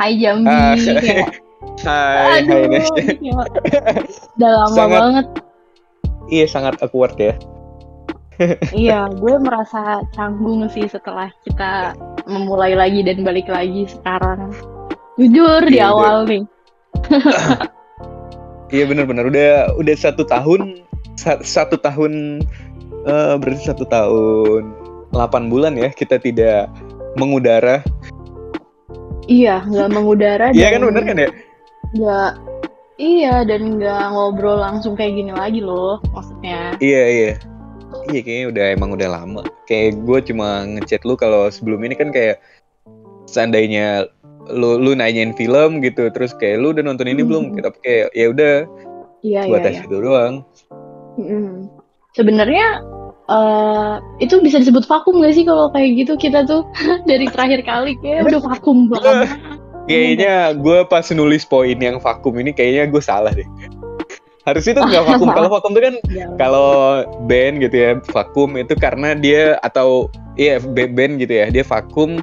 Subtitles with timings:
[0.00, 0.48] Hai Jambi.
[0.48, 1.28] Ah, Ya.
[1.84, 3.02] Hai, hai Aduh, Nesya.
[3.20, 3.44] gila.
[4.36, 5.26] Udah lama Sangat- banget.
[6.30, 7.34] Iya sangat awkward ya.
[8.72, 11.92] Iya, gue merasa canggung sih setelah kita
[12.24, 14.56] memulai lagi dan balik lagi sekarang.
[15.20, 16.42] Jujur di Iya, awal nih.
[18.70, 20.86] Iya benar-benar udah udah satu tahun
[21.18, 22.38] sa- satu tahun
[23.02, 24.62] eh, berarti satu tahun
[25.10, 26.70] 8 bulan ya kita tidak
[27.18, 27.82] mengudara.
[29.30, 31.30] Iya, nggak mengudara Iya kan bener kan ya?
[31.90, 32.30] nggak
[33.00, 36.74] iya dan nggak ngobrol langsung kayak gini lagi loh, maksudnya.
[36.78, 37.32] Iya iya.
[38.06, 39.42] Iya kayaknya udah emang udah lama.
[39.66, 42.38] Kayak gue cuma ngechat lu kalau sebelum ini kan kayak
[43.26, 44.06] seandainya
[44.46, 47.28] lu lu nanyain film gitu terus kayak lu udah nonton ini Hmm.
[47.30, 47.44] belum?
[47.54, 48.54] Kita kayak ya udah
[49.20, 49.84] Iya, buat iya, tes iya.
[49.84, 50.34] itu doang.
[51.18, 51.48] Mm-mm.
[52.14, 52.66] Sebenarnya
[53.30, 56.66] eh, itu bisa disebut vakum gak sih kalau kayak gitu kita tuh
[57.10, 59.30] dari terakhir kali kayak udah vakum banget.
[59.90, 63.48] Kayaknya gue pas nulis poin yang vakum ini kayaknya gue salah deh.
[64.46, 65.26] Harus itu nggak vakum.
[65.34, 66.26] Kalau vakum itu kan Ya.
[66.38, 70.06] kalau band gitu ya vakum itu karena dia atau
[70.38, 72.22] iya ba- band gitu ya dia vakum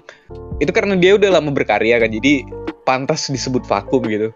[0.64, 2.48] itu karena dia udah lama berkarya kan jadi
[2.88, 4.32] pantas disebut vakum gitu.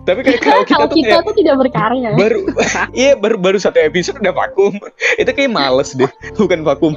[0.00, 2.08] Tapi kayak kalau kita Kalau tuh kita kayak tuh tidak berkarya.
[2.14, 2.40] baru
[2.96, 4.74] iya baru baru satu episode udah vakum
[5.16, 6.94] itu kayak males deh bukan vakum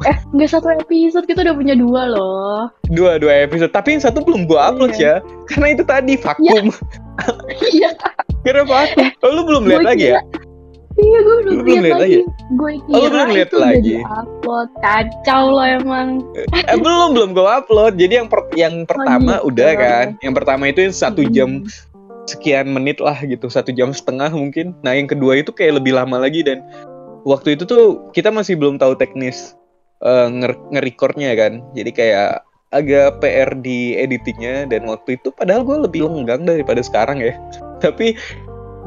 [0.00, 2.70] Eh, nggak satu episode kita udah punya dua loh.
[2.86, 6.70] dua dua episode tapi yang satu belum gua upload ya karena itu tadi vakum
[7.66, 7.90] Iya.
[8.44, 9.10] Kira vakum.
[9.18, 10.20] Oh, lu belum lihat Gua lagi ya?
[10.94, 12.18] Iya, gue belum Lu belum lihat lagi.
[12.52, 13.94] Gue Oh, lu kira belum lihat lagi?
[13.96, 14.68] di-upload.
[14.76, 16.08] Kacau lo emang.
[16.36, 17.94] Eh, belum belum gua upload.
[17.94, 19.46] Jadi yang per- yang pertama gitu.
[19.48, 20.06] udah kan.
[20.20, 21.34] Yang pertama itu yang satu Hmm.
[22.28, 24.76] Sekian menit lah gitu, satu jam setengah mungkin.
[24.84, 26.60] Nah yang kedua itu kayak lebih lama lagi dan
[27.24, 29.56] waktu itu tuh kita masih belum tahu teknis
[30.04, 31.64] eh, nger- nge-recordnya kan.
[31.72, 37.24] Jadi kayak agak PR di editingnya dan waktu itu padahal gue lebih lenggang daripada sekarang
[37.24, 37.32] ya.
[37.84, 38.12] Tapi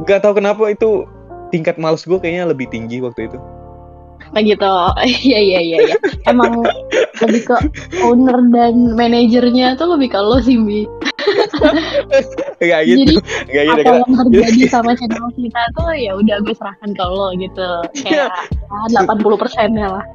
[0.05, 1.09] nggak tahu kenapa itu
[1.49, 3.37] tingkat males gue kayaknya lebih tinggi waktu itu.
[4.31, 4.73] Nah gitu.
[5.03, 5.77] Iya, iya, iya.
[5.87, 5.95] iya.
[6.27, 6.63] Emang
[7.21, 7.57] lebih ke
[8.03, 10.87] owner dan manajernya tuh lebih ke lo sih, Bi.
[12.61, 13.13] Kayak gitu, Jadi
[13.49, 13.81] kayak gitu.
[13.81, 17.69] apa yang terjadi sama channel kita tuh ya udah gue serahkan ke lo gitu
[18.05, 18.29] kayak
[18.93, 20.05] ya, 80 persennya lah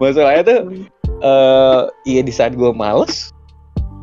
[0.00, 0.60] Masalahnya tuh
[1.24, 3.32] eh iya di saat gue males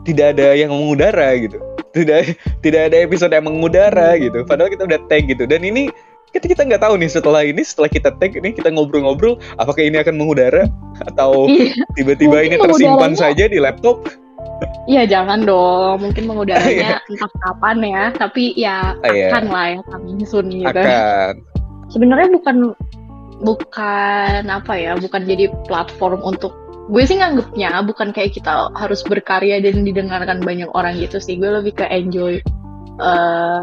[0.06, 1.57] tidak ada yang mengudara gitu.
[1.96, 4.46] Tidak tidak ada episode yang mengudara gitu.
[4.46, 5.50] Padahal kita udah tag gitu.
[5.50, 5.90] Dan ini
[6.35, 10.03] kita kita nggak tahu nih setelah ini setelah kita tag ini kita ngobrol-ngobrol apakah ini
[10.03, 10.68] akan mengudara?
[11.07, 11.88] Atau Iya.
[11.96, 14.03] tiba-tiba ini tersimpan saja di laptop.
[14.88, 16.00] iya jangan dong.
[16.03, 18.03] Mungkin mengudaranya entah kapan ya.
[18.16, 19.28] Tapi ya Ah, iya.
[19.31, 20.68] akan lah ya coming soon gitu.
[20.68, 21.40] Akan.
[21.91, 22.56] Sebenarnya bukan
[23.44, 26.56] bukan apa ya bukan jadi platform untuk
[26.88, 31.35] gue sih nganggepnya bukan kayak kita harus berkarya dan didengarkan banyak orang gitu sih.
[31.35, 32.40] Gue lebih ke enjoy
[32.96, 33.59] eh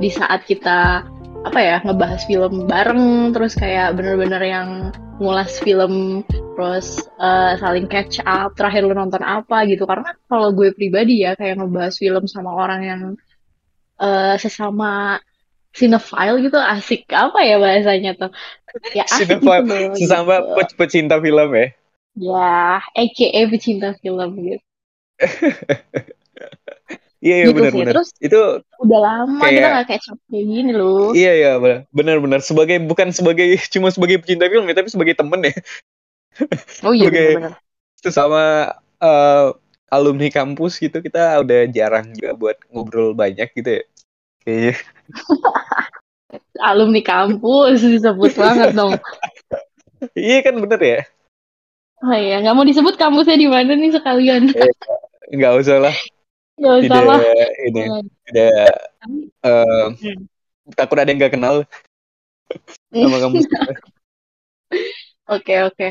[0.00, 1.04] di saat kita
[1.40, 4.68] apa ya ngebahas film bareng terus kayak bener-bener yang
[5.16, 10.76] ngulas film terus eh, saling catch up terakhir lu nonton apa gitu karena kalau gue
[10.76, 13.02] pribadi ya kayak ngebahas film sama orang yang
[14.04, 15.16] eh, sesama
[15.72, 18.30] cinephile gitu asik apa ya bahasanya tuh
[18.92, 20.54] ya asik gitu loh, sesama gitu.
[20.60, 21.66] pe- pecinta film ya.
[22.20, 24.64] ya aka pecinta film gitu
[27.20, 27.56] Iya iya Gitu sih.
[27.60, 27.94] benar-benar.
[28.00, 28.40] Terus Itu
[28.80, 31.12] udah lama kita Kayak- nggak catch up kayak gini loh.
[31.12, 33.44] Iya iya benar- benar-benar sebagai bukan sebagai
[33.74, 35.52] cuma sebagai pecinta film ya tapi sebagai temen ya.
[36.86, 37.36] Oh iya Oke.
[37.36, 37.52] benar-benar
[38.00, 39.46] itu sama eh,
[39.92, 43.84] alumni kampus gitu kita udah jarang juga buat ngobrol banyak gitu ya
[44.40, 44.74] kayaknya.
[46.62, 48.96] Alumni kampus disebut banget dong.
[50.14, 51.00] Iya kan bener ya.
[52.00, 54.48] Oh iya nggak mau disebut kampusnya di mana nih sekalian.
[55.28, 55.96] Nggak usah lah
[56.60, 57.20] tidak lah
[57.66, 57.82] ini
[58.28, 58.52] tidak
[59.42, 59.86] eh,
[60.76, 61.56] takut ada yang nggak kenal
[62.92, 63.72] sama kampus kita.
[65.30, 65.88] Oke oke.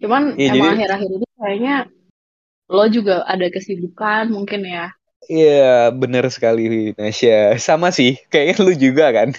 [0.00, 1.74] Cuman Iya, emang akhir-akhir ini kayaknya
[2.68, 4.88] lo juga ada kesibukan mungkin ya.
[5.24, 9.32] iya bener sekali Nasya sama sih kayaknya lu juga kan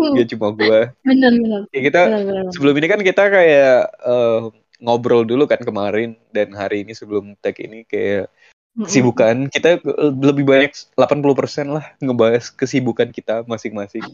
[0.00, 2.44] Hmm, gak cuma gua bener bener ya kita bener bener.
[2.56, 4.40] sebelum ini kan kita kayak eh,
[4.80, 8.32] ngobrol dulu kan kemarin dan hari ini sebelum tag ini kayak.
[8.82, 14.04] Kesibukan kita eh, lebih banyak 80% lah ngebahas kesibukan kita masing-masing.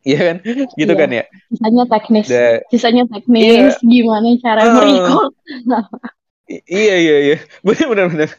[0.00, 0.36] Iya kan?
[0.72, 1.00] Gitu Iya.
[1.00, 1.24] kan ya?
[1.52, 2.26] Sisanya teknis.
[2.26, 4.72] Da- Sisanya teknis gimana cara Ah.
[4.74, 5.32] merecord.
[6.66, 7.36] iya iya iya.
[7.66, 8.30] Benar benar benar.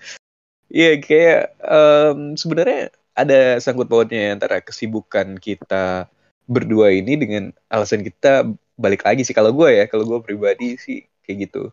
[0.67, 2.81] Iya kayak em, sebenarnya
[3.11, 6.07] ada sangkut pautnya antara kesibukan kita
[6.47, 11.05] berdua ini dengan alasan kita balik lagi sih kalau gue ya, kalau gue pribadi sih
[11.21, 11.63] kayak gitu.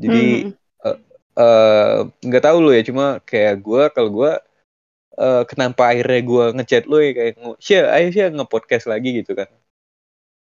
[0.00, 0.56] Jadi Hmm.
[1.40, 1.96] Eh,
[2.28, 4.32] nggak tahu lo ya, cuma kayak gue kalau gue
[5.20, 9.48] eh, kenapa akhirnya gue ngechat lo ya kayak Syah, ayo Syah nge-podcast lagi gitu kan.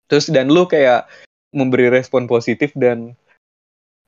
[0.08, 1.10] Terus dan lu kayak
[1.52, 3.16] memberi respon positif dan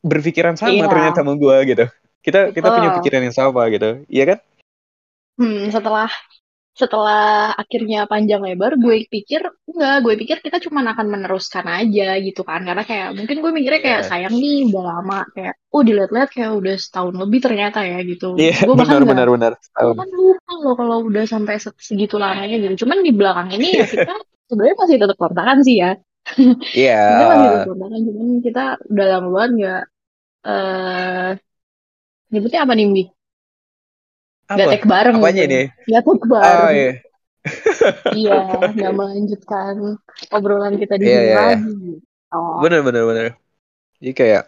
[0.05, 0.87] berpikiran sama Iya.
[0.87, 1.85] ternyata sama gue gitu.
[2.21, 2.97] Kita kita punya Betul.
[3.01, 4.39] pikiran yang sama gitu, iya kan?
[5.37, 6.09] Hmm, setelah
[6.81, 7.19] setelah
[7.61, 12.61] akhirnya panjang lebar, gue pikir enggak, gue pikir kita cuma akan meneruskan aja gitu kan,
[12.67, 14.09] karena kayak mungkin gue mikirnya kayak Iya.
[14.09, 18.25] sayang nih udah lama kayak, oh dilihat-lihat kayak udah setahun lebih ternyata ya gitu.
[18.37, 19.51] Iya, Gue bahkan benar nggak, benar benar.
[19.81, 19.97] gue Tahun.
[19.99, 22.85] kan lupa loh kalau udah sampai se- segitu lamanya gitu.
[22.85, 24.11] Cuman di belakang ini ya kita
[24.49, 25.89] sebenarnya masih tetap kontakan sih ya.
[26.73, 26.93] Iya.
[27.07, 29.81] Kita masih tetap kontakan, cuman kita udah lama banget nggak
[30.47, 31.29] eh
[32.31, 32.85] nyebutnya apa nih,
[34.47, 34.63] Apa?
[34.69, 35.49] tag bareng Apanya gitu.
[35.49, 35.61] ini?
[35.85, 36.71] Nggak tag Oh bareng.
[36.73, 36.91] iya.
[38.19, 38.37] Iya,
[38.69, 39.73] nggak melanjutkan
[40.29, 41.39] obrolan kita di Iya, sini iya, iya.
[41.53, 41.75] lagi.
[42.29, 43.25] Oh, Benar benar benar.
[43.97, 44.43] Jadi kayak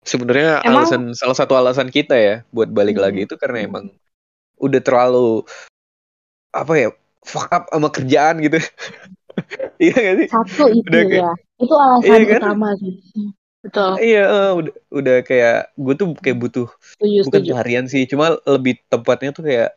[0.00, 3.04] sebenarnya alasan salah satu alasan kita ya buat balik Hmm.
[3.04, 3.90] lagi itu karena emang
[4.56, 5.42] udah terlalu
[6.50, 6.88] apa ya
[7.20, 8.58] fuck up sama kerjaan gitu.
[9.82, 10.28] iya gak sih?
[10.28, 11.32] satu itu Udah kayak- ya.
[11.56, 12.40] Itu alasan Iya kan?
[12.42, 12.94] utama sih.
[13.64, 17.52] Betul, Iya, eh, udah udah kayak gue tuh kayak butuh setuju, bukan setuju.
[17.56, 19.70] pelarian sih, cuma lebih tepatnya tuh kayak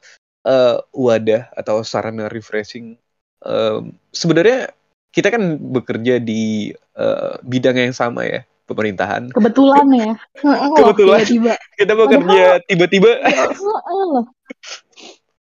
[0.44, 3.00] eh, wadah atau sarana refreshing.
[3.48, 4.76] Em, Sebenarnya
[5.16, 9.32] kita kan bekerja di eh, bidang yang sama ya, pemerintahan.
[9.32, 10.12] Kebetulan ya.
[10.78, 11.24] Kebetulan.
[11.24, 11.54] Tiba-tiba.
[11.80, 13.46] Kita bekerja tiba-tiba Ya,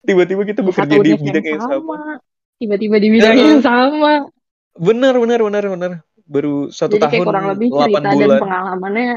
[0.05, 2.21] tiba-tiba kita bekerja di bidang yang sama.
[2.61, 3.49] Tiba-tiba di bidang Heeh.
[3.57, 4.29] yang sama.
[4.77, 5.91] Benar, benar, benar, benar.
[6.25, 8.39] Baru satu Jadi kayak tahun kurang lebih 8 cerita dan bulan.
[8.41, 9.09] pengalamannya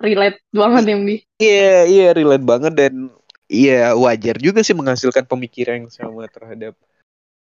[0.00, 1.16] relate banget ya, Mbi.
[1.36, 2.92] Iya, iya relate banget dan
[3.46, 6.74] iya wajar juga sih menghasilkan pemikiran yang sama terhadap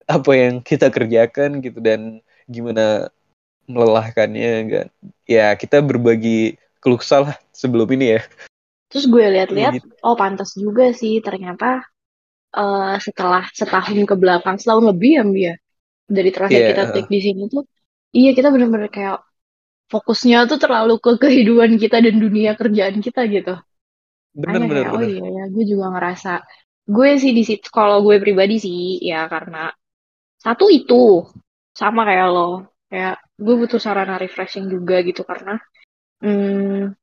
[0.03, 2.19] apa yang kita kerjakan gitu dan
[2.49, 3.07] gimana
[3.69, 4.87] melelahkannya kan.
[5.23, 8.21] Ya, kita berbagi keluh kesah lah sebelum ini ya.
[8.91, 9.89] Terus gue lihat-lihat, Gitu.
[10.03, 11.81] oh pantas juga sih ternyata
[12.53, 15.55] eh, setelah setahun ke belakang, setahun lebih ya Mbi ya,
[16.05, 16.69] dari terakhir Iya.
[16.69, 17.65] kita take di sini tuh,
[18.13, 19.25] iya kita bener-bener kayak
[19.89, 23.57] fokusnya tuh terlalu ke kehidupan kita dan dunia kerjaan kita gitu.
[24.33, 26.41] Bener kayak, oh iya ya, gue juga ngerasa,
[26.89, 29.69] gue sih di situ, kalau gue pribadi sih, ya karena
[30.41, 31.21] satu itu,
[31.77, 35.61] sama kayak lo, kayak gue butuh sarana refreshing juga gitu karena,
[36.25, 36.97] hmm,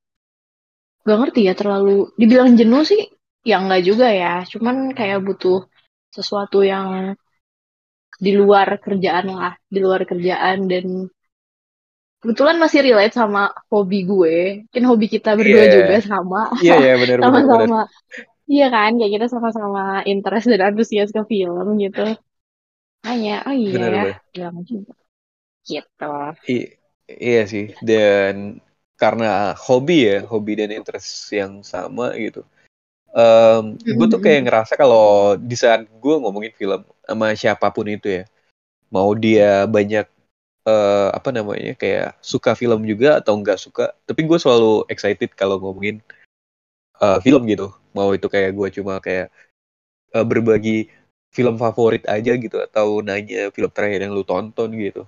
[1.06, 3.06] gak ngerti ya terlalu, dibilang jenuh sih,
[3.46, 5.70] ya enggak juga ya, cuman kayak butuh
[6.10, 7.14] sesuatu yang
[8.20, 10.68] di luar kerjaan lah, di luar kerjaan.
[10.68, 11.08] Dan
[12.20, 14.36] kebetulan masih relate sama hobi gue,
[14.68, 15.72] mungkin hobi kita berdua Iya.
[15.72, 17.48] juga sama, Iya iya bener bener bener.
[17.48, 17.80] sama-sama
[18.50, 22.04] iya kan kayak kita sama-sama interest dan antusias ke film gitu.
[23.06, 24.04] Hanya oh iya Bener, ya
[24.36, 24.64] bener.
[24.68, 24.94] juga.
[25.64, 26.12] Gitu.
[26.50, 26.70] I-
[27.08, 27.72] iya sih.
[27.80, 28.60] Dan
[29.00, 32.44] karena hobi ya hobi dan interest yang sama gitu.
[33.10, 38.22] Em, gue tuh kayak ngerasa kalau di saat gue ngomongin film sama siapa pun itu
[38.22, 38.24] ya.
[38.94, 40.06] Mau dia banyak
[40.66, 43.90] eh, apa namanya kayak suka film juga atau enggak suka.
[44.06, 45.98] Tapi gue selalu excited kalau ngomongin
[47.02, 47.74] eh, film gitu.
[47.90, 49.34] Mau itu kayak gue cuma kayak
[50.14, 50.86] eh, berbagi
[51.30, 55.06] film favorit aja gitu atau nanya film terakhir yang lu tonton gitu.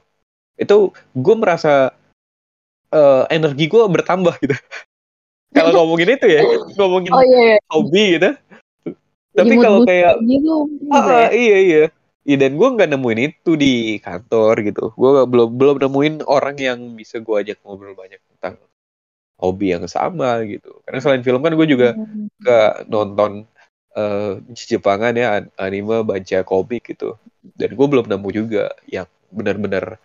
[0.58, 1.94] Itu gue merasa
[2.90, 4.54] eh, energi gue bertambah gitu.
[5.56, 6.40] Kalau ngomongin itu ya
[6.80, 7.58] ngomongin oh iya, iya.
[7.68, 8.30] hobi gitu
[9.34, 10.54] tapi kalau kayak gitu
[10.92, 11.26] ah, ya.
[11.26, 11.84] ah, iya iya
[12.22, 14.94] Iya dan gue nggak nemuin itu di kantor gitu.
[14.94, 18.62] Gue belum belum nemuin orang yang bisa gue ajak ngobrol banyak tentang
[19.42, 20.70] hobi yang sama gitu.
[20.86, 22.30] Karena selain film kan gue juga Hmm.
[22.38, 23.30] suka nonton
[23.92, 27.18] eh Jepangan ya an- anime, baca komik gitu.
[27.58, 29.98] Dan gue belum nemu juga yang benar-benar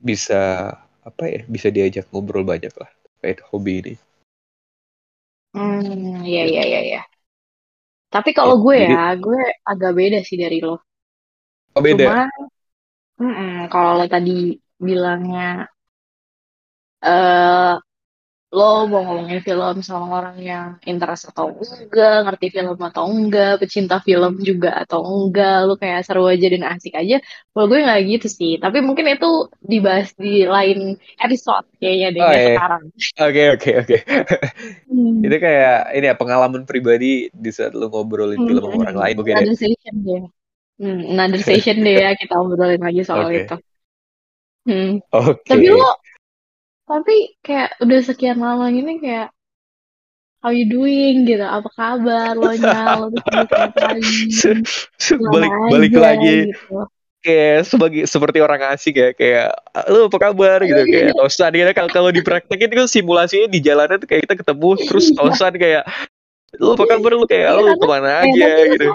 [0.00, 0.72] bisa
[1.04, 2.88] apa ya bisa diajak ngobrol banyak lah
[3.20, 3.94] terkait hobi ini.
[5.52, 7.00] Hmm, iya iya iya iya.
[8.12, 10.76] Tapi kalau gue Jadi- ya, gue agak beda sih dari lo.
[11.72, 12.04] Oh beda.
[12.04, 12.22] Cuma,
[13.16, 15.64] mm-mm, kalau lo tadi bilangnya
[17.00, 17.74] eh
[18.56, 23.96] lo mau ngomongin film sama orang yang interest atau enggak, ngerti film atau enggak, pecinta
[24.06, 27.16] film juga atau enggak, lo kayak seru aja dan asik aja.
[27.52, 28.52] Kalau gue nggak gitu sih.
[28.62, 29.26] Tapi mungkin itu
[29.72, 30.78] dibahas di lain
[31.24, 32.48] episode kayaknya deh, Oh, nggak iya.
[32.48, 32.82] sekarang.
[33.20, 33.96] Oke oke oke.
[34.88, 35.26] Hmm.
[35.26, 39.14] Itu kayak ini ya pengalaman pribadi di saat lu ngobrolin Hmm, film sama orang lain
[39.18, 39.46] mungkin ya.
[39.46, 40.22] Another session deh.
[40.80, 43.40] Hmm, another session deh ya kita obrolin lagi soal Oke.
[43.40, 43.54] itu.
[44.66, 45.02] Hmm.
[45.12, 45.42] Oke.
[45.48, 45.90] Tapi lo,
[46.88, 49.28] tapi kayak udah sekian lama gini kayak
[50.42, 51.22] how you doing?
[51.22, 52.34] gitu, apa kabar?
[52.40, 54.66] Lo nya, lo tuh sibuk ngapain, Se-
[54.98, 56.36] se- lama balik balik aja lagi.
[56.50, 56.82] gitu.
[57.22, 59.54] kayak sebagai seperti orang asing ya kayak
[59.86, 60.58] lu apa kabar?
[60.66, 60.82] gitu.
[60.90, 61.70] Kayak tosan gitu.
[61.70, 65.86] Kalau kalau dipraktekin itu simulasinya di jalanan tuh kayak kita ketemu terus tosan kayak
[66.58, 67.24] lu apa kabar lu?
[67.30, 68.48] Kayak lu ke mana aja?
[68.66, 68.86] gitu.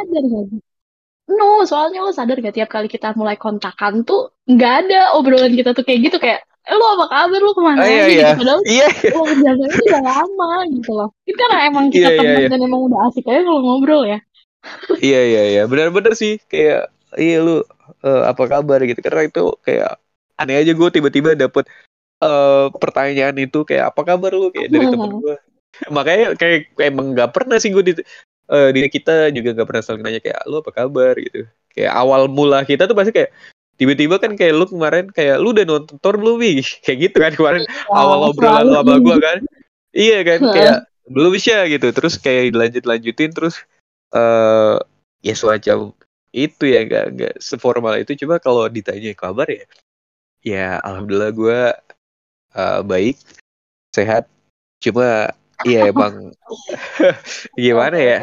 [1.27, 5.71] no soalnya lo sadar gak tiap kali kita mulai kontakan tuh nggak ada obrolan kita
[5.71, 6.17] tuh kayak gitu.
[6.19, 7.39] Kayak eh, lu apa kabar?
[7.39, 8.19] Lu ke mana oh, iya, aja iya.
[8.19, 9.11] gitu padahal iya, iya.
[9.15, 11.09] lo kerjaan itu udah lama gitu loh.
[11.23, 12.49] Itu karena emang kita iya, teman iya, iya.
[12.51, 14.19] dan emang udah asik aja kalau ngobrol ya.
[14.99, 15.63] Iya iya iya.
[15.65, 16.43] Benar-benar sih.
[16.51, 17.63] Kayak iya lu
[18.03, 18.99] uh, apa kabar gitu.
[18.99, 19.95] Karena itu kayak
[20.37, 21.65] aneh aja gue tiba-tiba dapet
[22.19, 24.51] uh, pertanyaan itu kayak apa kabar lu?
[24.51, 25.35] Kayak dari temen gue
[25.93, 27.93] makanya kayak, kayak emang nggak pernah sih gue di
[28.49, 31.13] uh, diri kita juga nggak pernah saling nanya kayak lu apa kabar?
[31.21, 31.47] gitu.
[31.71, 33.31] Kayak awal mula kita tuh pasti kayak
[33.77, 36.41] tiba-tiba kan kayak lu kemarin kayak lu udah nonton Thor belum
[36.83, 39.39] kayak gitu kan kemarin ya, awal ngobrol lu sama gue kan.
[39.95, 41.87] Iya kan kayak belum bisa gitu.
[41.93, 43.55] Terus kayak dilanjut lanjutin terus
[44.11, 44.81] uh,
[45.23, 45.93] ya semacam
[46.35, 48.17] itu ya gak nggak seformal itu.
[48.25, 49.65] Coba kalau ditanya kabar ya
[50.45, 51.59] ya alhamdulillah gue
[52.57, 53.17] uh, baik
[53.93, 54.27] sehat.
[54.77, 55.33] Cuma
[55.65, 56.29] Iya emang
[57.57, 58.17] gimana ya?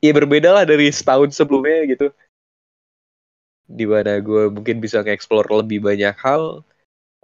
[0.00, 2.08] Iya berbeda lah dari setahun sebelumnya gitu.
[3.68, 6.64] Di mana gue mungkin bisa nge-explore lebih banyak hal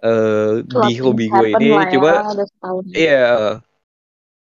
[0.05, 1.73] uh, di hobi gue ini.
[1.73, 2.11] Ya, cuma
[2.93, 3.25] iya,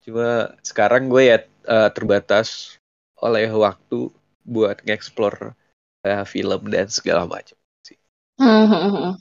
[0.02, 2.80] cuma sekarang gue ya uh, terbatas
[3.20, 4.08] oleh waktu
[4.42, 5.54] buat nge-explore
[6.02, 7.56] uh, film dan segala macam
[7.86, 7.98] sih.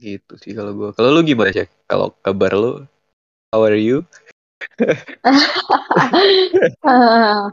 [0.00, 0.90] Gitu sih kalau gue.
[0.96, 1.68] Kalau lu gimana sih?
[1.84, 2.72] Kalau kabar lu?
[3.52, 4.06] How are you?
[6.86, 7.50] uh,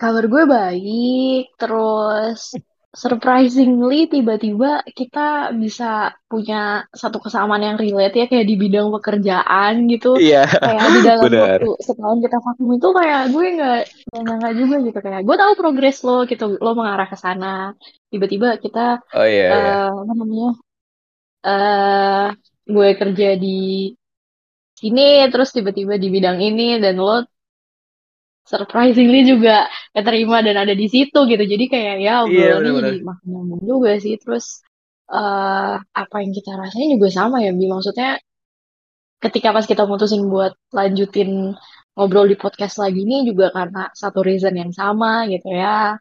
[0.00, 2.54] kabar gue baik, terus
[2.88, 10.16] surprisingly tiba-tiba kita bisa punya satu kesamaan yang relate ya kayak di bidang pekerjaan gitu.
[10.16, 10.48] Iya.
[10.48, 11.58] Kayak di dalam bener.
[11.60, 13.80] waktu setahun kita vakum itu kayak gue nggak
[14.24, 17.76] nyangka juga gitu kayak gue tahu progres lo gitu lo mengarah ke sana.
[18.08, 19.76] Tiba-tiba kita oh, iya, uh, iya.
[19.92, 20.50] apa namanya?
[21.44, 22.26] uh,
[22.68, 23.92] gue kerja di
[24.78, 27.26] sini terus tiba-tiba di bidang ini dan lo
[28.48, 31.44] surprisingly juga keterima dan ada di situ gitu.
[31.44, 34.16] Jadi kayak ya iya, obrolannya yeah, jadi makin nyambung juga sih.
[34.16, 34.64] Terus
[35.12, 37.68] uh, apa yang kita rasain juga sama ya bi.
[37.68, 38.16] Maksudnya
[39.20, 41.52] ketika pas kita mutusin buat lanjutin
[41.92, 46.00] ngobrol di podcast lagi ini juga karena satu reason yang sama gitu ya.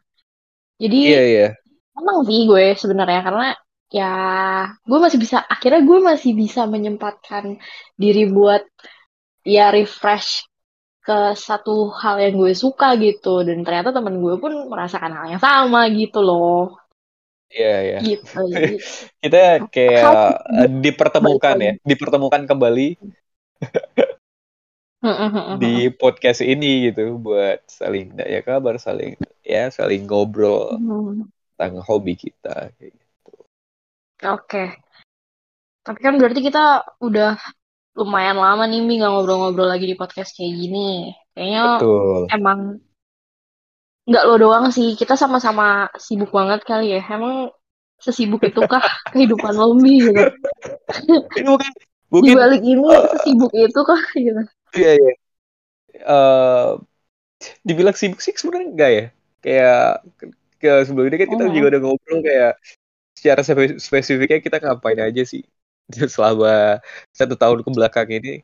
[0.80, 1.52] Jadi yeah, yeah.
[2.00, 3.22] emang sih gue sebenarnya.
[3.28, 3.48] Karena
[3.92, 4.14] ya
[4.88, 7.60] gue masih bisa akhirnya gue masih bisa menyempatkan
[8.00, 8.64] diri buat
[9.44, 10.48] ya refresh
[11.08, 15.42] ke satu hal yang gue suka gitu dan ternyata temen gue pun merasakan hal yang
[15.42, 16.76] sama gitu loh
[17.48, 18.00] Iya, iya.
[18.04, 18.28] Gitu,
[19.24, 23.00] Kita kayak uh, dipertemukan ya, dipertemukan kembali
[25.56, 29.16] di podcast ini gitu buat saling ya kabar, saling
[29.48, 30.76] ya saling ngobrol
[31.56, 33.32] tentang hobi kita kayak gitu.
[34.28, 34.66] Oke.
[35.88, 37.40] Tapi kan berarti kita udah
[37.98, 41.12] lumayan lama nih Mi nggak ngobrol-ngobrol lagi di podcast kayak gini.
[41.34, 42.22] Kayaknya Betul.
[42.30, 42.60] emang
[44.06, 44.94] nggak lo doang sih.
[44.94, 47.02] Kita sama-sama sibuk banget kali ya.
[47.02, 47.50] Emang
[47.98, 50.24] sesibuk itukah kehidupan lo Mi gitu?
[51.42, 51.72] Ini bukan,
[52.14, 54.42] bukan di balik ini uh, sesibuk itu kah gitu?
[54.78, 55.14] Iya iya.
[56.06, 56.78] Uh,
[57.66, 59.06] dibilang sibuk sih sebenarnya enggak ya.
[59.42, 60.06] Kayak
[60.62, 61.54] ke sebelumnya kan kita oh.
[61.54, 62.54] juga udah ngobrol kayak
[63.18, 63.42] secara
[63.82, 65.42] spesifiknya kita ngapain aja sih
[66.14, 66.84] selama
[67.16, 68.44] satu tahun ke belakang ini.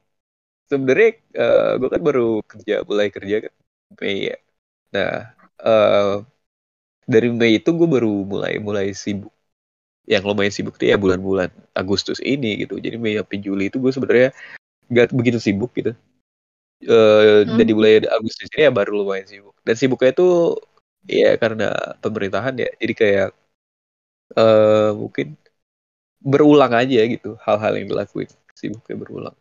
[0.71, 3.53] Sebenarnya uh, eh, gue kan baru kerja mulai kerja kan
[3.99, 4.37] Mei ya.
[4.95, 5.11] Nah
[5.61, 6.23] uh,
[7.03, 9.31] dari Mei itu gue baru mulai mulai sibuk.
[10.03, 12.79] Yang lumayan sibuk tuh ya bulan-bulan Agustus ini gitu.
[12.79, 14.29] Jadi Mei sampai Juli itu gue sebenarnya
[14.91, 15.93] gak begitu sibuk gitu.
[16.83, 17.55] Uh, hmm.
[17.55, 19.55] dan di mulai Agustus ini ya baru lumayan sibuk.
[19.67, 20.59] Dan sibuknya itu
[21.07, 21.67] ya karena
[22.03, 22.69] pemerintahan ya.
[22.79, 23.29] Jadi kayak
[24.35, 25.35] uh, mungkin
[26.23, 28.31] berulang aja gitu hal-hal yang dilakuin.
[28.55, 29.35] Sibuknya berulang.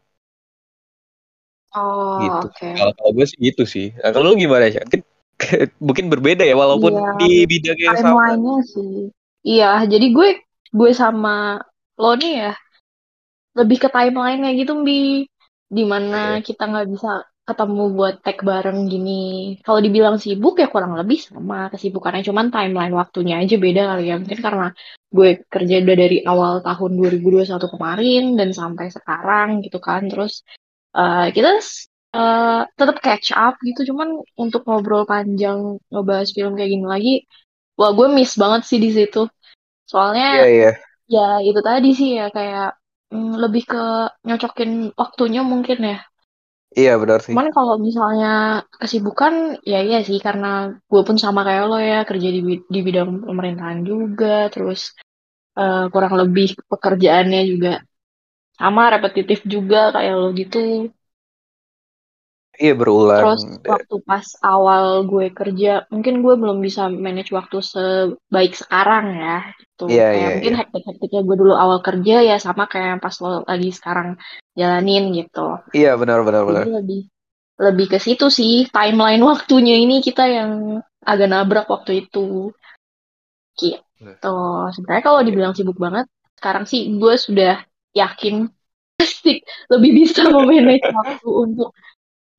[1.72, 2.52] Oh gitu.
[2.52, 2.72] okay.
[2.76, 3.96] kalau kalau gue sih gitu sih.
[3.96, 5.02] Nah, kalau lu gimana sih mungkin
[5.88, 8.36] mungkin berbeda ya walaupun iya, di bidang yang sama.
[8.66, 9.08] Sih.
[9.42, 10.28] Iya jadi gue
[10.72, 11.64] gue sama
[11.96, 12.52] lo nih ya
[13.56, 15.28] lebih ke timeline-nya gitu bi
[15.72, 16.44] di mana yeah.
[16.44, 19.20] kita nggak bisa ketemu buat tag bareng gini.
[19.66, 24.14] Kalau dibilang sibuk ya kurang lebih sama kesibukannya, cuman timeline waktunya aja beda kali ya.
[24.22, 24.66] Mungkin karena
[25.10, 30.06] gue kerja udah dari awal tahun 2021 kemarin dan sampai sekarang gitu kan.
[30.06, 30.46] Terus
[30.94, 31.58] uh, kita
[32.14, 37.14] uh, tetap catch up gitu, cuman untuk ngobrol panjang ngebahas film kayak gini lagi,
[37.74, 39.26] wah gue miss banget sih di situ.
[39.90, 40.74] Soalnya yeah, yeah.
[41.10, 42.78] ya itu tadi sih ya kayak
[43.10, 43.84] mm, lebih ke
[44.22, 45.98] nyocokin waktunya mungkin ya
[46.72, 47.32] Iya benar sih.
[47.32, 52.28] Cuman kalau misalnya kesibukan, ya iya sih karena gue pun sama kayak lo ya kerja
[52.32, 52.40] di
[52.74, 54.96] di bidang pemerintahan juga, terus
[55.60, 57.72] uh, kurang lebih pekerjaannya juga
[58.56, 60.58] sama repetitif juga kayak lo gitu.
[62.62, 63.22] Iya berulang.
[63.26, 69.38] Terus waktu pas awal gue kerja, mungkin gue belum bisa manage waktu sebaik sekarang ya.
[69.58, 69.84] Gitu.
[69.90, 70.60] Iya, kayak iya, mungkin iya.
[70.62, 74.14] hektik-hektiknya gue dulu awal kerja ya sama kayak pas lo lagi sekarang
[74.54, 75.58] jalanin gitu.
[75.74, 76.62] Iya benar benar benar.
[76.62, 77.00] Jadi lebih
[77.58, 82.54] lebih ke situ sih timeline waktunya ini kita yang agak nabrak waktu itu.
[83.58, 84.38] Gitu.
[84.70, 86.06] Sebenarnya kalau dibilang sibuk banget,
[86.38, 87.58] sekarang sih gue sudah
[87.90, 88.46] yakin
[89.02, 91.74] pasti lebih bisa memanage waktu untuk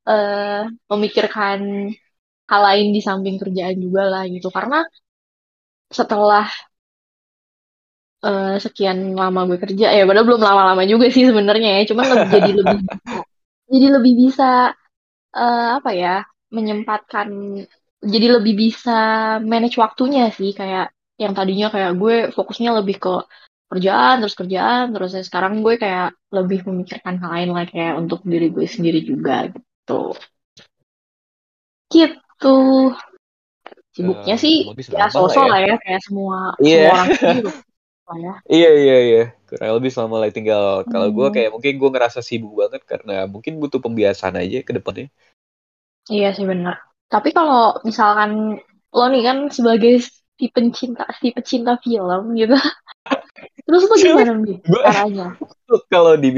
[0.07, 1.59] uh, memikirkan
[2.49, 4.47] hal lain di samping kerjaan juga lah gitu.
[4.51, 4.83] Karena
[5.93, 6.47] setelah
[8.25, 11.81] uh, sekian lama gue kerja ya padahal belum lama-lama juga sih sebenarnya ya.
[11.91, 13.15] Cuman lebih, jadi lebih bisa,
[13.71, 14.49] jadi lebih bisa
[15.35, 16.15] uh, apa ya
[16.53, 17.27] menyempatkan
[18.03, 18.99] jadi lebih bisa
[19.41, 20.51] manage waktunya sih.
[20.51, 23.15] Kayak yang tadinya kayak gue fokusnya lebih ke
[23.73, 28.21] kerjaan terus kerjaan terus ya sekarang gue kayak lebih memikirkan hal lain lah kayak untuk
[28.21, 29.72] diri gue sendiri juga gitu
[31.93, 32.57] gitu
[33.93, 35.75] sibuknya sih ya sosok lah ya.
[35.75, 36.89] ya kayak semua yeah.
[36.89, 37.55] semua orang sibuk
[38.13, 38.33] ya.
[38.51, 40.91] Iya iya iya kurang lebih sama lah tinggal hmm.
[40.91, 45.07] kalau gue kayak mungkin gue ngerasa sibuk banget karena mungkin butuh pembiasaan aja ke depannya.
[46.11, 46.83] Iya sih benar.
[47.07, 48.59] Tapi kalau misalkan
[48.91, 50.03] lo nih kan sebagai
[50.35, 52.53] si pencinta si pecinta film gitu.
[53.65, 55.27] Terus lo gimana nih caranya?
[55.87, 56.29] Kalau di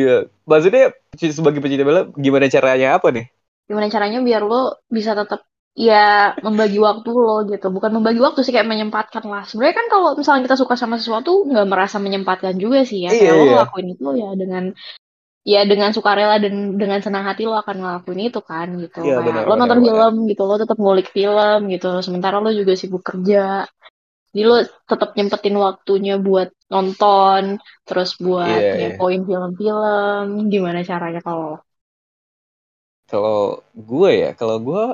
[0.45, 3.25] maksudnya sebagai pecinta film gimana caranya apa nih?
[3.65, 5.41] gimana caranya biar lo bisa tetap
[5.75, 10.09] ya membagi waktu lo gitu bukan membagi waktu sih kayak menyempatkan lah sebenarnya kan kalau
[10.15, 13.51] misalnya kita suka sama sesuatu nggak merasa menyempatkan juga sih ya kayak iya, lo iya.
[13.51, 14.63] ngelakuin itu ya dengan
[15.45, 19.43] ya dengan sukarela dan dengan senang hati lo akan ngelakuin itu kan gitu iya, benar,
[19.43, 20.29] lo nonton benar, film benar.
[20.31, 23.67] gitu lo tetap ngulik film gitu sementara lo juga sibuk kerja
[24.35, 29.27] jadi lo tetap nyempetin waktunya buat nonton terus buat yeah, ngepoin yeah.
[29.31, 31.63] film-film gimana caranya kalau
[33.05, 34.85] kalau gue ya, kalau gue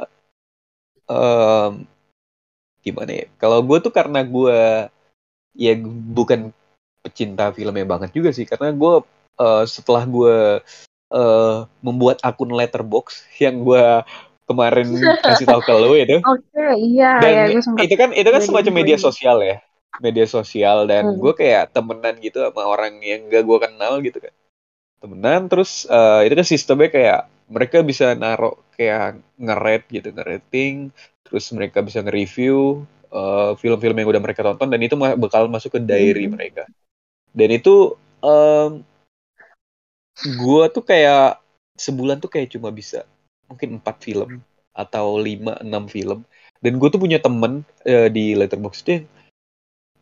[1.08, 1.72] um,
[2.84, 3.26] gimana ya?
[3.40, 4.60] Kalau gue tuh karena gue
[5.56, 5.74] ya
[6.12, 6.52] bukan
[7.02, 8.94] pecinta film yang banget juga sih, karena gue
[9.40, 10.60] uh, setelah gue
[11.16, 14.04] uh, membuat akun letterbox yang gue
[14.46, 14.88] kemarin
[15.24, 16.18] kasih tahu ke lo itu.
[16.22, 17.20] Oke, okay, iya.
[17.22, 19.58] Dan ya, itu kan itu kan semacam media sosial ya,
[20.02, 21.20] media sosial dan hmm.
[21.20, 24.34] gue kayak temenan gitu sama orang yang gak gue kenal gitu kan,
[25.02, 30.76] temenan terus uh, itu kan sistemnya kayak mereka bisa naruh kayak nge gitu nge-rating
[31.28, 35.80] terus mereka bisa nge-review uh, film-film yang udah mereka tonton dan itu bakal masuk ke
[35.84, 36.34] diary hmm.
[36.40, 36.64] mereka
[37.36, 38.84] dan itu um,
[40.22, 41.40] gue tuh kayak
[41.76, 43.04] sebulan tuh kayak cuma bisa
[43.52, 44.40] mungkin empat film
[44.72, 46.24] atau lima enam film.
[46.62, 49.04] Dan gue tuh punya temen uh, di letterbox itu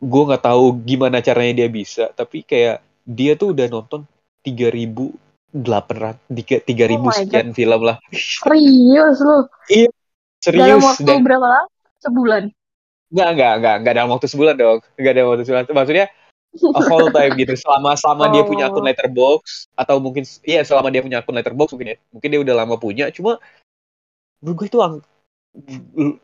[0.00, 4.08] gue nggak tahu gimana caranya dia bisa tapi kayak dia tuh udah nonton
[4.40, 5.12] tiga ribu
[5.52, 8.00] delapan ratus tiga tiga ribu oh sekian film lah.
[8.40, 9.44] Serius lu?
[9.68, 9.90] Iya
[10.40, 11.20] serius dalam waktu dan...
[11.20, 11.68] berapa lama?
[12.00, 12.42] Sebulan?
[13.10, 14.78] Enggak, enggak, enggak, enggak dalam waktu sebulan dong.
[14.96, 15.64] Enggak dalam waktu sebulan.
[15.68, 16.06] Maksudnya
[16.58, 17.54] a whole time gitu.
[17.54, 18.30] Selama selama oh.
[18.34, 18.86] dia punya akun oh.
[18.86, 21.98] letterbox atau mungkin iya selama dia punya akun letterbox mungkin ya.
[22.10, 23.08] Mungkin dia udah lama punya.
[23.14, 23.38] Cuma
[24.40, 25.04] menurut gue itu ang,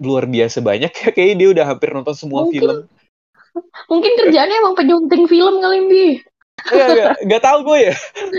[0.01, 1.09] luar biasa banyak ya.
[1.15, 2.79] Kayaknya dia udah hampir nonton semua mungkin, film.
[3.91, 6.07] Mungkin kerjaannya emang penyunting film kali ini.
[6.73, 7.95] Iya, gak, gak tau gue ya.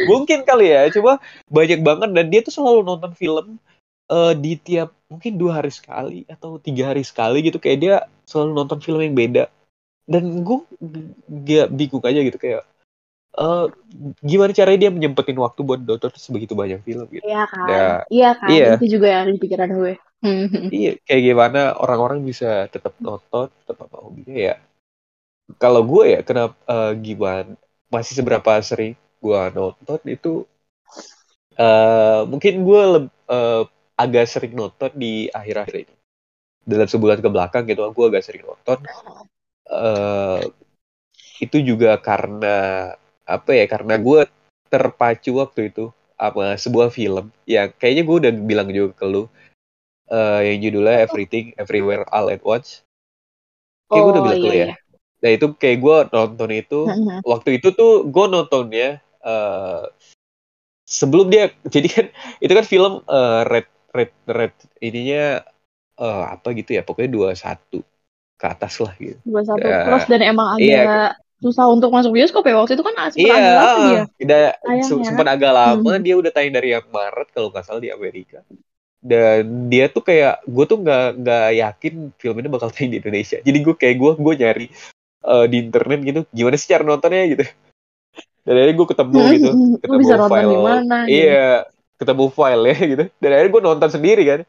[0.10, 0.90] Mungkin kali ya.
[0.92, 3.62] Cuma banyak banget dan dia tuh selalu nonton film
[4.10, 7.62] uh, di tiap mungkin dua hari sekali atau tiga hari sekali gitu.
[7.62, 7.96] Kayak dia
[8.26, 9.48] selalu nonton film yang beda.
[10.08, 10.60] Dan gue
[11.28, 12.64] gak bingung aja gitu kayak
[13.38, 13.68] uh,
[14.24, 17.24] gimana caranya dia menyempetin waktu buat nonton sebegitu banyak film gitu.
[17.24, 17.68] Iya kan.
[17.68, 18.50] Ya, iya kan.
[18.50, 18.70] Iya.
[18.80, 19.94] Itu juga yang di pikiran gue.
[20.74, 24.56] iya, kayak gimana orang-orang bisa tetap nonton, tetap apa hobinya ya.
[25.62, 27.56] Kalau gue ya kenapa uh, gimana
[27.88, 30.34] masih seberapa sering gue nonton itu
[31.56, 32.84] uh, mungkin gue
[33.32, 33.64] uh,
[33.98, 35.96] agak sering nonton di akhir-akhir ini
[36.68, 38.84] dalam sebulan ke belakang gitu gue agak sering nonton
[39.72, 40.42] uh,
[41.38, 42.92] itu juga karena
[43.28, 44.26] apa ya karena gue
[44.68, 49.26] terpacu waktu itu sama sebuah film yang kayaknya gue udah bilang juga ke lu.
[50.08, 52.88] Uh, yang judulnya Everything Everywhere All at Once.
[53.92, 54.68] Kayak oh, gue udah bilang iya, ke lu ya.
[54.72, 54.76] iya.
[55.18, 57.20] Nah itu kayak gue nonton itu uh-huh.
[57.28, 59.84] waktu itu tuh gue nontonnya uh,
[60.88, 62.06] sebelum dia jadi kan
[62.40, 65.44] itu kan film uh, red red red ininya
[66.00, 67.84] uh, apa gitu ya pokoknya dua satu
[68.38, 69.18] ke atas lah gitu.
[69.26, 71.10] Dua satu uh, plus dan emang ada iya,
[71.42, 73.86] susah untuk masuk bioskop ya waktu itu kan sempat Iya, agak lama
[74.62, 75.06] Sayang se- ya.
[75.06, 76.04] sempat agak lama Hmm.
[76.06, 78.46] dia udah tayang dari yang Maret kalau nggak salah di Amerika.
[78.98, 83.38] Dan dia tuh kayak gue tuh nggak nggak yakin film ini bakal tayang di Indonesia.
[83.42, 84.68] Jadi gue kayak gue gue nyari
[85.28, 87.46] eh, di internet gitu gimana sih cara nontonnya gitu.
[88.48, 90.48] Dan akhirnya gue ketemu gitu, Hmm, Lu ketemu bisa nonton file.
[90.48, 90.98] di mana?
[91.04, 91.12] gitu.
[91.20, 91.48] Iya,
[92.00, 93.04] ketemu file ya gitu.
[93.20, 94.40] Dan akhirnya gue nonton sendiri kan.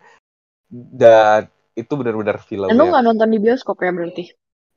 [0.71, 1.41] Dan
[1.83, 4.25] itu benar-benar film Dan lu nggak nonton di bioskop ya berarti?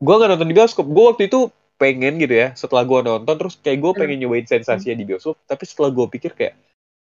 [0.01, 1.39] gue gak nonton di bioskop gue waktu itu
[1.77, 3.99] pengen gitu ya setelah gue nonton terus kayak gue Hmm.
[4.01, 6.53] pengen nyobain sensasinya di bioskop tapi setelah gue pikir kayak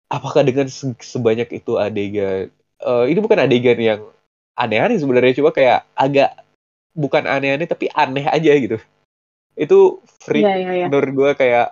[0.08, 2.48] apakah dengan se- sebanyak itu adegan
[2.80, 4.00] eh, ini bukan adegan yang
[4.56, 6.30] aneh-aneh sebenarnya cuma kayak agak
[6.96, 8.76] bukan aneh-aneh tapi aneh aja gitu
[9.58, 9.78] itu
[10.24, 10.86] freak Iya iya iya.
[10.88, 11.66] menurut gue kayak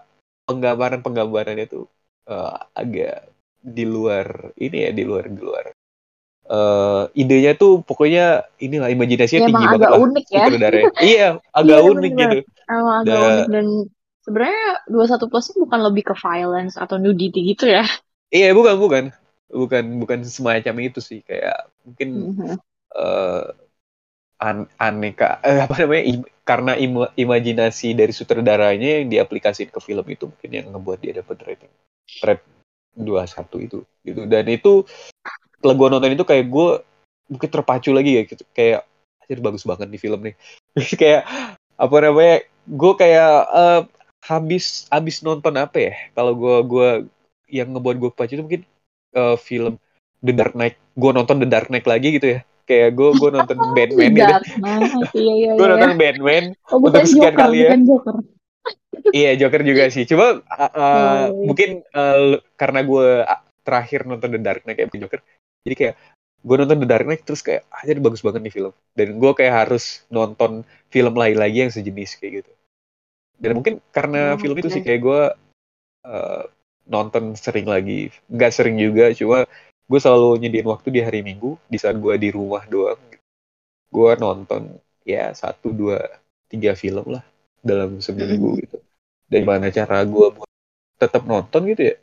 [0.48, 1.84] penggambaran penggambarannya tuh
[2.28, 3.28] eh, agak
[3.66, 5.66] di luar ini ya di luar di luar
[6.46, 10.44] eh idenya tuh pokoknya inilah imajinasinya Ya, tinggi banget agak lah unik ya.
[11.10, 12.30] iya agak Iya, unik bener.
[12.30, 13.66] gitu Emang agak Da- unik dan
[14.26, 17.84] sebenarnya 21 plus ini bukan lebih ke violence atau nudity gitu ya.
[18.30, 19.04] iya bukan bukan
[19.50, 22.58] bukan bukan semacam itu sih kayak mungkin Mhm.
[22.96, 23.44] eh
[24.36, 30.04] an aneka eh, apa namanya im- karena im- imajinasi dari sutradaranya yang diaplikasikan ke film
[30.12, 31.72] itu mungkin yang ngebuat dia dapat rating
[32.20, 32.44] rate
[32.96, 34.84] 21 itu gitu dan itu
[35.58, 36.68] setelah gue nonton itu kayak gue
[37.26, 38.86] mungkin terpacu lagi ya gitu kayak
[39.26, 40.34] anjir bagus banget di film nih
[41.00, 41.22] kayak
[41.76, 43.82] apa namanya gue kayak eh,
[44.26, 46.88] habis habis nonton apa ya kalau gue gua
[47.46, 48.62] yang ngebuat gue pacu itu mungkin
[49.14, 49.78] eh, film
[50.24, 53.56] The Dark Knight gue nonton The Dark Knight lagi gitu ya kayak gue gue nonton
[53.76, 54.34] Batman gitu
[55.14, 55.72] iya iya gue iya.
[55.78, 57.70] nonton Batman Oh, untuk sekian Joker, kali ya.
[57.78, 58.16] Joker.
[59.22, 61.46] iya Joker juga sih cuma uh, uh, Oh, iya.
[61.46, 65.20] mungkin uh, karena gue uh, terakhir nonton The Dark Knight kayak bukan Joker
[65.66, 65.94] jadi kayak
[66.46, 68.72] gue nonton The Dark Knight terus kayak aja bagus banget nih film.
[68.94, 70.62] Dan gue kayak harus nonton
[70.94, 72.52] film lain lagi yang sejenis kayak gitu.
[73.42, 75.22] Dan mungkin karena Oh, film itu sih kayak gue
[76.06, 76.42] uh,
[76.86, 78.14] nonton sering lagi.
[78.30, 79.42] Nggak sering juga cuma
[79.90, 83.02] gue selalu nyediain waktu di hari Minggu di saat gue di rumah doang.
[83.90, 85.98] Gue nonton ya satu dua
[86.46, 87.26] tiga film lah
[87.58, 88.78] dalam seminggu gitu.
[89.26, 90.50] Dari mana cara gue buat
[91.02, 91.96] tetap nonton gitu ya?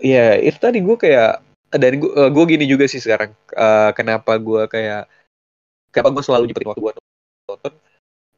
[0.00, 4.62] Ya itu tadi gue kayak dan gue gue gini juga sih sekarang Eh, kenapa gue
[4.70, 5.10] kayak
[5.90, 6.96] kenapa gue selalu nyepetin waktu buat
[7.48, 7.72] nonton.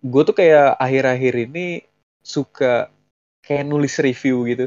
[0.00, 1.84] Gue tuh kayak akhir-akhir ini
[2.24, 2.88] suka
[3.44, 4.66] kayak nulis review gitu.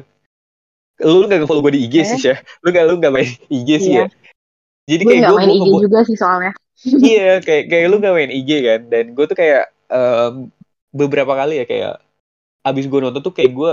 [1.02, 3.94] Lu nggak follow gue di IG sih ya lu nggak lu nggak main IG sih
[3.98, 4.06] ya
[4.84, 6.52] jadi Gue kayak nggak gue main IG juga sih soalnya.
[7.12, 8.82] iya kayak kayak lu gak main IG kan?
[8.92, 10.52] Dan gue tuh kayak em,
[10.92, 11.94] beberapa kali ya kayak
[12.64, 13.72] abis gue nonton tuh kayak gue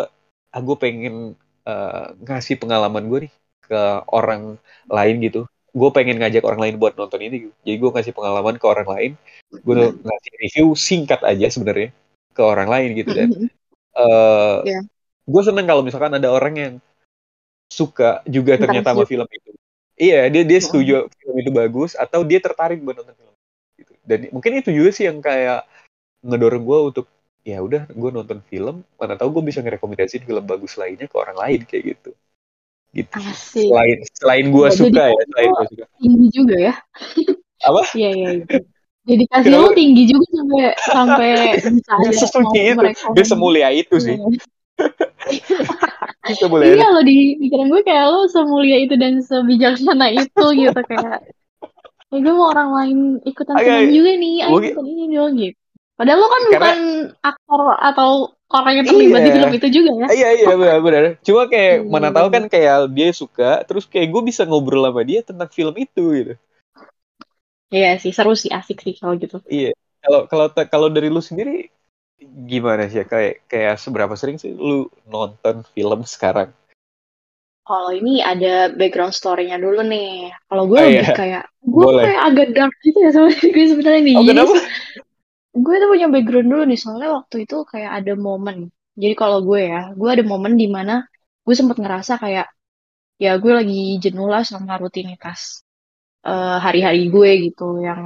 [0.51, 1.35] ah gue pengen
[1.67, 3.33] eh, ngasih pengalaman gue nih
[3.71, 3.81] ke
[4.11, 4.59] orang
[4.91, 5.47] lain gitu.
[5.71, 7.47] Gue pengen ngajak orang lain buat nonton ini.
[7.47, 7.55] Gitu.
[7.63, 9.13] jadi gue ngasih pengalaman ke orang lain.
[9.63, 11.95] Gue ngasih review singkat aja sebenarnya
[12.35, 13.29] ke orang lain gitu dan.
[13.95, 14.81] Eh Iya.
[15.31, 16.75] gue seneng kalau misalkan ada orang yang
[17.71, 19.55] suka juga ternyata sama film itu.
[19.95, 20.65] Iya dia dia Oh.
[20.65, 23.35] setuju film itu bagus atau dia tertarik buat nonton film
[23.79, 25.69] gitu dan mungkin itu juga sih yang kayak
[26.25, 27.07] ngedorong gue untuk
[27.45, 31.37] ya udah gue nonton film mana tahu gue bisa ngerekomendasiin film bagus lainnya ke orang
[31.37, 32.11] lain kayak gitu
[32.93, 33.17] gitu.
[33.17, 33.67] Asik.
[33.67, 36.75] selain selain gue Ya, suka jadi ya selain gue suka Tinggi juga ya.
[37.61, 38.45] apa Iya iya iya.
[39.01, 39.63] Dedikasi Kenapa?
[39.63, 44.29] lu tinggi juga sampai sampai bisa mau itu gak semulia itu sih Iya.
[46.37, 51.21] semulia Iya lo di pikiran gue kayak lo semulia itu dan sebijaksana itu gitu kayak
[52.11, 55.57] ya gue mau orang lain ikutan seneng juga nih ayo nonton ini dong gitu
[55.95, 56.79] padahal lo kan Karena- bukan
[57.23, 58.11] aktor atau
[58.51, 59.37] orang yang terlibat di Iya.
[59.39, 60.07] film itu juga ya?
[60.11, 61.03] Iya iya benar benar.
[61.23, 61.89] Cuma kayak Hmm.
[61.89, 65.75] mana tahu kan kayak dia suka terus kayak gue bisa ngobrol sama dia tentang film
[65.79, 66.35] itu gitu.
[67.71, 69.39] Iya sih seru sih asik sih kalau gitu.
[69.47, 69.71] Iya.
[70.03, 71.71] Kalau kalau kalau dari lu sendiri
[72.45, 73.07] gimana sih?
[73.07, 76.51] Kayak kayak seberapa sering sih lu nonton film sekarang?
[77.63, 80.35] Kalau ini ada background story-nya dulu nih.
[80.51, 81.15] Kalau gue Oh, lebih iya.
[81.15, 84.17] kayak gue kayak agak dark gitu ya sama gue sebenarnya nih.
[84.19, 84.55] Oh kenapa
[85.55, 88.57] gue tuh punya background dulu nih soalnya waktu itu kayak ada momen.
[89.01, 90.93] Jadi kalau gue ya gue ada momen di mana
[91.47, 92.47] gue sempat ngerasa kayak
[93.25, 95.41] ya gue lagi jenuh lah sama rutinitas
[96.29, 97.65] eh, hari-hari gue gitu.
[97.89, 98.03] Yang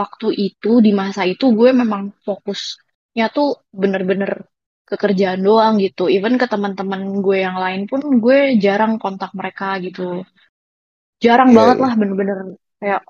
[0.00, 3.48] waktu itu di masa itu gue memang fokusnya tuh
[3.82, 4.32] bener-bener
[4.88, 6.02] ke kerjaan doang gitu.
[6.12, 10.02] Even ke teman-teman gue yang lain pun gue jarang kontak mereka gitu.
[11.24, 11.84] Jarang Iya, banget iya.
[11.84, 12.38] lah bener-bener
[12.80, 13.00] kayak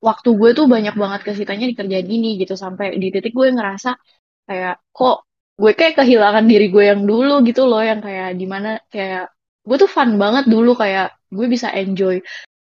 [0.00, 3.90] waktu gue tuh banyak banget kesitanya di kerjaan ini gitu sampai di titik gue ngerasa
[4.48, 5.16] kayak kok
[5.60, 9.28] gue kayak kehilangan diri gue yang dulu gitu loh yang kayak di mana kayak
[9.68, 12.16] gue tuh fun banget dulu kayak gue bisa enjoy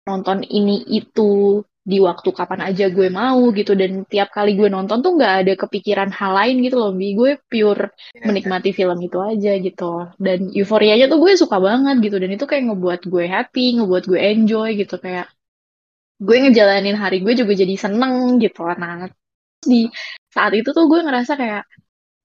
[0.09, 4.99] nonton ini itu di waktu kapan aja gue mau gitu dan tiap kali gue nonton
[5.07, 9.19] tuh nggak ada kepikiran hal lain gitu loh bi gue pure Iya, menikmati film itu
[9.23, 9.85] aja gitu.
[10.19, 14.19] Dan euforianya tuh gue suka banget gitu dan itu kayak ngebuat gue happy ngebuat gue
[14.19, 15.31] enjoy gitu kayak
[16.17, 19.07] gue ngejalanin hari gue juga jadi seneng gitu nah
[19.67, 19.91] di
[20.33, 21.63] saat itu tuh gue ngerasa kayak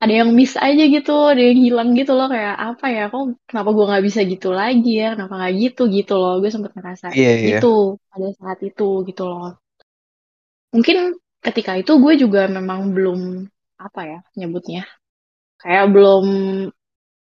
[0.01, 2.25] ada yang miss aja gitu ada yang hilang gitu loh.
[2.25, 5.13] Kayak apa ya kok kenapa gue nggak bisa gitu lagi ya?
[5.13, 5.82] Kenapa nggak gitu?
[5.93, 7.47] Gitu loh gue sempet ngerasa Iya, iya.
[7.62, 9.62] gitu pada saat itu gitu loh.
[10.73, 10.97] Mungkin
[11.45, 13.45] ketika itu gue juga memang belum
[13.77, 14.86] apa ya nyebutnya
[15.62, 16.25] kayak belum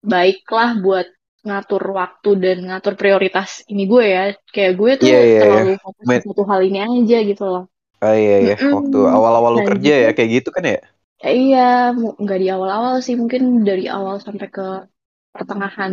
[0.05, 1.07] baiklah buat
[1.47, 4.21] ngatur waktu dan ngatur prioritas ini gue ya
[4.55, 5.63] kayak gue tuh Iya, iya, iya.
[5.63, 7.63] terlalu fokus Men- satu hal ini aja gitu loh
[8.05, 8.75] Ah iya iya, Mm-mm.
[8.77, 10.05] waktu awal-awal lu Nah, kerja gitu.
[10.05, 10.77] ya kayak gitu kan ya?
[11.23, 11.59] Ya, iya,
[12.23, 14.63] nggak di awal-awal sih, mungkin dari awal sampai ke
[15.35, 15.93] pertengahan.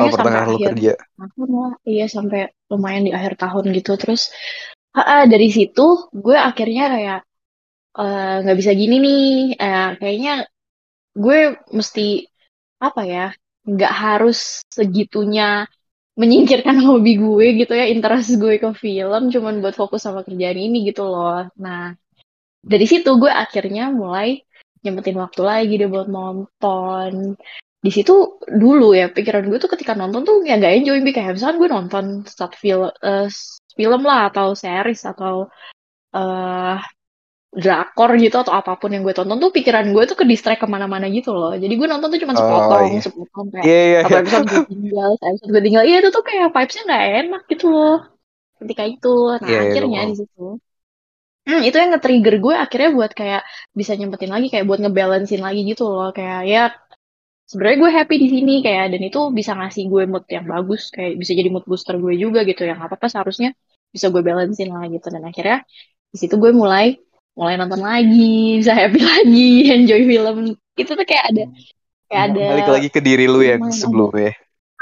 [0.00, 0.92] Oh, Pokoknya sampai pertengahan lu akhir kerja.
[1.18, 1.72] tahun lah.
[1.90, 2.40] Iya, sampai
[2.72, 3.90] lumayan di akhir tahun gitu.
[4.00, 4.22] Terus,
[4.96, 5.82] ha, ah, dari situ
[6.24, 7.18] gue akhirnya kayak
[8.00, 9.22] eh, nggak bisa gini nih.
[9.64, 10.32] Eh, kayaknya
[11.24, 11.38] gue
[11.78, 12.02] mesti
[12.86, 13.24] apa ya?
[13.62, 15.66] Nggak harus segitunya
[16.18, 20.88] menyingkirkan hobi gue gitu ya, interest gue ke film, cuman buat fokus sama kerjaan ini
[20.90, 21.48] gitu loh.
[21.56, 21.94] Nah,
[22.62, 24.38] dari situ gue akhirnya mulai
[24.82, 27.38] nyempetin waktu lagi deh buat nonton
[27.82, 31.58] di situ dulu ya pikiran gue tuh ketika nonton tuh ya gak enjoy kayak misalkan
[31.58, 33.26] gue nonton satu film eh,
[33.74, 35.50] film lah atau series atau
[36.14, 36.78] eh
[37.52, 40.68] drakor gitu atau apa pun yang gue tonton tuh pikiran gue tuh ke distract ke
[40.74, 41.52] mana-mana gitu loh.
[41.62, 43.00] Jadi gue nonton tuh cuma Oh sepotong iya.
[43.04, 44.18] sepotong kayak iya satu iya.
[44.20, 45.82] episode gue tinggal episode gue tinggal.
[45.88, 47.92] Iya itu tuh kayak vibesnya nggak enak gitu loh.
[48.60, 49.08] Ketika itu.
[49.42, 50.10] Nah Iya iya akhirnya mau.
[50.10, 50.40] di situ.
[51.46, 53.42] Hmm, itu yang nge-trigger gue akhirnya buat kayak
[53.80, 56.08] bisa nyempetin lagi kayak buat ngebalancein lagi gitu loh.
[56.16, 56.60] Kayak ya
[57.50, 61.12] sebenarnya gue happy di sini kayak dan itu bisa ngasih gue mood yang bagus kayak
[61.20, 63.48] bisa jadi mood booster gue juga gitu yang apa apa seharusnya
[63.94, 65.06] bisa gue balancein lah gitu.
[65.14, 65.56] Dan akhirnya
[66.12, 66.86] di situ gue mulai
[67.32, 70.36] mulai nonton lagi bisa happy lagi enjoy film
[70.76, 71.44] itu tuh kayak ada
[72.08, 74.32] kayak ada Balik lagi ke diri lu ada sebelumnya.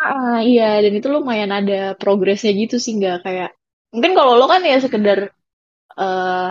[0.00, 3.50] ah iya dan itu lumayan ada progresnya gitu sih nggak kayak
[3.92, 5.28] mungkin kalau lo kan ya sekedar
[6.00, 6.50] eh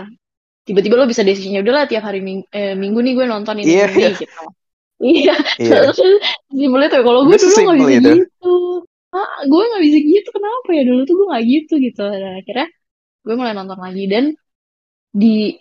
[0.64, 3.80] tiba-tiba lo bisa decisionnya udahlah tiap hari ming eh, minggu nih gue nonton ini ini
[3.80, 4.10] iya.
[4.14, 4.44] gitu
[5.00, 5.90] iya Iya.
[6.54, 8.10] simpel itu kalau gue dulu nggak bisa itu.
[8.22, 8.54] gitu
[9.10, 12.68] ah gue nggak bisa gitu kenapa ya dulu tuh gue nggak gitu gitu dan akhirnya
[13.26, 14.24] gue mulai nonton lagi dan
[15.10, 15.58] di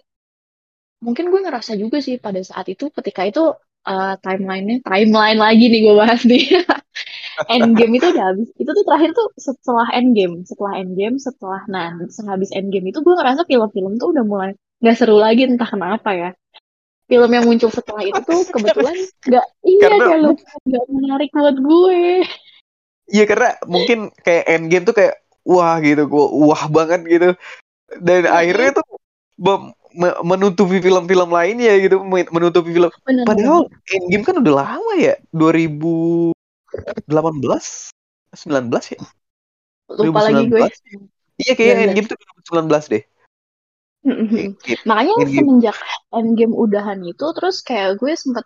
[0.99, 3.43] mungkin gue ngerasa juga sih pada saat itu ketika itu
[3.87, 6.43] eh, timelinenya timeline lagi nih gue bahas nih
[7.47, 8.49] Endgame itu udah habis.
[8.59, 13.47] Itu tuh terakhir tuh setelah Endgame, setelah Endgame, setelah nah sehabis Endgame itu gue ngerasa
[13.47, 14.51] film-film tuh udah mulai
[14.83, 16.29] nggak seru lagi entah kenapa ya.
[17.09, 19.87] Film yang muncul setelah itu tuh kebetulan nggak iya
[20.19, 20.35] lu
[20.67, 22.03] nggak menarik buat gue.
[23.09, 27.29] iya karena mungkin kayak endgame tuh kayak wah gitu, gua wah banget gitu.
[27.97, 28.85] Dan akhirnya tuh
[30.21, 32.89] menutupi film-film lainnya gitu, men- menutupi film.
[33.05, 36.33] Bener Padahal endgame kan udah lama ya, 2018,
[37.09, 38.99] 19 ya?
[39.89, 40.61] Lupa lagi gue.
[40.69, 41.09] 2019.
[41.39, 41.85] Iya kayaknya 19.
[41.89, 42.17] endgame tuh
[42.53, 43.03] 2019 deh.
[44.05, 44.53] Endgame.
[44.85, 45.33] Makanya Endgame.
[45.33, 45.77] semenjak
[46.13, 48.45] Endgame udahan itu terus kayak gue sempet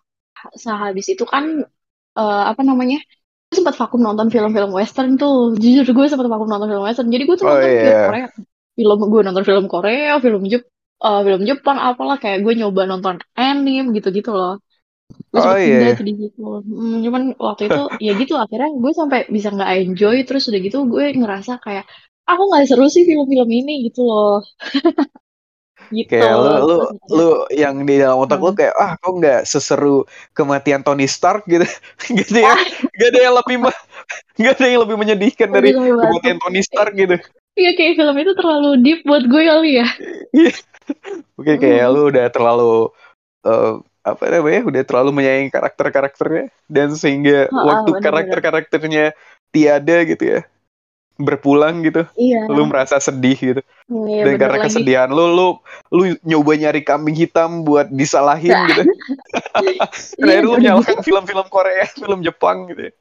[0.56, 1.68] sehabis itu kan
[2.16, 3.04] eh, apa namanya?
[3.52, 5.60] Gue sempat vakum nonton film-film western tuh.
[5.60, 7.12] Jujur gue sempat vakum nonton film western.
[7.12, 8.08] Jadi gue tuh Oh nonton film iya.
[8.08, 8.28] Korea.
[8.74, 10.64] Film gue nonton film Korea, film Jep
[11.06, 14.54] eh, film Jepang apalah kayak gue nyoba nonton anime gitu-gitu loh.
[15.32, 15.94] Gue Oh iya.
[15.98, 16.42] tuh di situ.
[16.42, 20.78] Hmm, cuman waktu itu ya gitu akhirnya gue sampai bisa nggak enjoy terus udah gitu
[20.92, 21.86] gue ngerasa kayak
[22.30, 24.42] aku nggak seru sih film-film ini gitu loh.
[25.94, 26.10] Gitu.
[26.10, 28.58] Kayak lu lu Terus akhirnya lu yang di dalam otak lu hmm.
[28.58, 31.68] kayak ah kok nggak seseru kematian Tony Stark gitu.
[32.10, 32.62] Yang Ah,
[32.98, 33.56] gak ada yang lebih
[34.42, 37.20] gak ada yang lebih menyedihkan dari kematian Tony Stark gitu.
[37.54, 39.88] Iya kayak film itu terlalu deep buat gue kali ya.
[40.34, 40.54] Iya.
[41.38, 41.94] Mungkin kayak Hmm.
[41.94, 42.74] lu udah terlalu
[43.44, 48.04] eh, apa namanya udah terlalu menyayangi karakter-karakternya dan sehingga Ah, waktu bener-bener.
[48.04, 49.06] karakter-karakternya
[49.50, 50.42] tiada gitu ya
[51.14, 53.62] berpulang gitu Iya, lu merasa sedih gitu
[54.10, 54.66] iya dan karena lagi.
[54.66, 55.48] kesedihan lu lu
[55.88, 58.82] lu nyoba nyari kambing hitam buat disalahin Nah, gitu
[59.62, 59.86] iya
[60.18, 62.90] Terakhir lu nyalakan film-film Korea, film Jepang gitu.
[62.90, 62.92] ya.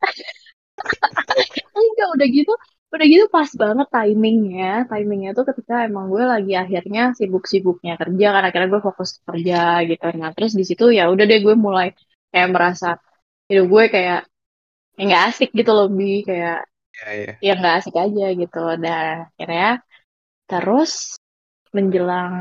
[1.73, 2.53] Enggak udah gitu.
[2.93, 4.65] Udah gitu pas banget timingnya.
[4.91, 9.57] Timingnya tuh ketika emang gue lagi akhirnya sibuk-sibuknya kerja kan akhirnya gue fokus kerja
[9.89, 10.05] gitu.
[10.21, 11.87] Nah terus di situ ya udah deh gue mulai
[12.33, 12.87] kayak merasa
[13.49, 14.19] hidup gue kayak
[14.99, 16.59] ya nggak asik gitu loh bi kayak
[16.93, 17.33] Iya, iya.
[17.47, 18.59] ya nggak asik aja gitu.
[18.85, 19.67] Dan akhirnya
[20.51, 20.93] terus
[21.77, 22.35] menjelang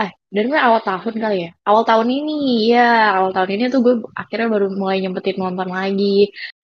[0.00, 2.32] eh dari awal tahun kali ya awal tahun ini
[2.72, 2.80] ya
[3.16, 6.04] awal tahun ini tuh gue akhirnya baru mulai nyempetin nonton lagi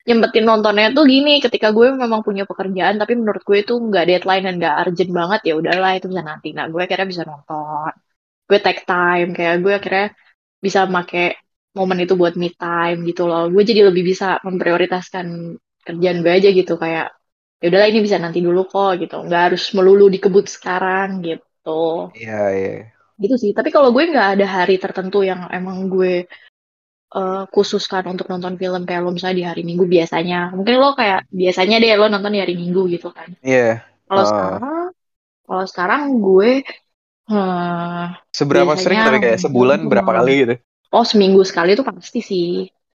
[0.07, 4.45] nyempetin nontonnya tuh gini ketika gue memang punya pekerjaan tapi menurut gue itu nggak deadline
[4.47, 6.49] dan nggak urgent banget ya udahlah itu bisa nanti.
[6.55, 7.93] Nah gue akhirnya bisa nonton.
[8.47, 10.07] Gue take time kayak gue akhirnya
[10.63, 11.43] bisa make
[11.75, 13.51] momen itu buat me time gitu loh.
[13.51, 15.27] Gue jadi lebih bisa memprioritaskan
[15.83, 17.07] kerjaan gue aja gitu kayak
[17.59, 19.27] ya udahlah ini bisa nanti dulu kok gitu.
[19.27, 22.15] Nggak harus melulu dikebut sekarang gitu.
[22.15, 22.75] Iya, iya.
[23.19, 23.51] gitu sih.
[23.51, 26.31] Tapi kalau gue nggak ada hari tertentu yang emang gue
[27.15, 30.55] uh, khususkan untuk nonton film kayak lo misalnya di hari Minggu biasanya.
[30.57, 33.31] Mungkin lo kayak biasanya deh lo nonton di hari Minggu gitu kan.
[33.45, 33.85] Iya.
[34.07, 34.29] Kalau Oh.
[34.29, 34.85] sekarang,
[35.47, 36.51] kalau sekarang gue
[37.27, 40.55] eh, Seberapa biasanya sering tapi kayak sebulan tuh berapa kali gitu?
[40.95, 42.49] Oh seminggu sekali itu pasti sih.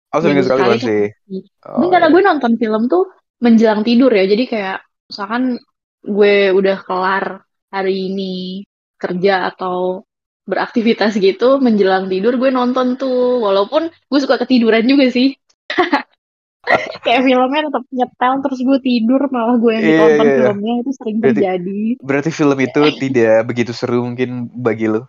[0.09, 0.97] Oh, seminggu sekali tuh pasti.
[1.09, 1.37] pasti.
[1.65, 2.13] Oh, karena iya.
[2.13, 3.03] gue nonton film tuh
[3.41, 4.25] menjelang tidur ya.
[4.25, 4.77] Jadi kayak
[5.09, 5.57] misalkan
[6.01, 7.25] gue udah kelar
[7.69, 8.65] hari ini
[8.97, 10.05] kerja atau
[10.49, 15.37] beraktivitas gitu menjelang tidur gue nonton tuh walaupun gue suka ketiduran juga sih
[17.05, 20.41] kayak filmnya tetap nyetel terus gue tidur malah gue yang Iya, ditonton iya, iya.
[20.43, 25.05] filmnya itu sering Berarti- terjadi Berarti film itu tidak begitu seru mungkin bagi lo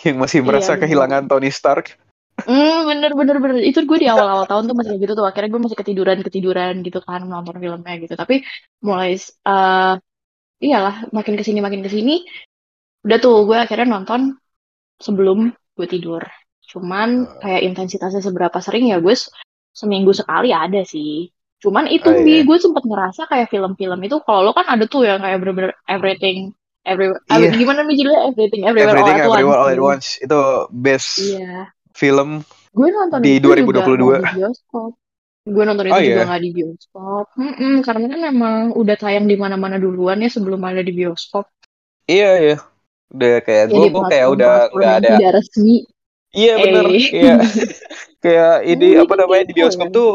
[0.00, 0.82] yang masih Iya, merasa bener.
[0.82, 2.00] kehilangan Tony Stark.
[2.42, 5.52] hmm bener bener bener itu gue di awal-awal tahun tuh masih kayak gitu tuh akhirnya
[5.52, 8.40] gue masih ketiduran ketiduran gitu kan nonton filmnya gitu tapi
[8.80, 9.94] mulai eh
[10.58, 12.24] iyalah makin ke sini makin ke sini
[13.04, 14.40] udah tuh gue akhirnya nonton
[15.02, 15.38] sebelum
[15.76, 16.22] gue tidur
[16.72, 17.08] cuman
[17.42, 19.28] kayak intensitasnya seberapa sering ya gue se-
[19.74, 21.28] seminggu sekali ada sih
[21.62, 22.42] cuman itu Oh, iya.
[22.42, 26.54] gue sempet ngerasa kayak film-film itu kalau lo kan ada tuh yang kayak bener-bener everything
[26.82, 27.50] every Iya.
[27.54, 29.78] gimana nih judulnya everything everywhere Everything all at Everywhere once All at.
[29.78, 30.40] Once itu
[30.72, 32.30] best iya film.
[32.72, 34.16] gue nonton Di itu juga 2022.
[34.16, 34.90] nggak di bioskop
[35.42, 39.36] gue nonton itu Oh, juga nggak di bioskop Mm-mm, karena kan emang udah tayang di
[39.38, 41.44] mana-mana duluan ya sebelum ada di bioskop
[42.10, 42.56] Iya, iya.
[43.12, 45.10] Udah kayak ya gue kayak udah nggak ada.
[45.20, 45.76] tidak resmi.
[46.32, 46.84] Iya bener.
[46.88, 47.06] eh.
[47.12, 47.34] Iya.
[48.24, 49.94] kayak ini apa namanya di bioskop ya.
[49.94, 50.10] tuh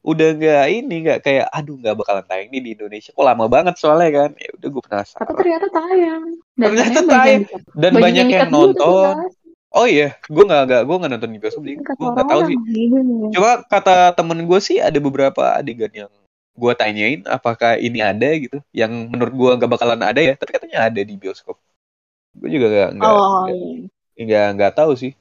[0.00, 3.10] udah nggak ini nggak kayak aduh nggak bakalan tayang nih di Indonesia.
[3.12, 4.30] Kok lama banget soalnya kan?
[4.40, 6.24] Ya udah gue tapi penasaran ternyata tayang.
[6.56, 7.42] Dan ternyata tayang.
[7.76, 9.14] dan banyak banyak yang tapi nonton.
[9.68, 12.56] Oh iya gue nggak nggak gue nggak nonton di bioskop jadi gue nggak tahu sih.
[12.56, 12.96] gitu
[13.36, 16.12] cuma kata temen gue sih ada beberapa adegan yang
[16.58, 18.58] gue tanyain apakah ini ada gitu?
[18.72, 21.60] Yang menurut gue nggak bakalan ada ya tapi katanya ada di bioskop
[22.38, 23.56] gue juga nggak nggak oh nggak
[24.16, 24.24] iya.
[24.24, 25.12] nggak nggak tahu sih.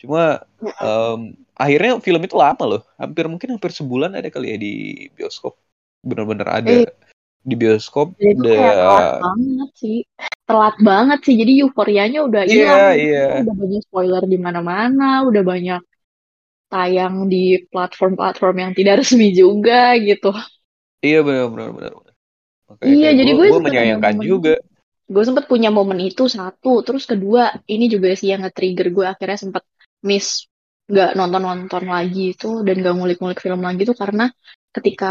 [0.00, 2.82] Cuma em, akhirnya film itu lama loh.
[2.98, 4.74] Hampir mungkin hampir sebulan ada kali ya di
[5.14, 5.54] bioskop.
[6.02, 6.90] Bener-bener ada eh
[7.42, 9.98] di bioskop itu kayak telat udah banget sih.
[10.46, 11.34] Telat banget sih.
[11.34, 12.94] Jadi euforianya udah iya hilang.
[12.94, 13.22] Iya.
[13.26, 15.82] karena udah banyak spoiler di mana-mana udah banyak
[16.72, 20.30] tayang di platform-platform yang tidak resmi juga gitu.
[21.02, 22.14] Iya benar benar benar benar.
[22.70, 24.54] makanya iya jadi gue gue menyayangkan juga
[25.14, 29.38] gue sempet punya momen itu satu terus kedua ini juga sih yang nge-trigger gue akhirnya
[29.44, 29.62] sempet
[30.08, 30.48] miss
[30.90, 34.24] nggak nonton-nonton lagi itu dan gak ngulik-ngulik film lagi tuh karena
[34.74, 35.06] ketika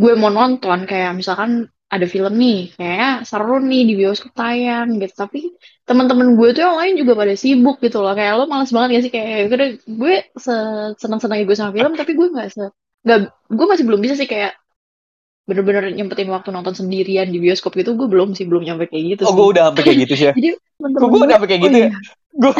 [0.00, 1.50] gue mau nonton kayak misalkan
[1.88, 5.14] ada film nih kayaknya seru nih di bioskop tayang gitu.
[5.24, 5.38] Tapi
[5.88, 8.12] teman-teman gue tuh yang lain juga pada sibuk gitu loh.
[8.12, 9.12] Kayak lo males banget gak sih?
[9.16, 9.56] Kayak gue,
[9.88, 10.14] gue
[11.00, 12.64] seneng senengnya gue sama film tapi gue nggak se
[13.08, 13.18] nggak
[13.56, 14.52] gue masih belum bisa sih kayak
[15.48, 19.22] bener-bener nyempetin waktu nonton sendirian di bioskop gitu gue belum sih belum nyampe kayak gitu
[19.24, 20.34] oh gue udah sampai kayak gitu sih ya?
[20.36, 21.88] Jadi gue udah sampai kayak oh gitu ya?
[21.88, 21.98] Iya.
[22.38, 22.54] Gue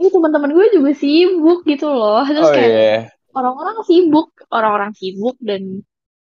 [0.00, 2.24] ini teman-teman gue juga sibuk gitu loh.
[2.24, 2.98] Terus oh kayak iya.
[3.36, 5.84] orang-orang sibuk orang-orang sibuk dan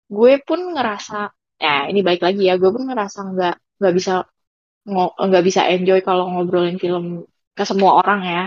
[0.05, 4.23] gue pun ngerasa ya ini baik lagi ya gue pun ngerasa nggak nggak bisa
[5.17, 7.25] nggak bisa enjoy kalau ngobrolin film
[7.57, 8.45] ke semua orang ya.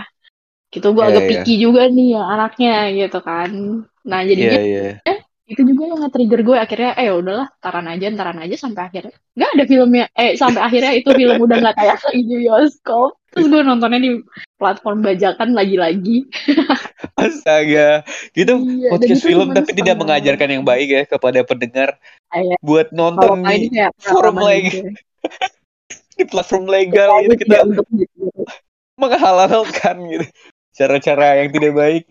[0.70, 1.30] Gitu gue iya agak iya.
[1.42, 3.50] picky juga nih yang anaknya gitu kan.
[4.06, 8.38] Nah iya jadinya iya itu juga yang nge-trigger gue akhirnya eh udahlah taran aja taran
[8.44, 9.16] aja sampai akhirnya.
[9.32, 13.16] Nggak ada filmnya eh sampai akhirnya itu film udah nggak tayang lagi di bioskop.
[13.32, 14.12] Terus gue nontonnya di
[14.60, 16.28] platform bajakan lagi-lagi.
[17.24, 18.04] Astaga.
[18.36, 21.96] Gitu iya podcast film tapi tidak mengajarkan yang baik ya kepada pendengar
[22.28, 24.92] kayak buat kalau nonton nggak ini di forum gitu ya.
[26.20, 27.56] di platform legal gitu kita
[27.96, 28.28] gitu.
[29.00, 30.26] menghalalkan gitu.
[30.76, 32.04] Cara-cara yang tidak baik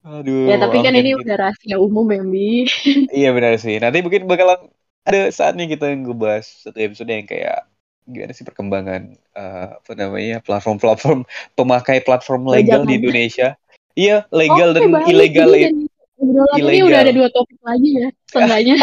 [0.00, 1.22] aduh ya tapi kan ini gitu.
[1.24, 2.64] udah rahasia umum ya Bi
[3.20, 3.76] iya benar sih.
[3.76, 4.72] Nanti mungkin bakalan
[5.04, 7.68] ada saatnya kita ngebahas satu episode yang kayak
[8.08, 13.56] gimana sih perkembangan eh, apa namanya platform-platform pemakai platform legal di Indonesia.
[13.92, 15.76] Iya legal oke dan baik ilegal jadi dan
[16.20, 18.76] obrolan ini udah ada dua topik lagi ya setengahnya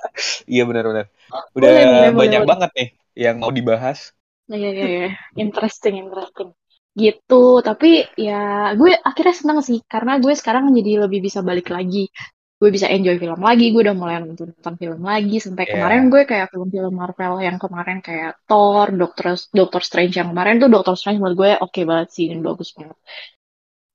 [0.56, 1.06] iya benar-benar
[1.52, 2.50] udah boleh boleh boleh banyak boleh.
[2.50, 2.88] banget nih
[3.18, 4.14] yang mau dibahas.
[4.48, 5.08] Iya, iya, iya.
[5.36, 6.54] Interesting, interesting.
[6.98, 12.10] Gitu, tapi ya gue akhirnya seneng sih, karena gue sekarang jadi lebih bisa balik lagi.
[12.58, 15.38] Gue bisa enjoy film lagi, gue udah mulai nonton, nonton film lagi.
[15.38, 20.34] Sampai kemarin ya gue kayak film-film Marvel yang kemarin kayak Thor, Doctor, Doctor Strange yang
[20.34, 22.98] kemarin tuh Doctor Strange menurut gue oke banget sih, dan bagus banget.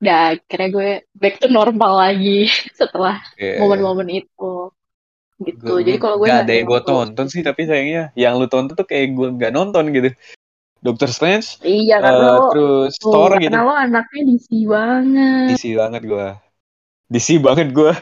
[0.03, 3.63] udah akhirnya gue back to normal lagi setelah Iya.
[3.63, 4.55] momen-momen itu
[5.39, 8.35] gitu Gua- jadi kalau gue nggak ada yang gue terlalu- tonton sih tapi sayangnya yang
[8.35, 10.11] lu tonton tuh kayak gue nggak nonton gitu
[10.84, 13.47] Doctor Strange iya karena lo terus oh, Thor gitu.
[13.47, 15.47] karena lo anaknya DC banget.
[15.55, 16.27] DC banget gue
[17.07, 17.93] DC banget gue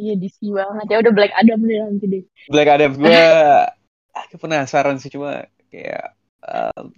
[0.00, 0.86] iya DC banget.
[0.88, 2.24] Ya udah Black Adam deh nanti deh.
[2.48, 3.12] Black Adam gue
[4.24, 6.16] agak penasaran sih cuma kayak
[6.48, 6.92] um,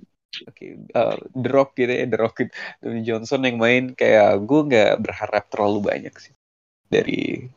[0.47, 2.53] oke uh, The Rock gitu ya The Rock gitu.
[2.79, 6.35] Dwayne Johnson yang main kayak gue nggak berharap terlalu banyak sih
[6.87, 7.51] dari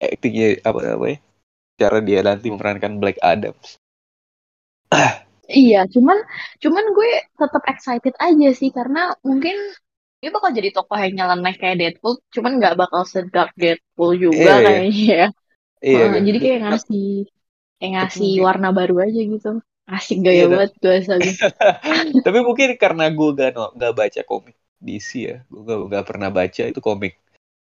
[0.00, 1.18] actingnya apa apa ya
[1.78, 3.54] cara dia nanti memerankan Black Adam
[5.48, 6.18] Iya, cuman
[6.60, 9.56] cuman gue tetap excited aja sih karena mungkin
[10.20, 14.54] dia bakal jadi tokoh yang nyeleneh kayak Deadpool, cuman nggak bakal sedark Deadpool juga Iya,
[14.60, 14.66] iya.
[14.68, 15.22] kayaknya.
[15.80, 16.22] iya Heeh, kan?
[16.26, 17.08] jadi kayak ngasih
[17.78, 19.50] kayak ngasih mungkin- warna baru aja gitu.
[19.88, 21.30] Asik gaya Iya, banget gue sabi.
[22.28, 26.62] tapi mungkin karena gue gak nggak baca komik DC ya gue gak, nggak pernah baca
[26.68, 27.16] itu komik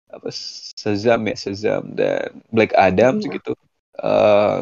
[0.10, 0.34] apa
[0.74, 3.38] Shazam ya Shazam dan Black Adam Iya.
[3.38, 3.54] gitu
[3.98, 4.62] Eh,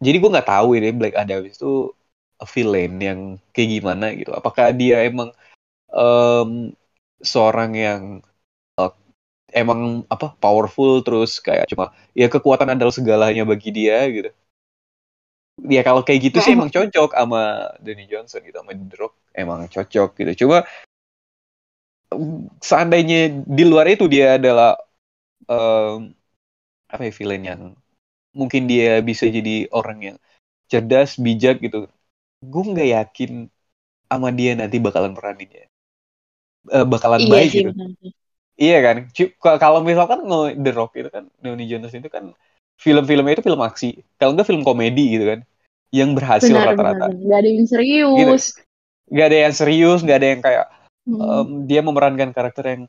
[0.00, 1.92] jadi gue nggak tahu ini Black Adam itu
[2.46, 3.20] villain yang
[3.54, 4.30] kayak gimana gitu.
[4.34, 5.30] Apakah dia emang
[5.92, 6.50] em,
[7.22, 8.02] seorang yang
[8.80, 8.92] eh,
[9.56, 14.30] emang apa powerful terus kayak cuma ya kekuatan adalah segalanya bagi dia gitu.
[15.66, 19.66] Ya kalau kayak gitu sih emang cocok sama Danny Johnson gitu sama The Rock emang
[19.66, 20.46] cocok gitu.
[20.46, 20.62] Coba
[22.12, 24.76] mm, seandainya di luar itu dia adalah
[25.50, 26.14] em,
[26.92, 27.62] apa ya villain yang
[28.36, 30.16] mungkin dia bisa jadi orang yang
[30.70, 31.88] cerdas bijak gitu
[32.42, 33.32] gue nggak yakin
[34.08, 35.68] sama dia nanti bakalan peraninnya
[36.68, 37.70] Eh, bakalan Iya baik sih gitu.
[38.58, 38.96] Iya kan?
[39.62, 40.26] Kalau misalkan
[40.58, 42.24] The Rock itu kan, Downey Johnson itu kan
[42.76, 44.02] film-filmnya itu film aksi.
[44.18, 45.40] Kalau enggak film komedi gitu kan.
[45.94, 47.06] Yang berhasil rata-rata.
[47.08, 47.22] benar.
[47.24, 48.42] Nggak ada yang serius.
[49.08, 50.66] Gak ada yang serius, gak ada yang kayak
[51.08, 51.24] Hmm.
[51.24, 52.82] em, dia memerankan karakter yang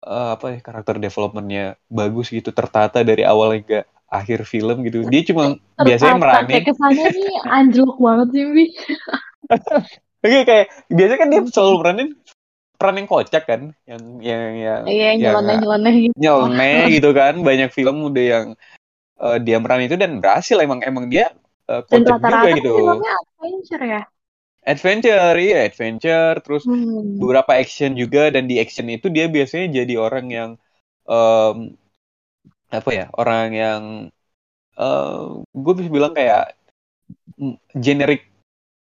[0.00, 5.04] eh, apa ya karakter developmentnya bagus gitu, tertata dari awal hingga akhir film gitu.
[5.06, 6.20] Dia cuma biasanya Tertata.
[6.20, 6.52] meranin.
[6.52, 8.64] Kayak kesannya nih anjlok banget sih, Bi.
[10.18, 12.08] Oke, kayak biasanya kan dia selalu meranin
[12.78, 16.14] peran yang kocak kan, yang yang yang Iya, yang nyeleneh-nyeleneh gitu.
[16.18, 18.46] nyeleneh gitu kan banyak film udah yang
[19.18, 21.30] eh, dia meran itu dan berhasil emang emang dia
[21.68, 24.02] Dan kocak juga kan gitu filmnya adventure ya.
[24.64, 27.18] adventure iya adventure terus Hmm.
[27.18, 30.50] beberapa action juga dan di action itu dia biasanya jadi orang yang
[31.08, 31.56] em,
[32.68, 33.82] apa ya orang yang
[35.54, 36.54] gue bisa bilang kayak
[37.38, 38.26] mm, generic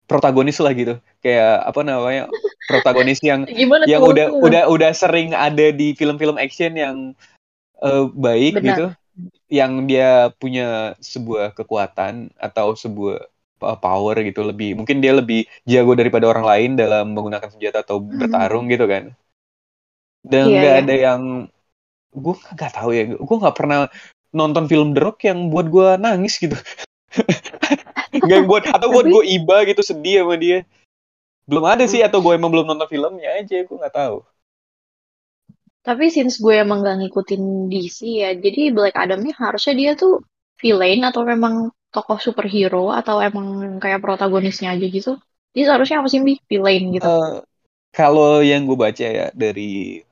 [0.06, 2.24] protagonis lah gitu kayak apa namanya
[2.68, 6.96] protagonis yang Gimana yang udah udah udah sering ada di film-film action yang
[7.82, 8.68] eh, baik Benar.
[8.74, 8.86] gitu
[9.50, 13.26] yang dia punya sebuah kekuatan atau sebuah
[13.62, 18.02] pa- power gitu lebih mungkin dia lebih jago daripada orang lain dalam menggunakan senjata atau
[18.02, 18.18] Hmm.
[18.20, 19.14] bertarung gitu kan
[20.26, 20.80] dan Iya, nggak iya.
[20.84, 21.22] ada yang
[22.16, 23.92] gue nggak tahu ya gue nggak pernah
[24.32, 26.56] nonton film The Rock yang buat gue nangis gitu
[28.26, 30.64] nggak buat atau buat gue iba gitu sedih sama dia
[31.46, 34.24] belum ada sih atau gue emang belum nonton filmnya aja gue nggak tahu
[35.86, 40.18] Tapi since gue emang gak ngikutin DC ya, jadi Black Adam-nya harusnya dia tuh
[40.58, 45.14] villain atau memang tokoh superhero atau emang kayak protagonisnya aja gitu.
[45.54, 46.42] Dia seharusnya apa sih, Bi?
[46.50, 47.06] Villain gitu.
[47.06, 47.38] Eh,
[47.94, 50.02] kalau yang gue baca ya dari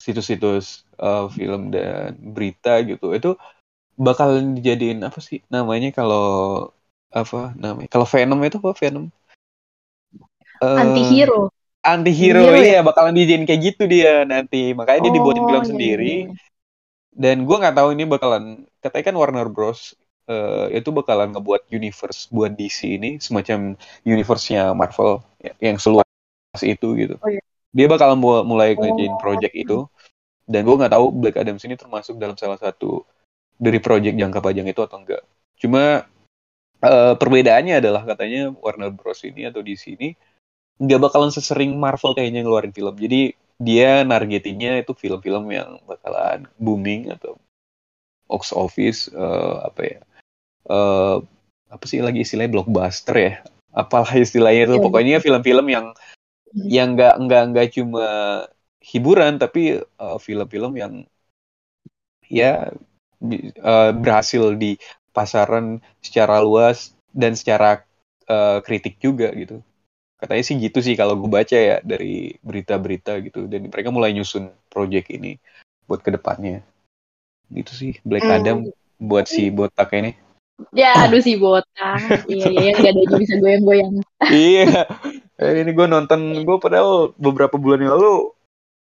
[0.00, 3.30] situs-situs eh, film dan berita gitu itu
[3.96, 6.26] bakal dijadiin apa sih namanya kalau
[7.10, 9.06] apa namanya kalau Venom itu apa Venom
[10.60, 11.48] Eh, Anti-hero.
[11.80, 15.70] antihero Hero iya bakalan dijadiin kayak gitu dia nanti makanya dia dibuatin Oh, film iya,
[15.72, 16.36] sendiri iya, iya.
[17.16, 18.44] dan gue nggak tahu ini bakalan
[18.84, 19.96] katanya kan Warner Bros
[20.28, 23.72] eh, itu bakalan ngebuat universe buat DC ini semacam
[24.04, 26.04] universe-nya Marvel ya, yang seluas
[26.60, 27.40] itu gitu Oh, iya.
[27.72, 29.20] dia bakal mu- mulai ngerjain Oh.
[29.24, 29.88] project itu
[30.50, 33.06] dan gue nggak tahu Black Adam ini termasuk dalam salah satu
[33.54, 35.22] dari project jangka panjang itu atau enggak.
[35.54, 36.02] Cuma
[36.82, 39.22] eh, perbedaannya adalah katanya Warner Bros.
[39.22, 40.18] ini atau DC ini
[40.82, 42.98] nggak bakalan sesering Marvel kayaknya ngeluarin film.
[42.98, 47.38] Jadi dia nargetinnya itu film-film yang bakalan booming atau
[48.26, 49.98] box office eh, apa ya
[50.66, 51.16] eh,
[51.70, 53.34] apa sih lagi istilahnya blockbuster ya?
[53.70, 54.74] Apalah istilahnya itu.
[54.74, 54.82] Iya.
[54.82, 55.86] pokoknya film-film yang
[56.50, 56.66] Hmm.
[56.66, 58.06] yang nggak nggak nggak cuma
[58.80, 60.92] hiburan tapi eh, film-film yang
[62.30, 62.72] ya
[63.20, 64.80] eh, berhasil di
[65.12, 67.84] pasaran secara luas dan secara
[68.28, 69.60] eh, kritik juga gitu
[70.20, 74.52] katanya sih gitu sih kalau gue baca ya dari berita-berita gitu dan mereka mulai nyusun
[74.68, 75.40] project ini
[75.88, 76.60] buat ke depannya
[77.50, 78.36] gitu sih Black Hmm.
[78.36, 78.58] Adam
[79.00, 80.12] buat si botak ini
[80.76, 82.20] Ya, aduh si botak.
[82.28, 83.94] Iya, iya, yang gak ada yang bisa goyang-goyang.
[84.28, 84.84] iya
[85.40, 88.28] ini gue nonton gue padahal beberapa bulan yang lalu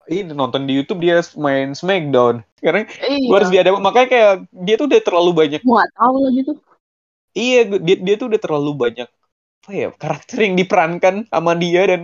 [0.08, 2.41] ini nonton di YouTube dia main Smackdown.
[2.58, 3.28] Karena Iya.
[3.28, 6.51] gue harus dihadap makanya kayak dia tuh udah terlalu banyak Gua tahu lah gitu.
[7.38, 9.08] iya dia dia tuh udah terlalu banyak
[9.62, 12.01] apa ya karakter yang diperankan sama dia dan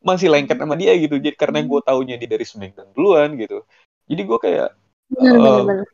[0.00, 1.20] masih lengket sama dia gitu.
[1.20, 3.66] Jadi karena gue taunya dia dari Smackdown duluan gitu.
[4.08, 4.68] Jadi gue kayak
[5.10, 5.86] Bener, bener, bener.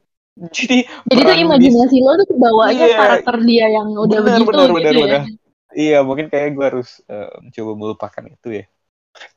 [0.53, 0.79] jadi
[1.09, 2.99] Jadi tuh di- imajinasi lo tuh kebawanya Iya.
[3.01, 5.03] karakter dia yang udah Bener, begitu bener, gitu bener, ya.
[5.03, 5.23] bener.
[5.77, 8.65] Iya, mungkin kayak gue harus eh, coba melupakan itu ya.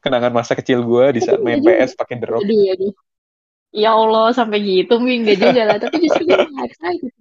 [0.04, 2.42] Kenangan masa kecil gue di saat main Tapi PS pakai The Rock.
[2.44, 2.94] Aduh, aduh.
[3.70, 5.78] Ya Allah, sampai gitu mungkin enggak juga lah.
[5.78, 7.14] Tapi justru gue excited.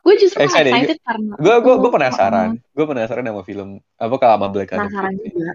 [0.00, 0.72] Gue justru Excited.
[0.72, 2.48] excited karena Gue gue itu, gue penasaran.
[2.56, 3.68] uh, Gue penasaran sama film
[4.00, 4.80] apa kalau sama Black Adam.
[4.88, 5.50] penasaran juga.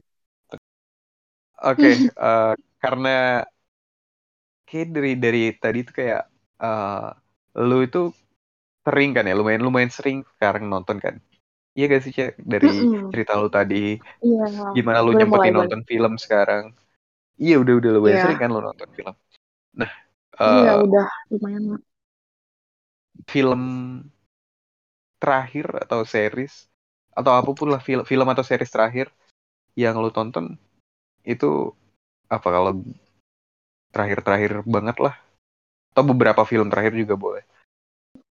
[1.66, 3.42] Oke, eh, karena
[4.68, 6.22] kayak dari dari tadi tuh kayak
[6.62, 7.10] eh,
[7.66, 8.02] lu itu
[8.86, 11.16] sering kan ya, lumayan lumayan sering sekarang nonton kan.
[11.76, 12.32] Iya gak sih Cek?
[12.40, 13.12] Dari Mm-mm.
[13.12, 14.46] cerita lu tadi, Iya.
[14.76, 16.64] gimana lu nyempetin nonton film sekarang?
[17.36, 18.24] Iya udah udah lumayan Iya.
[18.24, 19.16] sering kan lu nonton film.
[19.80, 19.92] Nah,
[20.40, 21.64] Iya, eh, udah lumayan
[23.32, 23.62] film
[25.20, 26.68] terakhir atau series
[27.16, 29.08] atau apa pun lah film film atau series terakhir
[29.76, 30.56] yang lu tonton
[31.28, 31.76] itu
[32.32, 32.72] apa kalau
[33.92, 35.16] terakhir-terakhir banget lah
[35.96, 37.44] atau beberapa film terakhir juga boleh.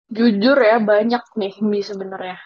[0.08, 2.38] Jujur ya, banyak nih Mi sebenarnya.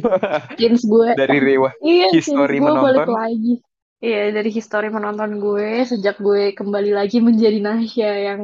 [0.60, 3.08] Since gue Dari Rewa Iya, history gue balik menonton.
[3.12, 3.54] lagi.
[3.96, 8.42] Iya, dari history menonton gue sejak gue kembali lagi menjadi Nasya yang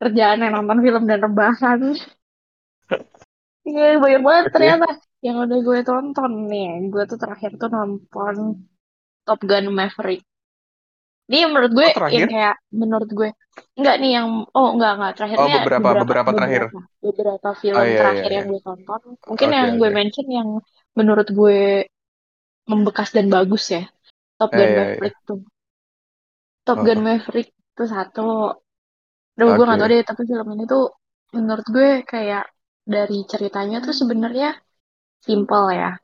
[0.00, 1.80] kerjaannya nonton film dan rebahan.
[3.60, 4.54] Iya, banyak banget Oke.
[4.56, 4.88] ternyata
[5.20, 6.88] yang udah gue tonton nih.
[6.88, 8.64] Gue tuh terakhir tuh nonton
[9.22, 10.24] Top Gun Maverick.
[11.30, 12.18] Ini yang menurut gue Oh, terakhir?
[12.26, 13.28] yang kayak menurut gue
[13.78, 16.62] enggak nih yang oh enggak enggak terakhirnya Oh, beberapa- beberapa terakhir.
[16.68, 18.36] beberapa, beberapa film Oh, iya, iya, terakhir iya.
[18.38, 19.00] yang gue tonton.
[19.30, 19.96] Mungkin Oke, yang gue oke.
[19.96, 20.48] mention yang
[20.98, 21.60] menurut gue
[22.66, 23.82] membekas dan bagus ya.
[24.36, 24.84] Top Eh, Gun iya, iya.
[24.94, 25.40] Maverick tuh.
[26.66, 26.84] Top Oh.
[26.86, 28.28] Gun Maverick tuh satu.
[29.34, 30.84] Aduh, gue gak tau deh, tapi film ini tuh
[31.32, 32.44] menurut gue kayak
[32.84, 34.52] dari ceritanya tuh sebenarnya
[35.24, 35.96] simple ya.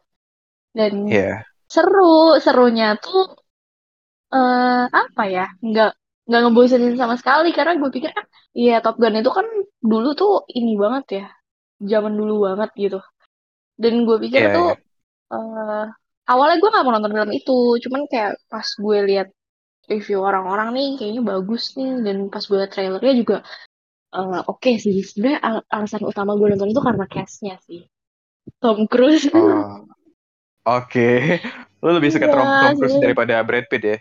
[0.72, 1.44] Dan Iya.
[1.68, 3.32] seru, serunya tuh
[4.32, 5.46] eh apa ya?
[5.62, 5.92] Nggak
[6.26, 8.26] nggak ngebosenin sama sekali karena gue pikir kan
[8.58, 9.46] iya Top Gun itu kan
[9.82, 11.26] dulu tuh ini banget ya.
[11.92, 12.98] Zaman dulu banget gitu.
[13.82, 14.76] Dan gue pikir Iya, tuh iya.
[15.34, 15.84] eh
[16.32, 19.28] awalnya gue gak mau nonton film itu, cuman kayak pas gue lihat
[19.90, 23.36] review orang-orang nih kayaknya bagus nih dan pas gue liat trailernya juga
[24.16, 24.96] eh, oke sih.
[25.08, 27.86] Sebenarnya al- alasan utama gue nonton itu karena cast-nya sih.
[28.62, 29.28] Tom Cruise.
[29.34, 29.86] Oh.
[30.66, 31.38] Oke.
[31.82, 33.04] Lu lebih suka Iya, Tom, Tom Cruise sebenarnya.
[33.04, 33.98] daripada Brad Pitt ya?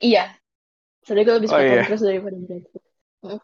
[0.00, 0.36] Iya.
[1.06, 1.84] Sebenarnya gue lebih Oh, suka Tom iya.
[1.86, 2.84] Cruise daripada Brad Pitt.
[3.22, 3.40] Hmm.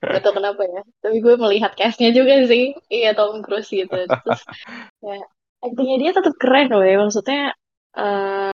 [0.00, 0.82] Gak tau kenapa ya.
[1.04, 2.72] Tapi gue melihat cast-nya juga sih.
[2.88, 3.92] Iya Tom Cruise gitu.
[3.92, 4.42] Terus
[5.04, 5.26] kayak
[5.60, 6.96] actingnya dia tetap keren loh ya.
[6.96, 7.52] Maksudnya
[8.00, 8.50] eh,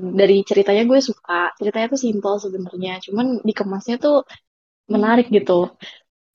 [0.00, 1.52] dari ceritanya gue suka.
[1.60, 2.92] Ceritanya tuh simple sebenarnya.
[3.04, 4.24] Cuman dikemasnya tuh
[4.88, 5.68] menarik gitu.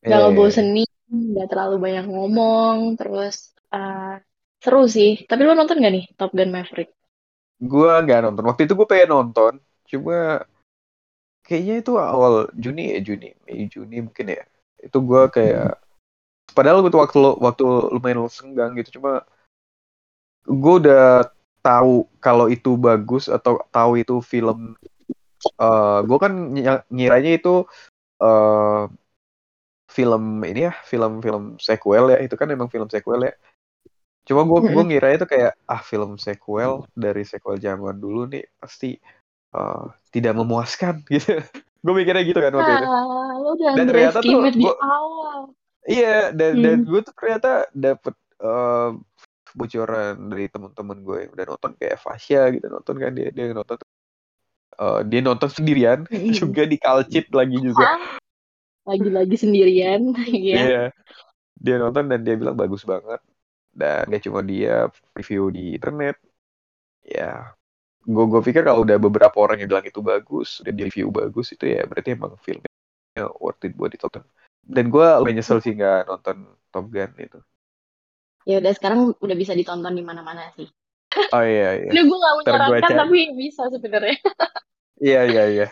[0.06, 0.30] Gak iya.
[0.30, 0.90] ngebosenin.
[1.10, 3.02] Gak terlalu banyak ngomong.
[3.02, 4.22] Terus eh,
[4.62, 5.26] seru sih.
[5.26, 6.94] Tapi lo nonton gak nih Top Gun Maverick?
[7.58, 8.44] Gua nggak nonton.
[8.52, 9.54] Waktu itu gue pengen nonton,
[9.88, 10.44] cuma
[11.46, 14.44] kayaknya itu awal Juni ya Juni, Mei Juni mungkin ya.
[14.82, 15.80] Itu gua kayak
[16.58, 17.64] padahal itu waktu waktu
[17.96, 19.24] lumayan senggang gitu, cuma
[20.46, 21.26] gue udah
[21.66, 24.78] tahu kalau itu bagus atau tahu itu film.
[25.62, 27.50] eh gue kan ny- ngiranya itu
[28.24, 28.84] eh
[29.96, 32.18] film ini ya, film-film sequel ya.
[32.26, 33.34] Itu kan emang film sequel ya.
[34.26, 38.98] Cuma gue gue ngira itu kayak ah film sequel dari sequel zaman dulu nih pasti
[39.56, 41.40] eh, tidak memuaskan gitu.
[41.86, 42.86] gue mikirnya gitu kan waktu itu.
[42.90, 45.40] Ah, Dan ternyata tuh di gua- awal.
[45.86, 46.88] Iya dan dan Hmm.
[46.90, 48.90] gue tuh ternyata dapet eh,
[49.56, 53.78] bocoran dari teman-teman gue yang udah nonton kayak Fasya gitu nonton kan dia dia nonton
[54.82, 56.34] eh, dia nonton sendirian Mm-mm.
[56.42, 57.86] juga di Kalcit lagi juga.
[57.86, 58.18] Ah,
[58.86, 60.02] Lagi-lagi sendirian.
[60.30, 60.56] Iya.
[60.58, 60.84] Iya.
[61.58, 63.22] Dia nonton dan dia bilang bagus banget.
[63.76, 66.16] Dan gak cuma dia review di internet.
[67.06, 67.54] Ya,
[68.06, 71.52] gue gue pikir kalau udah beberapa orang yang bilang itu bagus, udah di review bagus
[71.52, 72.70] itu ya berarti emang filmnya
[73.42, 74.22] worth it buat ditonton.
[74.66, 77.40] Dan gue lumayan nyesel sih nggak nonton Top Gun itu.
[78.46, 80.70] Ya udah sekarang udah bisa ditonton di mana-mana sih.
[81.34, 81.90] Oh iya iya.
[81.90, 84.18] Ini gue gak menyarankan tapi bisa sebenarnya.
[84.96, 85.68] Iya iya iya.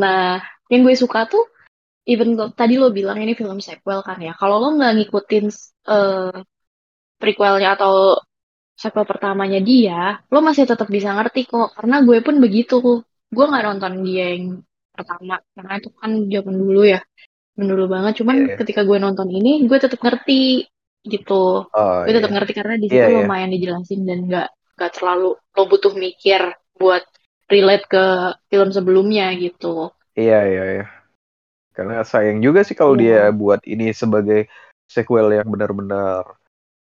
[0.00, 0.42] Nah,
[0.72, 1.46] yang gue suka tuh
[2.08, 4.34] even lo, tadi lo bilang ini film sequel kan ya.
[4.34, 5.46] Kalau lo nggak ngikutin
[5.86, 6.34] eh,
[7.20, 8.18] prequelnya atau
[8.80, 11.76] sequel pertamanya dia, lo masih tetap bisa ngerti kok.
[11.76, 13.04] Karena gue pun begitu.
[13.28, 14.64] Gue nggak nonton dia yang
[14.96, 17.00] pertama karena itu kan zaman dulu ya,
[17.54, 18.12] dulu banget.
[18.24, 18.56] Cuman Iya.
[18.56, 20.64] ketika gue nonton ini, gue tetap ngerti
[21.04, 21.68] gitu.
[21.68, 22.36] Oh gue tetap iya.
[22.40, 23.18] ngerti karena di situ Iya, iya.
[23.24, 26.40] lumayan dijelasin dan nggak nggak terlalu lo butuh mikir
[26.80, 27.04] buat
[27.52, 28.04] relate ke
[28.48, 29.92] film sebelumnya gitu.
[30.16, 30.86] Iya iya iya.
[31.76, 33.00] Karena sayang juga sih kalau Iya.
[33.00, 34.48] dia buat ini sebagai
[34.90, 36.39] sequel yang benar-benar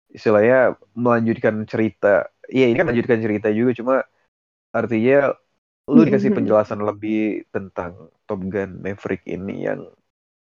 [0.10, 2.30] istilahnya melanjutkan cerita.
[2.50, 3.96] Iya ini kan melanjutkan cerita juga cuma
[4.74, 5.34] artinya
[5.90, 9.90] lu dikasih penjelasan lebih tentang Top Gun Maverick ini yang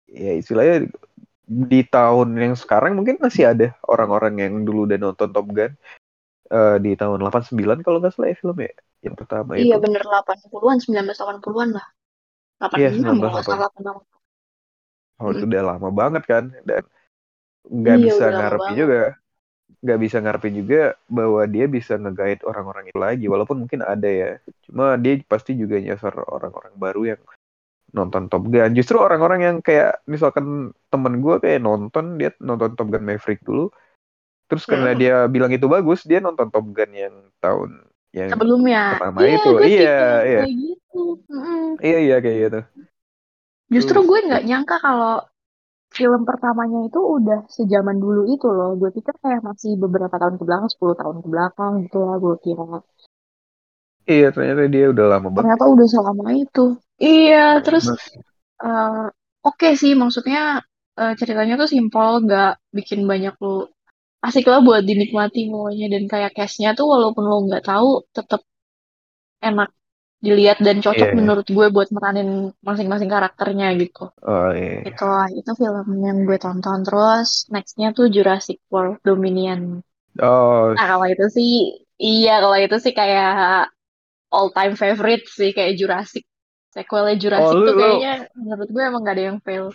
[0.05, 0.89] ya istilahnya
[1.51, 5.73] di tahun yang sekarang mungkin masih ada orang-orang yang dulu udah nonton Top Gun
[6.53, 9.67] uh, di tahun 89 kalau nggak salah ya film ya yang pertama iya, itu.
[9.73, 11.87] Iya bener 80-an, 1980-an lah.
[12.61, 13.49] 86 Iya, kalau nggak 1980.
[13.49, 13.99] salah penang.
[15.21, 16.85] Oh, itu udah lama banget kan dan
[17.69, 18.77] nggak Iya, bisa banget.
[18.77, 19.01] juga
[19.81, 24.31] nggak bisa ngarepin juga bahwa dia bisa nge-guide orang-orang itu lagi walaupun mungkin ada ya
[24.69, 27.21] cuma dia pasti juga nyasar orang-orang baru yang
[27.91, 32.93] nonton Top Gun justru orang-orang yang kayak misalkan temen gue kayak nonton dia nonton Top
[32.93, 33.73] Gun Maverick dulu
[34.47, 35.01] terus karena Hmm.
[35.01, 37.81] dia bilang itu bagus dia nonton Top Gun yang tahun
[38.13, 39.01] yang Sebelumnya.
[39.01, 41.03] pertama Iya, itu iya iya kayak gitu.
[41.31, 41.65] Mm-mm.
[41.81, 42.61] iya iya kayak gitu
[43.71, 45.23] Justru gue nggak nyangka kalau
[45.91, 48.79] film pertamanya itu udah sejaman dulu itu loh.
[48.79, 52.37] Gue pikir kayak masih beberapa tahun ke belakang, 10 tahun ke belakang gitu lah gue
[52.45, 52.79] kira.
[54.11, 56.65] iya ternyata dia udah lama banget Ternyata udah selama itu.
[56.99, 57.85] Iya, terus
[58.63, 59.07] eh,
[59.43, 60.63] oke sih maksudnya
[60.99, 63.67] eh, ceritanya tuh simpel, nggak bikin banyak lu
[64.21, 68.45] asik lah buat dinikmati semuanya dan kayak cast-nya tuh walaupun lo nggak tahu tetap
[69.41, 69.73] enak
[70.27, 71.19] dilihat dan cocok Iya, iya.
[71.19, 72.29] menurut gue buat meranin
[72.69, 74.03] masing-masing karakternya gitu.
[74.23, 75.05] oh iya Itu
[75.39, 79.61] itu film yang gue tonton terus nextnya tuh Jurassic World Dominion.
[80.23, 81.49] oh Nah kalau itu sih
[82.07, 83.27] iya kalau itu sih kayak
[84.35, 86.25] all time favorite sih kayak Jurassic.
[86.75, 88.09] Sequelnya Jurassic Oh, lu- tuh lu- kayaknya
[88.41, 89.67] menurut gue emang gak ada yang fail.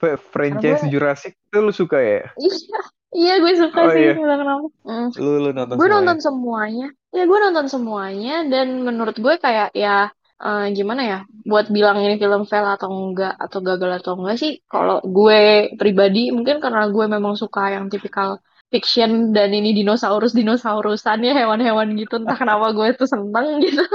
[0.00, 2.78] f- franchise Karena Jurassic itu lu suka ya Iya,
[3.18, 4.12] iya gue suka Oh, sih iya.
[4.16, 4.66] kenapa.
[4.88, 5.08] Mm.
[5.22, 5.94] lu lu nonton gue semuanya?
[5.94, 6.86] nonton semuanya
[7.16, 12.20] ya gue nonton semuanya dan menurut gue kayak ya eh, gimana ya buat bilang ini
[12.20, 17.04] film fail atau enggak atau gagal atau enggak sih kalau gue pribadi mungkin karena gue
[17.08, 18.38] memang suka yang tipikal
[18.68, 23.82] fiction dan ini dinosaurus dinosaurusan ya hewan-hewan gitu entah kenapa gue tuh seneng gitu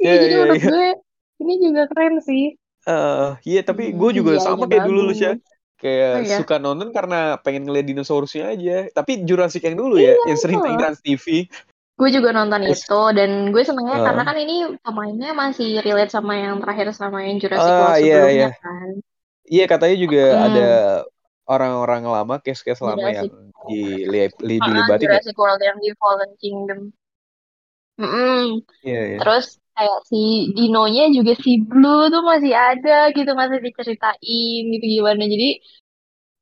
[0.00, 0.68] Iya, Iya, jadi iya, menurut iya.
[0.72, 0.86] gue
[1.42, 2.44] ini juga keren sih
[2.86, 5.18] Eh, iya tapi Hmm, gue juga CGI-nya sama kayak dulu lu bagus.
[5.18, 5.32] ya
[5.76, 6.38] kayak Oh, iya.
[6.38, 10.78] suka nonton karena pengen ngeliat dinosaurusnya aja tapi Jurassic yang dulu ya yang sering tayang
[10.78, 11.26] Trans TV
[11.96, 12.84] gue juga nonton Yes.
[12.84, 14.04] itu dan gue senengnya Ah.
[14.12, 18.14] karena kan ini pemainnya masih relate sama yang terakhir sama yang Jurassic Ah, World iya,
[18.20, 18.48] sebelumnya iya.
[18.60, 18.88] kan
[19.46, 20.44] iya katanya juga Hmm.
[20.46, 20.68] ada
[21.46, 23.32] orang-orang lama case-case lama Jurassic.
[23.32, 26.80] yang dili- li- Ah, dilibatin ya Jurassic World yang di Fallen Kingdom.
[27.96, 28.60] Mm-mm.
[28.84, 34.62] iya iya Terus kayak si Dinonya juga si Blue tuh masih ada gitu masih diceritain
[34.72, 35.22] gitu gimana.
[35.24, 35.48] Jadi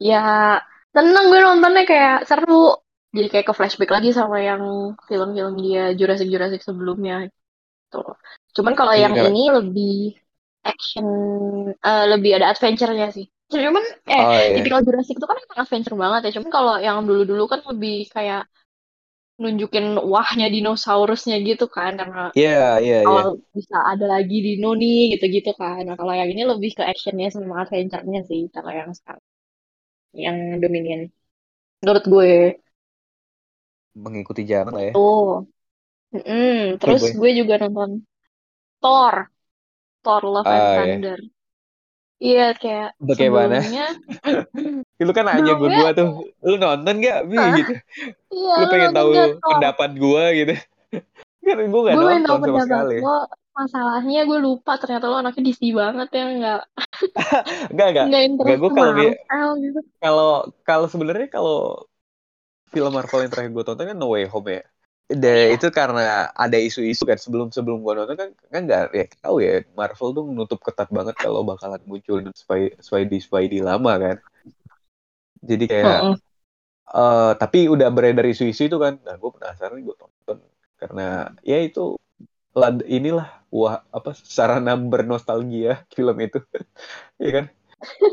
[0.02, 0.58] ya
[0.90, 2.74] seneng gue nontonnya kayak seru.
[3.14, 4.62] Jadi kayak ke flashback lagi sama yang
[5.08, 7.14] film-film dia Jurassic Jurassic sebelumnya.
[7.92, 8.06] Tuh.
[8.56, 9.94] Cuman kalau Iya, yang ini lebih
[10.70, 11.06] action,
[11.88, 13.26] eh, lebih ada adventure-nya sih.
[13.52, 16.30] Cuman eh oh iya tipikal Jurassic itu kan emang adventure banget ya.
[16.36, 18.42] Cuman kalau yang dulu-dulu kan lebih kayak
[19.42, 24.96] nunjukin wahnya dinosaurusnya gitu kan karena iya iya iya awal bisa ada lagi dino nih
[25.14, 25.80] gitu-gitu kan.
[25.86, 29.24] Nah, kalau yang ini lebih ke actionnya sama adventure-nya sih kalau yang sekarang.
[30.24, 31.00] Yang Dominion.
[31.82, 32.30] Menurut gue
[33.94, 35.46] mengikuti zaman lah ya tuh.
[36.14, 36.78] Mm-mm.
[36.78, 37.18] Terus gue.
[37.18, 37.90] gue juga nonton
[38.82, 39.14] Thor.
[40.04, 40.76] Thor Love and Ah, iya.
[40.76, 41.20] Thunder.
[42.22, 43.58] Iya kayak Bagaimana?
[43.60, 43.86] sebelumnya.
[45.04, 46.08] lu kan nanya gue gua tuh
[46.40, 47.72] lu nonton gak bi gitu
[48.32, 50.54] Iya, lu pengen tahu gak, pendapat gua gitu
[51.44, 53.18] kan gue gak gue nonton sama sekali lo.
[53.54, 56.60] Masalahnya gue lupa ternyata lo anaknya DC banget ya nggak
[57.70, 59.80] enggak enggak nggak interest Nggak, gue kalau gitu.
[60.02, 60.30] kalau
[60.66, 61.58] kalau sebenarnya kalau
[62.74, 64.62] film Marvel yang terakhir gue tonton kan No Way Home ya.
[65.22, 69.36] Dan itu karena ada isu-isu kan sebelum sebelum gue nonton kan kan nggak ya tahu
[69.46, 74.16] ya Marvel tuh menutup ketat banget kalau bakalan muncul Spidey Spidey Spidey lama kan.
[75.48, 76.20] Jadi kayak Mm-mm.
[77.00, 78.94] eh tapi udah beredar isu-isu itu kan.
[79.06, 80.38] Nah gue penasaran gue tonton
[80.80, 81.02] karena
[81.50, 81.80] ya itu
[82.60, 86.38] lad, inilah wah apa sarana bernostalgia film itu,
[87.24, 87.46] ya kan?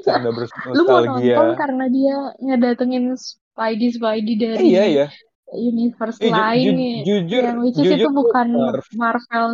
[0.06, 0.30] Sarana
[0.76, 1.38] Lu mau bernostalgia.
[1.38, 3.06] nonton karena dia ngedatengin
[3.52, 5.08] Spidey Spidey dari iya iya.
[5.52, 7.02] universe Eh, ju- lain ju- ya.
[7.04, 8.96] jujur yang which is jujur itu bukan Marvel.
[8.96, 9.48] Marvel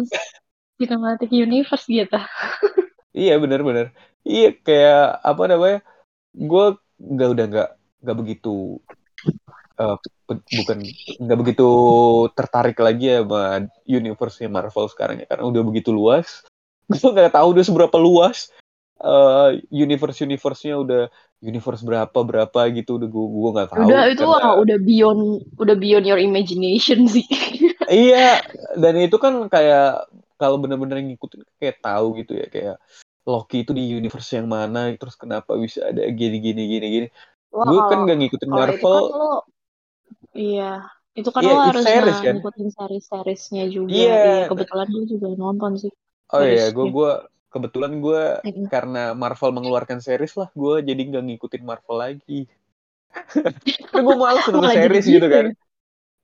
[0.78, 2.18] Cinematic Universe gitu.
[3.18, 3.98] Iya benar-benar.
[4.22, 5.80] Iya kayak apa namanya?
[6.38, 7.70] Gue nggak udah nggak
[8.06, 8.78] nggak begitu
[10.30, 10.78] pe- bukan
[11.18, 11.70] nggak begitu
[12.38, 16.46] tertarik lagi ya sama universe Marvel sekarang ya karena udah begitu luas.
[16.94, 18.54] Gue nggak tahu udah seberapa luas
[18.98, 21.04] eh universe universe-nya udah
[21.46, 25.22] universe berapa berapa gitu udah gue gue nggak tahu Udah itu karena wah, udah beyond
[25.62, 27.26] udah beyond your imagination sih.
[27.94, 28.42] iya
[28.74, 30.10] dan itu kan kayak
[30.42, 32.76] kalau benar-benar ngikutin kayak tahu gitu ya kayak
[33.28, 37.08] Loki itu di universe yang mana terus kenapa bisa ada gini gini gini gini
[37.54, 39.34] Wah, gue kan gak ngikutin kalau itu Marvel kan lo
[40.34, 40.74] iya
[41.18, 42.34] itu kan Iya, lo harus series, kan?
[42.38, 44.16] ngikutin series-seriesnya juga Iya.
[44.16, 45.92] iya kebetulan gue juga nonton sih
[46.34, 47.12] oh iya gue gue
[47.48, 48.68] kebetulan gue Mm-mm.
[48.68, 52.46] karena Marvel mengeluarkan series lah gue jadi nggak ngikutin Marvel lagi.
[53.90, 55.28] Karena gue nonton Malah jadi series gitu gitu?
[55.32, 55.46] Kan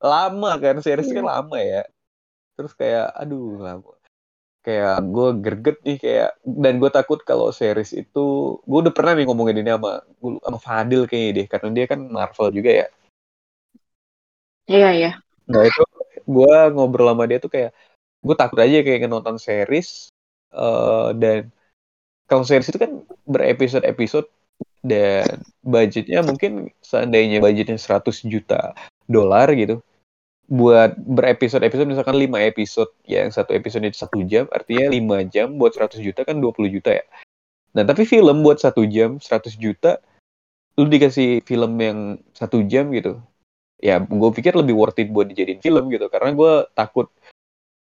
[0.04, 1.32] lama kan series kan Iya.
[1.32, 1.82] lama ya.
[2.54, 3.92] Terus kayak aduh lama
[4.64, 8.24] kayak gue greget nih kayak dan gue takut kalau series itu
[8.64, 10.00] gue udah pernah nih ngomongin ini sama
[10.40, 12.86] sama Fadil kayaknya deh karena dia kan Marvel juga ya.
[14.64, 15.10] Iya iya.
[15.44, 15.82] Nah itu
[16.24, 17.76] gue ngobrol sama dia tuh kayak
[18.24, 20.08] gue takut aja kayak nonton series
[20.54, 21.50] eh, dan
[22.30, 24.28] kalau series itu kan berepisode-episode
[24.84, 28.76] dan budgetnya mungkin seandainya budgetnya 100 juta
[29.08, 29.80] dolar gitu.
[30.44, 35.72] Buat berepisode-episode misalkan 5 episode yang satu episode itu satu jam artinya 5 jam buat
[35.72, 37.04] 100 juta kan 20 juta ya.
[37.72, 40.04] Nah tapi film buat satu jam 100 juta
[40.76, 41.98] lu dikasih film yang
[42.36, 43.24] satu jam gitu.
[43.80, 47.08] Ya gue pikir lebih worth it buat dijadiin film gitu karena gue takut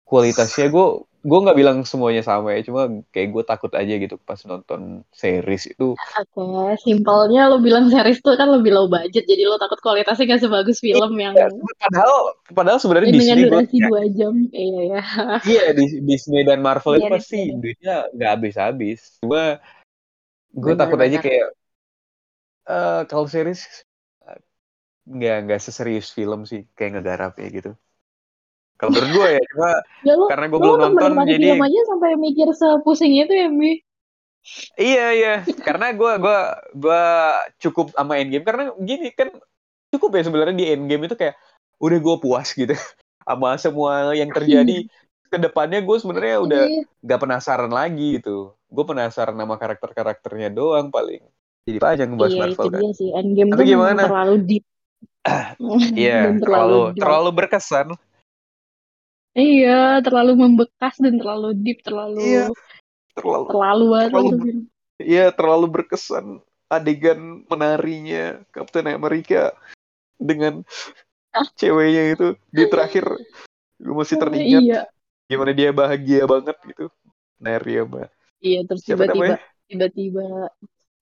[0.04, 0.86] kualitasnya gue
[1.28, 4.80] gue nggak bilang semuanya sama ya cuma kayak gue takut aja gitu pas nonton
[5.20, 5.84] series itu
[6.20, 6.42] Oke,
[6.86, 10.78] simpelnya lo bilang series tuh kan lebih low budget, jadi lo takut kualitasnya gak sebagus
[10.86, 11.46] film yang, Ya,
[11.82, 12.14] padahal
[12.54, 14.34] padahal sebenarnya yang Disney gue durasi dua jam.
[14.54, 15.00] Iya ya.
[15.46, 17.60] iya di- Disney dan Marvel itu Iya, pasti Disney.
[17.60, 19.40] duitnya nggak habis-habis cuma
[20.62, 21.46] gue takut aja kayak
[22.74, 23.60] eh kalau series
[24.28, 24.38] eh,
[25.16, 27.70] nggak nggak seserius film sih kayak ngegarap ya gitu
[28.74, 29.70] kalau menurut gue ya cuma
[30.02, 33.72] Ya lo, karena gue belum nonton jadi film aja sampai mikir sepusing itu ya, Mi?
[34.76, 36.38] iya iya karena gue gua
[36.70, 37.02] gua
[37.56, 39.32] cukup sama Endgame karena gini kan
[39.88, 41.32] cukup ya sebenarnya di Endgame itu kayak
[41.80, 42.76] udah gue puas gitu
[43.24, 44.84] sama semua yang terjadi
[45.24, 46.82] ke depannya gue sebenarnya udah Iya.
[47.00, 51.24] nggak penasaran lagi gitu gue penasaran sama karakter-karakternya doang paling
[51.64, 53.08] jadi panjang ngebahas Iya, itu Marvel kan sih.
[53.10, 54.02] Endgame Tapi gimana?
[54.04, 54.64] terlalu deep.
[55.96, 57.00] iya Dan terlalu dark.
[57.00, 57.86] terlalu berkesan
[59.34, 62.44] Iya, terlalu membekas dan terlalu deep, terlalu Iya,
[63.18, 64.62] terlalu terlalu banget terlalu- tuh film.
[65.02, 66.26] iya terlalu berkesan
[66.70, 69.50] adegan menarinya Captain America
[70.16, 70.62] dengan
[71.34, 71.50] Ah.
[71.58, 73.04] ceweknya itu di terakhir.
[73.82, 74.80] Gue masih teringat Iya,
[75.26, 76.86] gimana dia bahagia banget gitu.
[77.42, 78.06] Nari sama
[78.38, 79.38] iya terus siapa tiba-tiba namanya?
[79.66, 80.26] tiba-tiba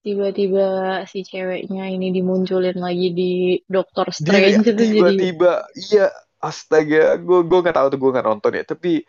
[0.03, 0.67] tiba-tiba
[1.05, 3.31] si ceweknya ini dimunculin lagi di
[3.69, 6.07] Doctor dia Strange itu jadi tiba-tiba iya
[6.43, 9.07] astaga gue gue nggak tahu tuh gue nggak nonton ya tapi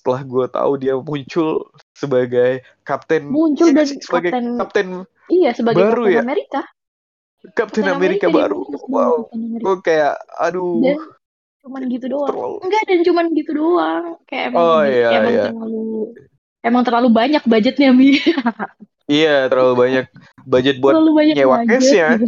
[0.00, 3.98] setelah gue tahu dia muncul sebagai kapten muncul nggak dan sih?
[4.00, 4.86] sebagai kapten kapten
[5.28, 6.22] iya sebagai baru Kapten ya?
[6.24, 6.60] Amerika
[7.52, 9.64] kapten Kapten Amerika, dia baru wow Amerika.
[9.68, 10.96] gue kayak aduh dan
[11.60, 15.44] cuman gitu doang terlalu enggak dan cuman gitu doang kayak emang Oh, iya, emang iya.
[15.52, 15.84] terlalu
[16.64, 18.16] emang terlalu banyak budgetnya mi
[19.20, 20.04] iya terlalu banyak
[20.48, 22.08] budget buat terlalu banyak nyewa budget case ya.
[22.16, 22.26] gitu.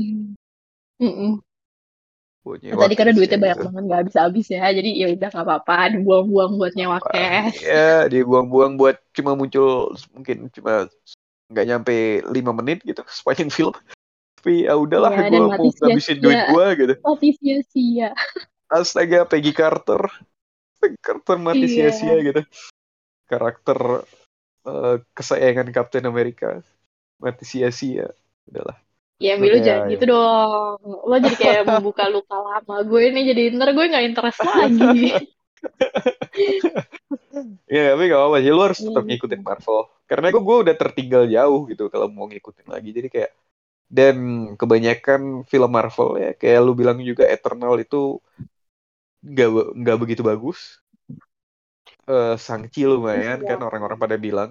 [1.01, 1.33] Mm-mm.
[2.43, 3.67] Nah, tadi karena duitnya ya banyak gitu.
[3.71, 4.67] banget nggak habis habis ya.
[4.75, 7.63] Jadi ya udah nggak apa-apa dibuang-buang buat nyewa cash.
[7.63, 10.91] Ya dibuang-buang buat cuma muncul mungkin cuma
[11.55, 11.95] nggak nyampe
[12.35, 13.75] lima menit gitu sepanjang film.
[14.43, 16.19] Tapi ya udahlah Iya, gue mau sia-sia.
[16.19, 16.95] duit gue gitu.
[17.07, 18.11] Mati sia-sia
[18.73, 20.03] astaga Peggy Carter.
[20.83, 21.93] Peggy Carter mati Iya.
[21.95, 22.43] sia-sia gitu.
[23.31, 24.03] Karakter
[24.67, 26.59] eh, kesayangan Captain America
[27.23, 28.11] mati sia-sia
[28.51, 28.75] udahlah
[29.23, 30.77] Ya, Mi, lu Oke, jangan gitu dong.
[31.09, 32.75] Lo jadi kayak membuka luka lama.
[32.91, 35.15] Gue ini jadi ntar gue nggak interest lagi.
[37.71, 39.09] ya tapi gak apa-apa sih lu harus Iya, tetap gitu.
[39.09, 39.79] ngikutin Marvel
[40.11, 43.31] karena gue gue udah tertinggal jauh gitu kalau mau ngikutin lagi jadi kayak
[43.93, 44.17] dan
[44.61, 45.21] kebanyakan
[45.51, 48.19] film Marvel ya kayak lu bilang juga Eternal itu
[49.23, 50.59] nggak be- nggak begitu bagus
[52.11, 53.49] eh Shang-Chi lumayan Iya.
[53.55, 54.51] kan orang-orang pada bilang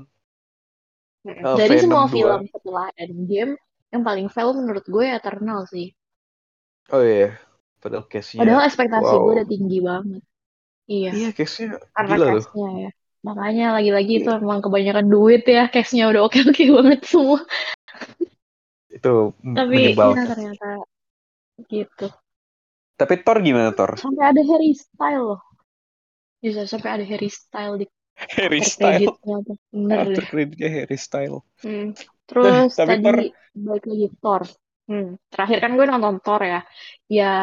[1.22, 2.14] Oh, Dari Venom semua 2.
[2.18, 3.54] film setelah Endgame,
[3.94, 5.88] yang paling fail menurut gue Eternal sih.
[6.94, 7.28] oh iya
[7.82, 9.22] padahal case-nya Padahal ekspektasi wow.
[9.26, 10.22] gue udah tinggi banget.
[10.92, 12.90] Iya, iya case-nya karena gila loh cast-nya ya.
[13.22, 14.42] Makanya lagi-lagi itu Iya.
[14.42, 17.40] emang kebanyakan duit ya, cast-nya udah oke-oke banget semua.
[18.92, 19.10] itu
[19.58, 20.68] Tapi menyebalkan ya ternyata
[21.72, 22.08] gitu.
[23.00, 25.42] tapi Thor gimana Thor Sampai ada Harry Style loh.
[26.42, 27.86] Bisa sampai ada Harry Style di
[28.38, 29.18] Harry Style.
[29.74, 30.28] Bener after deh.
[30.60, 31.94] Harry Style Hmm.
[32.32, 34.42] Terus Tapi tadi balik lagi Thor.
[34.88, 35.20] Hmm.
[35.28, 36.64] Terakhir kan gue nonton Thor ya.
[37.12, 37.34] Ya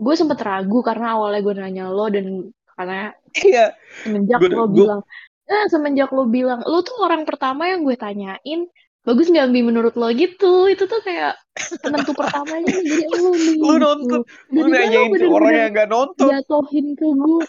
[0.00, 3.12] gue sempet ragu karena awalnya gue nanya lo dan karena
[3.44, 5.00] iya semenjak Gue- lo gue- bilang,
[5.44, 8.60] eh semenjak lo bilang, lo tuh orang pertama yang gue tanyain,
[9.04, 10.72] bagus nggak Bi menurut lo gitu?
[10.72, 11.36] Itu tuh kayak
[11.84, 13.56] penentu pertamanya jadi lo nih.
[13.60, 13.84] Lu gitu.
[13.84, 17.44] nonton, mana nanyain ke orang yang gak nonton jatohin ke gue.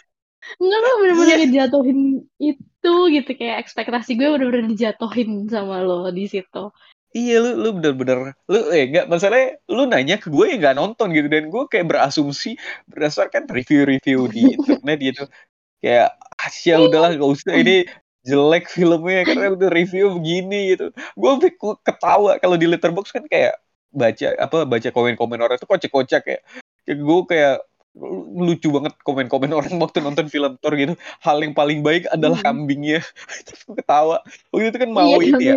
[0.59, 1.99] Enggak lo bener-bener ngejatuhin
[2.41, 6.73] itu gitu kayak ekspektasi gue bener-bener dijatuhin sama lo di situ.
[7.11, 11.11] Iya lu lu bener-bener lu eh enggak masalahnya lu nanya ke gue yang nggak nonton
[11.11, 11.27] gitu.
[11.27, 12.55] Dan gue kayak berasumsi
[12.87, 15.23] berdasarkan review-review di internet gitu.
[15.83, 17.85] Kayak ah ya udahlah gak usah ini
[18.21, 20.93] jelek filmnya karena udah review begini gitu.
[21.17, 21.31] Gue
[21.83, 23.59] ketawa kalau di letterbox kan kayak
[23.91, 26.39] baca apa baca komen-komen orang itu kocak-kocak ya.
[26.87, 27.55] Kayak gue kayak
[28.35, 30.95] lucu banget komen-komen orang waktu nonton film Thor gitu.
[31.19, 32.47] Hal yang paling baik adalah hmm.
[32.47, 32.99] kambingnya.
[33.77, 34.23] Ketawa.
[34.55, 35.55] Waktu itu kan mau iya, ini ya.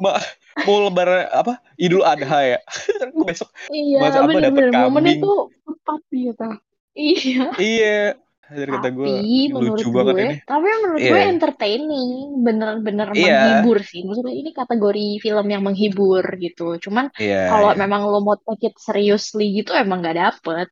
[0.00, 0.16] Ma
[0.64, 1.60] mau lebaran apa?
[1.76, 2.58] Idul Adha ya.
[3.28, 4.88] besok iya, masa apa dapat kambing.
[4.88, 5.32] Momen itu
[5.68, 6.48] tepat gitu.
[6.96, 7.44] Iya.
[7.60, 8.00] Iya.
[8.44, 9.08] Dari kata gue
[9.56, 10.36] lucu gue, banget ini.
[10.44, 11.12] Tapi menurut yeah.
[11.16, 12.08] gue entertaining,
[12.44, 13.24] bener-bener yeah.
[13.24, 14.04] menghibur sih.
[14.04, 16.76] Maksudnya ini kategori film yang menghibur gitu.
[16.76, 17.80] Cuman yeah, kalau yeah.
[17.80, 20.68] memang lo mau take it seriously gitu emang gak dapet.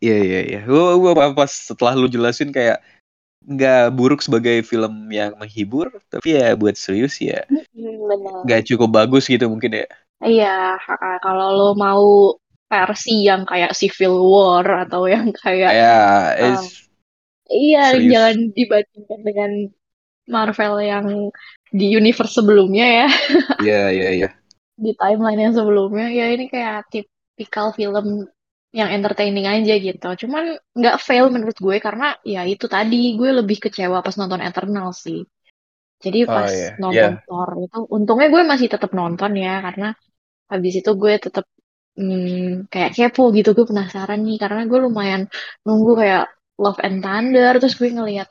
[0.00, 0.60] Iya iya iya.
[0.66, 2.82] Gue gue pas setelah lu jelasin kayak
[3.44, 7.44] nggak buruk sebagai film yang menghibur, tapi ya buat serius ya
[8.48, 9.86] nggak cukup bagus gitu mungkin ya.
[10.24, 10.80] Iya,
[11.20, 12.32] kalau lo mau
[12.64, 16.00] versi yang kayak Civil War atau yang kayak ya,
[16.40, 16.64] um,
[17.52, 18.10] iya serius.
[18.10, 19.50] jangan dibandingkan dengan
[20.24, 21.06] Marvel yang
[21.68, 23.08] di universe sebelumnya ya.
[23.60, 24.28] Iya iya iya.
[24.84, 28.26] Di timeline yang sebelumnya ya ini kayak tipikal film
[28.74, 30.08] yang entertaining aja gitu.
[30.26, 34.90] Cuman nggak fail menurut gue karena ya itu tadi gue lebih kecewa pas nonton Eternal
[34.90, 35.22] sih.
[36.02, 36.74] Jadi oh, pas oh, yeah.
[36.82, 37.22] nonton yeah.
[37.22, 39.94] Thor itu untungnya gue masih tetap nonton ya karena
[40.50, 41.46] habis itu gue tetap
[41.94, 45.22] hmm, kayak kepo gitu gue penasaran nih karena gue lumayan
[45.62, 46.24] nunggu kayak
[46.58, 48.28] Love and Thunder terus gue ngeliat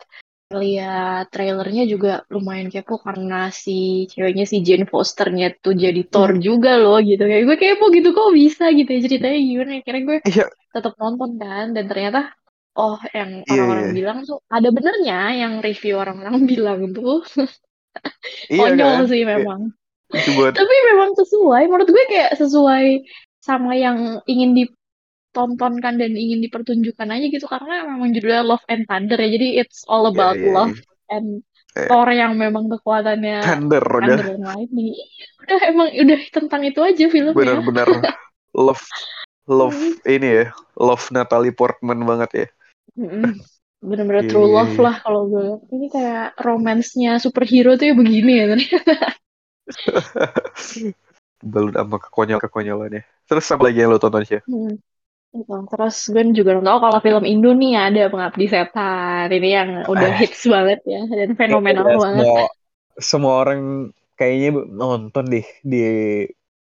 [0.52, 6.44] lihat trailernya juga lumayan kepo karena si ceweknya si Jane Fosternya tuh jadi Thor hmm.
[6.44, 10.18] juga loh gitu kayak gue kepo gitu kok bisa gitu ya ceritanya gimana kira gue
[10.30, 10.50] yeah.
[10.76, 12.36] tetap nonton kan dan ternyata
[12.78, 17.26] oh yang iya, orang-orang yeah, bilang tuh ada benernya yang review orang-orang bilang tuh
[18.52, 19.10] iya, konyol kan?
[19.10, 19.28] sih iya.
[19.38, 19.62] memang
[20.14, 20.52] yeah.
[20.54, 22.86] tapi memang sesuai menurut gue kayak sesuai
[23.44, 24.64] sama yang ingin di
[25.34, 29.82] tontonkan dan ingin dipertunjukkan aja gitu karena memang judulnya Love and Thunder ya jadi it's
[29.90, 31.14] all iya, about yeah, yeah, love yeah.
[31.18, 31.28] and
[31.74, 31.90] yeah.
[31.90, 34.28] Thor yang memang kekuatannya Thunder, Thunder udah.
[34.30, 34.94] dan lightning
[35.44, 37.88] udah emang udah tentang itu aja filmnya benar-benar
[38.54, 38.86] love
[39.50, 40.46] love ini ya
[40.80, 42.48] love Natalie Portman banget ya
[43.84, 44.32] bener-bener yeah.
[44.32, 48.96] true love lah kalau gue ini kayak romansnya superhero tuh ya begini ya ternyata
[51.44, 54.80] balut sama kekonyol kekonyolannya terus apa lagi yang lo tonton sih hmm.
[55.34, 55.50] Gitu.
[55.50, 59.34] Terus gue juga nonton kalau film Indo nih ada Pengabdi Setan.
[59.34, 60.18] Ini yang udah eh.
[60.22, 62.26] hits banget ya dan fenomenal ya, banget.
[62.26, 62.46] Semua,
[63.02, 63.62] semua orang
[64.14, 65.84] kayaknya nonton deh di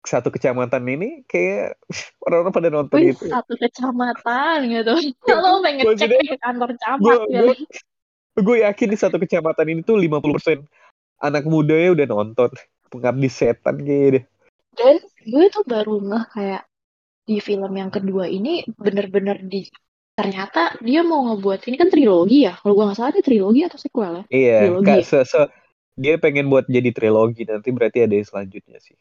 [0.05, 1.81] satu kecamatan ini kayak
[2.29, 3.25] orang-orang pada nonton Wih, gitu.
[3.33, 4.93] Satu kecamatan gitu.
[5.27, 7.41] Kalau pengen cek ke kantor camat ya.
[7.41, 7.55] Gue,
[8.39, 10.61] gue yakin di satu kecamatan ini tuh 50%
[11.19, 12.53] anak muda ya udah nonton
[12.93, 14.21] Pengabdi Setan gitu.
[14.77, 16.68] Dan gue tuh baru nggak kayak
[17.29, 19.69] di film yang kedua ini bener-bener di
[20.17, 22.57] ternyata dia mau ngebuat ini kan trilogi ya?
[22.57, 24.23] Kalau gue nggak salah ini trilogi atau sequel ya?
[24.33, 24.89] Iya trilogi.
[24.89, 25.41] Kak, se -se
[25.93, 28.97] dia pengen buat jadi trilogi nanti berarti ada yang selanjutnya sih.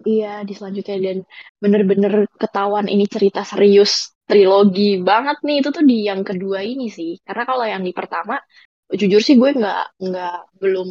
[0.00, 1.18] Iya di selanjutnya dan
[1.60, 5.56] bener-bener ketahuan ini cerita serius trilogi banget nih.
[5.60, 7.20] Itu tuh di yang kedua ini sih.
[7.20, 8.40] Karena kalau yang di pertama
[8.90, 10.88] jujur sih gue nggak nggak belum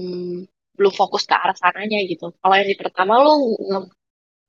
[0.77, 2.31] belum fokus ke arah sananya gitu.
[2.37, 3.33] Kalau yang di pertama lo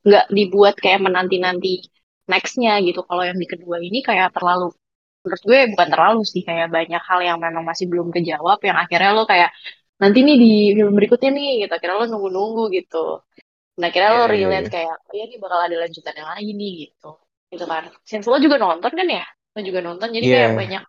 [0.07, 1.87] nggak dibuat kayak menanti-nanti
[2.31, 3.01] nextnya gitu.
[3.05, 4.73] Kalau yang di kedua ini kayak terlalu
[5.21, 9.13] menurut gue bukan terlalu sih kayak banyak hal yang memang masih belum kejawab yang akhirnya
[9.13, 9.53] lo kayak
[10.01, 13.21] nanti nih di film berikutnya nih gitu akhirnya lo nunggu-nunggu gitu
[13.77, 14.73] nah akhirnya lo iya, iya, relate yeah.
[14.73, 17.11] kayak oh ya ini bakal ada lanjutan yang lagi nih gitu
[17.53, 20.37] gitu kan Since lo juga nonton kan ya lo juga nonton jadi yeah.
[20.41, 20.83] kayak banyak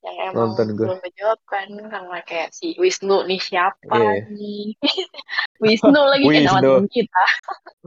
[0.00, 0.86] yang emang nonton gue.
[0.88, 4.24] belum kejawab kan karena kayak si Wisnu nih siapa yeah.
[4.32, 4.72] nih?
[5.62, 7.24] Wisnu lagi kan teman kita.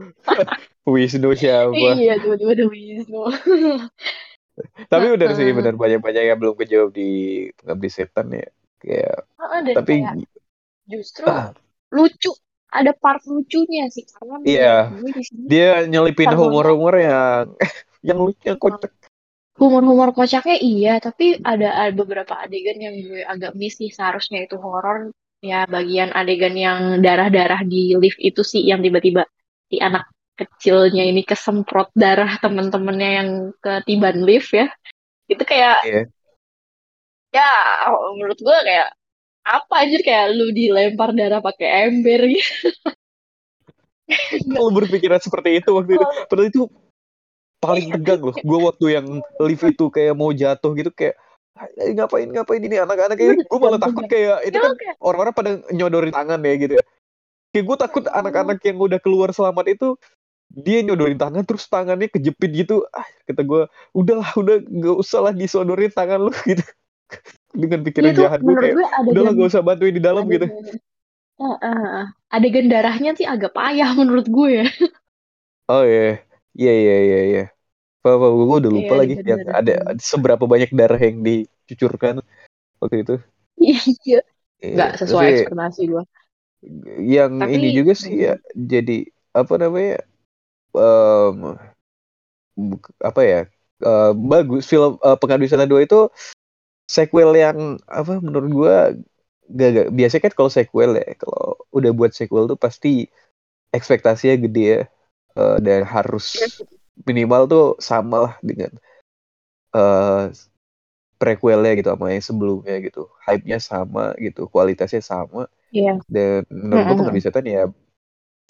[0.94, 1.74] Wisnu siapa?
[1.74, 3.22] Iya tiba-tiba ada Wisnu.
[4.92, 7.10] Tapi benar sih benar banyak-banyak yang belum kejawab di
[7.58, 8.46] pengabdi setan ya.
[8.78, 10.28] Kayak oh, tapi kayak,
[10.86, 11.50] justru ah.
[11.90, 12.30] lucu
[12.70, 14.06] ada part lucunya sih.
[14.06, 14.76] Karena iya.
[15.34, 17.50] dia nyelipin humor-humor yang
[18.06, 18.94] yang lucu yang kocak
[19.54, 24.58] humor-humor kocaknya iya, tapi ada, ada beberapa adegan yang gue agak miss sih seharusnya itu
[24.58, 25.14] horor.
[25.44, 29.28] Ya bagian adegan yang darah-darah di lift itu sih yang tiba-tiba
[29.68, 33.28] si anak kecilnya ini kesemprot darah temen-temennya yang
[33.60, 34.66] ketiban lift ya.
[35.30, 36.06] Itu kayak yeah.
[37.30, 37.50] ya
[38.16, 38.88] menurut gue kayak
[39.44, 42.72] apa aja kayak lu dilempar darah pakai ember gitu.
[44.52, 46.62] Kalau berpikiran seperti itu waktu itu, padahal itu
[47.64, 48.36] paling tegang loh.
[48.36, 49.06] Gue waktu yang
[49.40, 51.16] lift itu kayak mau jatuh gitu kayak
[51.78, 55.50] "Eh, ngapain ngapain ini anak-anak ini gue malah takut kayak itu kan kayak, orang-orang pada
[55.70, 56.84] nyodorin tangan ya gitu ya.
[57.54, 59.88] Kayak gue takut "Oh, anak-anak yang udah keluar selamat itu
[60.50, 62.82] dia nyodorin tangan terus tangannya kejepit gitu.
[62.90, 63.62] Ah kata gue
[63.94, 66.62] udahlah udah gak usah lah disodorin tangan lu gitu.
[67.54, 70.46] Dengan pikiran Iya tuh jahat gue kayak udahlah gak usah bantuin di dalam gitu.
[71.34, 72.06] Heeh, heeh.
[72.30, 74.66] adegan darahnya sih agak payah menurut gue ya.
[75.70, 76.22] oh iya.
[76.54, 77.44] Iya iya iya iya
[78.04, 82.20] apa gue udah lupa Kayak lagi yang ada seberapa banyak darah yang dicucurkan
[82.80, 83.14] waktu itu.
[84.04, 84.20] Iya,
[84.60, 86.02] nggak Iya, sesuai tapi ekspektasi gue.
[87.04, 90.00] yang Tapi ini juga sih ya jadi apa namanya
[92.56, 93.40] buk- apa ya
[93.84, 96.08] eh, bagus film uh, Pengabdi Setan 2 itu
[96.88, 98.74] sequel yang apa menurut gua
[99.48, 103.08] gak, gak biasanya kan kalau sequel ya kalau udah buat sequel tuh pasti
[103.74, 104.82] ekspektasinya gede ya
[105.34, 106.38] Eh, dan harus
[107.08, 108.70] minimal tuh sama lah dengan
[109.74, 110.22] eh
[111.20, 115.40] prequelnya gitu sama yang sebelumnya gitu hype-nya sama gitu kualitasnya sama
[115.70, 116.00] Iya.
[116.14, 116.98] dan menurut Mm-mm.
[116.98, 117.62] Pengabdi Setan ya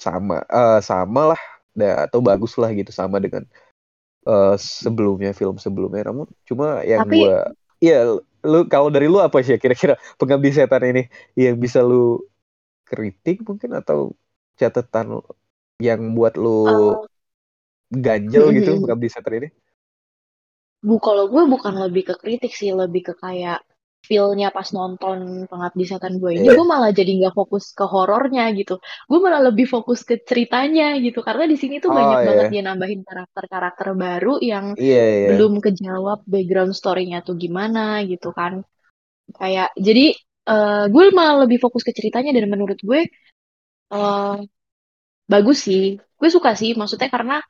[0.07, 1.41] sama eh, sama lah
[1.79, 3.45] da- atau bagus lah gitu sama dengan
[4.29, 4.51] eh,
[4.85, 7.33] sebelumnya film sebelumnya namun cuma yang Tapi gua
[7.87, 7.95] ya
[8.51, 11.01] lu kalau dari lu apa sih kira-kira Pengabdi Setan ini
[11.45, 11.97] yang bisa lu
[12.89, 13.99] kritik mungkin atau
[14.61, 15.07] catatan
[15.87, 17.14] yang buat lu eh,
[17.99, 18.83] ganjel gitu mm-mm.
[18.83, 19.49] Pengabdi Setan ini
[20.85, 23.65] bu kalau gue bukan lebih ke kritik sih, lebih ke kayak
[24.05, 26.61] feel-nya pas nonton Pengabdi Setan 2 ini, Iya.
[26.61, 28.77] gue malah jadi nggak fokus ke horornya gitu.
[29.09, 32.53] Gue malah lebih fokus ke ceritanya gitu, karena di sini tuh oh banyak banget iya
[32.53, 38.61] dia nambahin karakter-karakter baru yang iya iya belum kejawab background story-nya tuh gimana gitu kan.
[39.41, 40.13] Kayak jadi
[40.53, 43.09] eh, gue malah lebih fokus ke ceritanya dan menurut gue
[43.89, 44.37] eh,
[45.33, 45.97] bagus sih.
[46.21, 47.41] Gue suka sih, maksudnya karena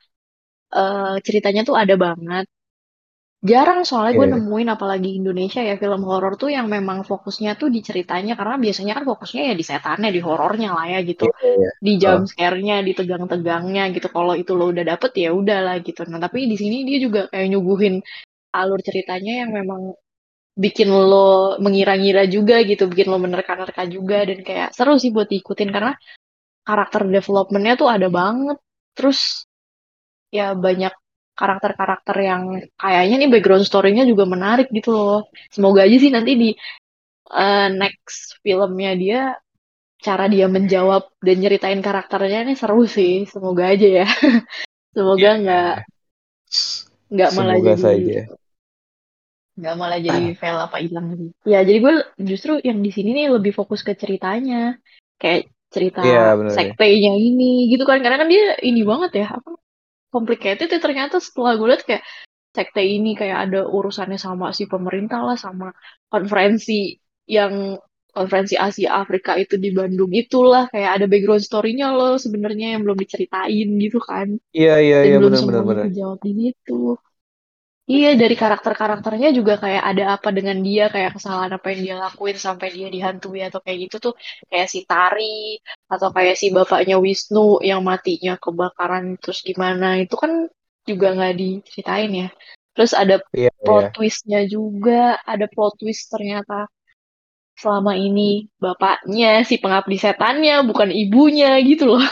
[0.78, 2.44] eh, ceritanya tuh ada banget.
[3.44, 7.84] Jarang soalnya gue nemuin apalagi Indonesia ya film horor tuh yang memang fokusnya tuh di
[7.84, 11.28] ceritanya karena biasanya kan fokusnya ya di setannya, di horornya lah ya gitu.
[11.28, 14.08] iya iya Di jump scare-nya, di tegang-tegangnya gitu.
[14.08, 16.00] Kalau itu lo udah dapet ya udah lah gitu.
[16.08, 17.94] Nah, tapi di sini dia juga kayak nyuguhin
[18.56, 19.92] alur ceritanya yang memang
[20.56, 25.68] bikin lo mengira-ngira juga gitu, bikin lo menerka-nerka juga dan kayak seru sih buat diikutin
[25.68, 25.92] karena
[26.64, 28.56] karakter development-nya tuh ada banget.
[28.96, 29.43] Terus
[30.34, 30.90] ya banyak
[31.38, 32.42] karakter-karakter yang
[32.78, 35.20] kayaknya nih background story-nya juga menarik gitu loh.
[35.54, 36.50] Semoga aja sih nanti di
[37.30, 39.20] eh, next filmnya dia
[40.02, 43.26] cara dia menjawab dan nyeritain karakternya nih seru sih.
[43.30, 44.06] Semoga aja ya.
[44.94, 45.72] Semoga iya nggak
[47.14, 48.18] nggak malah semoga jadi saja
[49.54, 51.30] nggak malah jadi fail apa hilang sih.
[51.46, 51.94] Ya jadi gue
[52.26, 54.78] justru yang di sini nih lebih fokus ke ceritanya.
[55.18, 58.02] Kayak cerita iya benar nih sektenya ini gitu kan.
[58.02, 59.26] Karena kan dia ini banget ya.
[59.38, 59.54] Apa
[60.14, 62.02] complicated ya ternyata setelah gue lihat kayak
[62.54, 65.74] sekte ini kayak ada urusannya sama si pemerintah lah sama
[66.06, 66.94] konferensi
[67.26, 67.74] yang
[68.14, 72.94] konferensi Asia Afrika itu di Bandung itulah kayak ada background story-nya loh sebenarnya yang belum
[73.02, 76.94] diceritain gitu kan iya iya iya belum benar benar benar dijawab di situ.
[77.84, 82.36] Iya dari karakter-karakternya juga kayak ada apa dengan dia kayak kesalahan apa yang dia lakuin
[82.40, 84.12] sampai dia dihantui atau kayak gitu tuh
[84.48, 85.60] kayak si Tari
[85.92, 90.32] atau kayak si bapaknya Wisnu yang matinya kebakaran terus gimana itu kan
[90.88, 92.28] juga nggak diceritain ya.
[92.74, 96.64] Terus ada iya iya plot twistnya juga, ada plot twist ternyata
[97.60, 102.02] selama ini bapaknya si pengabdi setannya bukan ibunya gitu loh.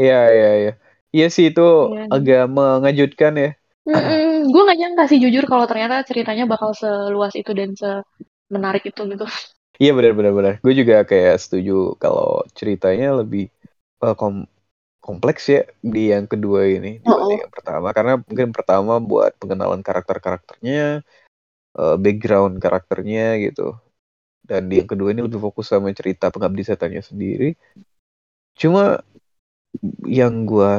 [0.00, 0.70] iya iya iya
[1.16, 2.00] iya sih itu Iya.
[2.14, 3.48] agak mengejutkan ya
[3.82, 4.46] Mm-mm.
[4.52, 9.26] Gue gak nyangka sih jujur kalau ternyata ceritanya bakal seluas itu dan semenarik itu gitu.
[9.82, 10.54] Iya benar benar benar.
[10.62, 13.50] Gue juga kayak setuju kalau ceritanya lebih
[14.04, 14.46] uh, kom-
[15.02, 19.82] kompleks ya di yang kedua ini dibanding Oh, yang pertama karena mungkin pertama buat pengenalan
[19.82, 21.02] karakter-karakternya,
[21.74, 23.74] uh, background karakternya gitu.
[24.46, 27.58] Dan di yang kedua ini lebih fokus sama cerita pengabdi setannya sendiri.
[28.54, 29.02] Cuma
[30.06, 30.78] yang gue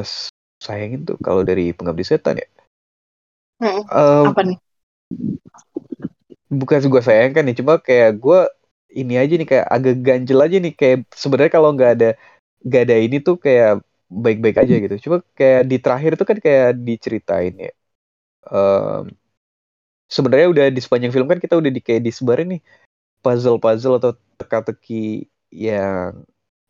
[0.64, 2.48] sayangin tuh kalau dari pengabdi setan ya,
[3.62, 3.84] Mm-mm.
[3.90, 4.58] um, Apa nih?
[6.60, 8.38] bukan gue sayangkan nih, cuma kayak gue
[8.94, 12.08] ini aja nih kayak agak ganjel aja nih kayak sebenarnya kalau nggak ada
[12.66, 14.94] nggak ada ini tuh kayak baik-baik aja gitu.
[15.04, 17.70] Cuma kayak di terakhir tuh kan kayak diceritain ya.
[18.52, 19.04] Em,
[20.08, 22.60] sebenarnya udah di sepanjang film kan kita udah di kayak disebarin nih
[23.24, 26.24] puzzle-puzzle atau teka-teki yang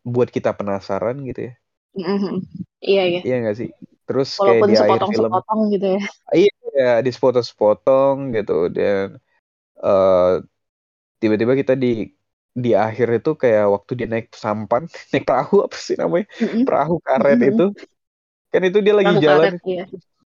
[0.04, 1.54] buat kita penasaran gitu ya.
[1.94, 2.42] Mm-mm.
[2.82, 3.20] Iya ya.
[3.26, 3.68] Iya nggak sih?
[4.06, 6.00] Terus kayak Walaupun di akhir film sepotong-sepotong gitu ya.
[6.34, 9.18] iya di sepotong-sepotong gitu dan
[9.78, 10.34] eh
[11.22, 12.12] tiba-tiba kita di
[12.54, 16.30] di akhir itu kayak waktu dia naik sampan, naik perahu apa sih namanya?
[16.62, 17.66] Perahu karet itu.
[18.54, 19.46] Kan itu dia lagi Perahu jalan.
[19.50, 19.84] karet, iya.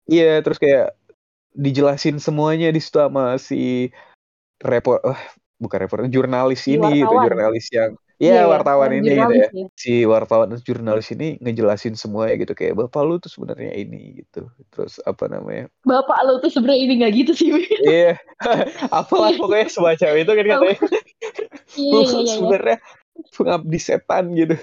[0.08, 0.98] Iya, terus kayak
[1.54, 3.92] dijelasin semuanya di situ sama si
[4.62, 5.20] report uh,
[5.62, 7.24] bukan report jurnalis ini gitu wartawan.
[7.28, 9.48] jurnalis yang Iya, ya iya, wartawan ini gitu ya.
[9.54, 9.66] Ya.
[9.78, 14.50] si wartawan jurnalis ini ngejelasin semua ya gitu kayak bapak lu tuh sebenarnya ini gitu.
[14.74, 15.70] Terus apa namanya?
[15.86, 17.50] Bapak lo tuh sebenarnya ini nggak gitu sih.
[17.86, 18.18] Iya.
[18.98, 20.78] Apalah pokoknya semacam itu kan katanya.
[21.78, 22.34] Iya, lu iya, iya, iya.
[22.34, 22.78] sebenarnya
[23.38, 24.56] pengabdi setan gitu.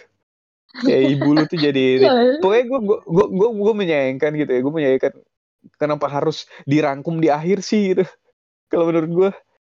[0.82, 2.06] Kayak ibu lu tuh jadi ini.
[2.10, 2.42] Iya.
[2.42, 4.60] pokoknya gue gue gue gue, gue menyayangkan gitu ya.
[4.66, 5.12] Gue menyayangkan
[5.78, 8.02] kenapa harus dirangkum di akhir sih gitu.
[8.66, 9.30] Kalau menurut gue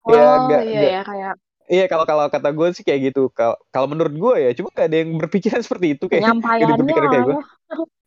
[0.09, 1.35] Oh, ya nggak iya, nggak ya, kayak
[1.69, 3.31] iya kalau kalau kata gue sih kayak gitu.
[3.33, 7.09] Kalau kalau menurut gue ya cuma gak ada yang berpikiran seperti itu kayak gitu berpikiran
[7.13, 7.37] kayak gue.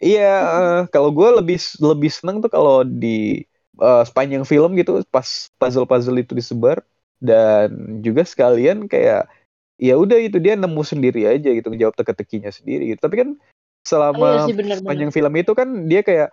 [0.02, 3.46] iya eh, kalau gue lebih lebih seneng tuh kalau di
[3.78, 6.82] eh, sepanjang film gitu pas puzzle puzzle itu disebar.
[7.22, 9.30] Dan juga sekalian kayak
[9.78, 13.02] ya udah itu dia nemu sendiri aja gitu ngejawab teka-tekinya sendiri gitu.
[13.06, 14.78] Tapi kan Iya selama sih benar-benar.
[14.78, 16.30] sepanjang film itu kan dia kayak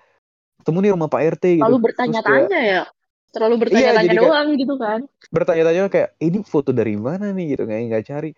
[0.61, 1.65] ketemu nih sama Pak RT gitu.
[1.65, 2.83] Kayak bertanya-tanya ya.
[3.35, 5.01] Terlalu Iya, bertanya-tanya kayak- doang gitu kan.
[5.29, 8.31] bertanya-tanya kayak ini foto dari mana nih gitu nggak nggak cari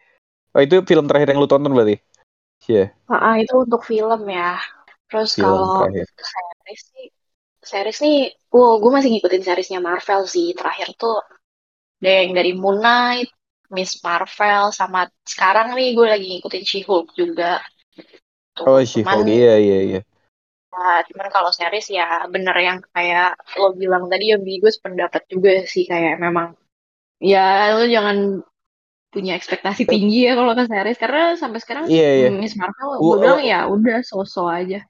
[0.50, 1.96] oh itu film terakhir yang lu tonton berarti
[2.66, 4.58] iya Ah, itu untuk film ya.
[5.10, 7.06] Terus film kalau terakhir series sih,
[7.62, 8.18] series nih,
[8.54, 10.54] wow, gue masih ngikutin seriesnya Marvel sih.
[10.54, 11.18] Terakhir tuh
[11.98, 13.30] ada yang dari Moon Knight,
[13.74, 17.58] Miss Marvel, sama sekarang nih gue lagi ngikutin She-Hulk juga.
[18.54, 20.00] Tuh, oh She-Hulk iya iya iya
[20.70, 25.22] ya, cuman kalau series ya bener yang kayak lo bilang tadi ya, Bi, gue sependapat
[25.26, 26.54] juga sih kayak memang
[27.20, 28.40] ya lo jangan
[29.10, 33.16] punya ekspektasi tinggi ya kalau ke series karena sampai sekarang iya iya Miss Marvel gue
[33.18, 34.86] bilang ya udah so-so aja.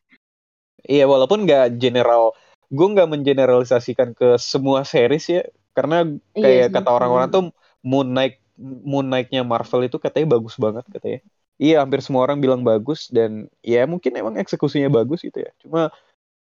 [0.81, 2.33] Iya, walaupun nggak general,
[2.72, 5.43] gue nggak mengeneralisasikan ke semua series ya,
[5.76, 7.45] karena Iya kayak kata orang-orang tuh
[7.85, 11.20] Moon Knight, Moon Knight-nya Marvel itu katanya bagus banget katanya.
[11.61, 13.31] Iya, hampir semua orang bilang bagus dan
[13.61, 15.51] ya mungkin emang eksekusinya bagus gitu ya.
[15.63, 15.93] Cuma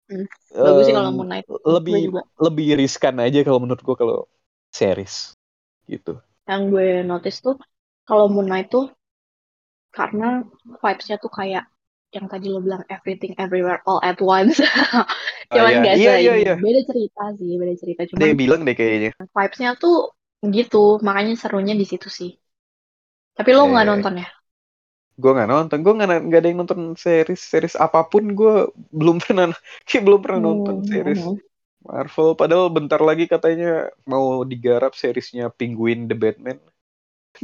[0.08, 0.24] Hmm,
[0.64, 1.46] Bagus sih kalau em, Moon Knight.
[1.88, 2.20] Gue lebih juga.
[2.44, 4.16] lebih riskan aja kalau menurut gue kalau
[4.74, 5.34] series
[5.90, 6.18] gitu.
[6.48, 7.56] Yang gue notice tuh
[8.08, 8.84] kalau Moon Knight tuh
[9.96, 10.26] karena
[10.82, 11.64] vibes-nya tuh kayak
[12.14, 14.58] yang tadi lo bilang everything everywhere all at once.
[15.50, 15.80] Ah, Cuman iya.
[15.92, 16.42] Iya, se iya, ini.
[16.42, 16.52] iya.
[16.62, 18.02] Beda cerita sih, beda cerita.
[18.20, 19.10] Yang Cuman bilang deh kayaknya.
[19.36, 19.96] vibes-nya tuh
[20.56, 22.30] gitu, makanya serunya di situ sih.
[23.36, 24.28] Tapi lo nggak Eh, nonton ya?
[25.20, 28.52] Gue nggak nonton, gue nggak nggak ada yang nonton series series apa pun gue
[28.98, 29.46] belum pernah
[29.88, 31.38] kayak belum pernah nonton Hmm, series hmm.
[31.86, 36.58] Marvel padahal bentar lagi katanya mau digarap seriesnya Penguin The Batman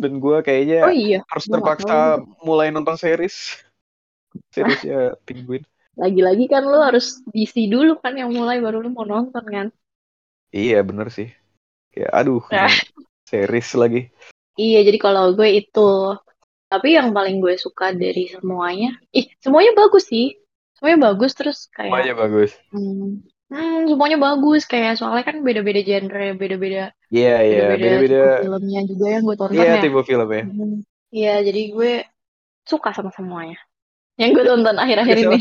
[0.02, 0.36] dan gue
[0.82, 3.36] Oh kayaknya iya, harus terpaksa mulai nonton series
[4.54, 5.64] seriesnya Penguin
[6.02, 9.66] Lagi-lagi kan lo harus DC dulu kan yang mulai baru lo mau nonton kan?
[10.58, 11.28] iya bener sih
[11.92, 12.70] kayak aduh Nah.
[13.30, 13.98] series lagi
[14.62, 15.80] Iya, jadi kalau gue itu.
[16.70, 20.38] Tapi yang paling gue suka dari semuanya, ih semuanya bagus sih.
[20.78, 23.20] Semuanya bagus terus kayak, semuanya bagus hmm,
[23.52, 28.80] hmm, semuanya bagus kayak soalnya kan beda-beda genre, beda-beda, iya iya beda-beda tipe beda-beda filmnya
[28.88, 29.82] juga yang gue tonton iya ya.
[29.84, 30.76] tipe film ya Hmm,
[31.10, 31.92] Iya, jadi gue
[32.70, 33.58] suka sama semuanya.
[34.14, 35.38] Yang gue tonton akhir-akhir ini.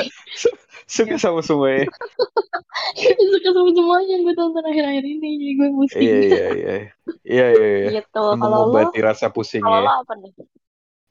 [0.90, 1.86] suka sama semuanya
[3.38, 5.30] suka sama semuanya yang gue tonton akhir-akhir ini.
[5.38, 6.02] Jadi gue pusing.
[6.02, 6.76] iya iya iya
[7.24, 8.24] iya iya iya Gitu.
[8.42, 10.32] Kalau lo, rasa kalau pusingnya lo apa nih?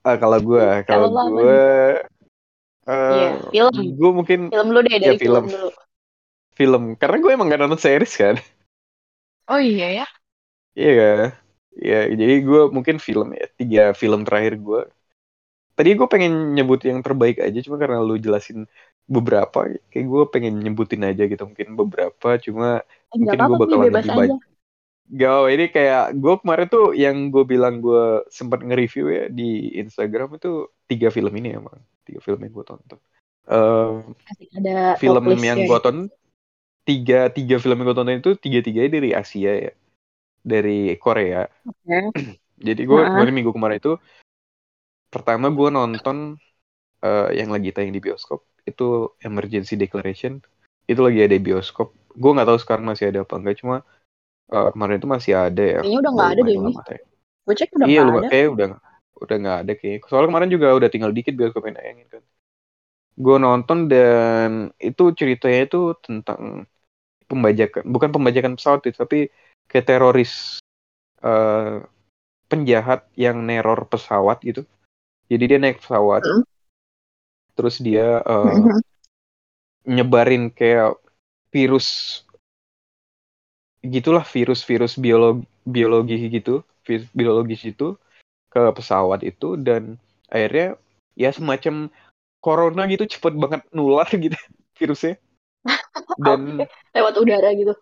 [0.08, 1.52] Ah kalau gue kalau gue
[3.12, 3.76] Iya, eh film.
[3.98, 5.68] gue mungkin Film dulu deh, ya dari film film dulu.
[6.58, 8.36] film karena gue emang gak nonton series kan
[9.48, 10.06] Oh iya ya.
[10.78, 11.18] iya kan
[11.88, 14.80] ya jadi gue mungkin film ya tiga film terakhir gue
[15.76, 18.58] tadi gue pengen nyebut yang terbaik aja cuma karena lu jelasin
[19.14, 19.58] beberapa
[19.90, 22.66] kayak gue pengen nyebutin aja gitu mungkin beberapa cuma
[23.12, 24.34] Eh, Nggak mungkin gue bakalan lebih aja.
[25.08, 30.36] Gak, ini kayak gue kemarin tuh yang gue bilang gue sempat nge-review ya di Instagram
[30.36, 33.00] itu tiga film ini emang tiga film yang gue tonton.
[34.28, 35.68] Asik, ada film yang ya.
[35.68, 36.12] gue tonton
[36.84, 39.72] tiga tiga film yang gue tonton itu tiga tiganya dari Asia ya,
[40.44, 41.48] dari Korea.
[41.64, 42.12] Oke.
[42.68, 43.08] Jadi gue Nah.
[43.16, 43.96] kemarin minggu kemarin itu
[45.08, 46.36] pertama gue nonton
[47.00, 50.44] eh, yang lagi tayang di bioskop itu Emergency Declaration
[50.84, 51.96] itu lagi ada di bioskop.
[52.12, 53.88] Gue nggak tahu sekarang masih ada apa enggak cuma
[54.48, 55.80] eh, kemarin itu masih ada ya.
[55.84, 57.06] Kayaknya udah nggak ada deh, tayang.
[57.48, 58.28] Gue cek udah Iya, ada.
[58.28, 58.68] kayak udah
[59.18, 59.98] udah nggak ada kayaknya.
[60.08, 62.22] Soalnya kemarin juga udah tinggal dikit bioskop yang nayangin kan.
[63.18, 66.70] Gue nonton dan itu ceritanya itu tentang
[67.26, 69.18] pembajakan, bukan pembajakan pesawat itu, tapi
[69.68, 70.62] kayak teroris
[71.18, 71.82] eh,
[72.48, 74.62] penjahat yang neror pesawat gitu.
[75.28, 76.46] Jadi dia naik pesawat, Hmm.
[77.58, 78.80] terus dia Mhm.
[79.88, 80.96] nyebarin kayak
[81.50, 82.20] virus
[83.84, 87.94] gitulah virus-virus biologi biologi gitu, virus biologis itu
[88.48, 90.00] ke pesawat itu dan
[90.32, 90.80] akhirnya
[91.14, 91.92] ya semacam
[92.40, 94.34] corona gitu cepet banget nular gitu
[94.78, 95.20] virusnya
[96.24, 96.64] dan.
[96.96, 97.74] Lewat udara gitu.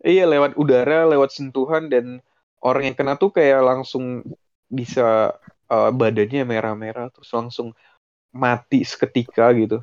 [0.00, 2.24] iya lewat udara lewat sentuhan dan
[2.64, 4.24] orang yang kena tuh kayak langsung
[4.70, 5.34] bisa
[5.68, 7.74] uh, badannya merah-merah terus langsung
[8.30, 9.82] mati seketika gitu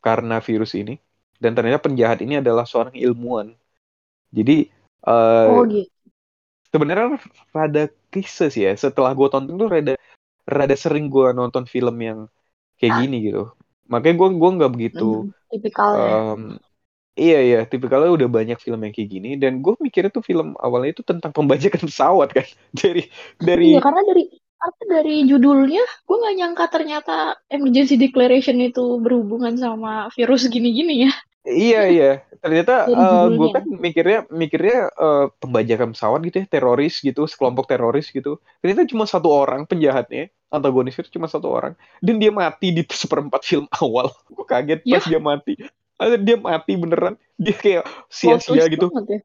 [0.00, 0.98] karena virus ini
[1.38, 3.52] dan ternyata penjahat ini adalah seorang ilmuwan
[4.34, 4.56] jadi
[5.06, 5.86] uh, oh, gitu.
[6.74, 7.22] sebenarnya
[7.54, 8.74] rada kisah sih ya.
[8.74, 9.94] Setelah gue tonton tuh rada
[10.44, 12.18] rada sering gue nonton film yang
[12.82, 13.54] kayak gini gitu.
[13.86, 16.42] Makanya gue gue nggak begitu mm, um,
[17.14, 19.30] iya iya tipikalnya udah banyak film yang kayak gini.
[19.38, 22.48] Dan gue mikirnya tuh film awalnya itu tentang pembajakan pesawat kan.
[22.74, 23.06] Dari
[23.38, 24.26] dari iya karena dari
[24.64, 31.12] apa dari judulnya gue nggak nyangka ternyata emergency declaration itu berhubungan sama virus gini-gini ya
[31.44, 32.10] iya iya.
[32.44, 38.12] Ternyata uh, gue kan mikirnya mikirnya uh, pembajakan pesawat gitu ya teroris gitu sekelompok teroris
[38.12, 38.40] gitu.
[38.60, 41.72] Ternyata cuma satu orang penjahatnya antagonis itu cuma satu orang.
[42.04, 44.12] Dan dia mati di seperempat film awal.
[44.28, 45.00] Gue kaget ya.
[45.00, 45.54] pas dia mati.
[46.20, 48.90] Dia mati beneran dia kayak sia-sia gitu.
[49.08, 49.20] ya.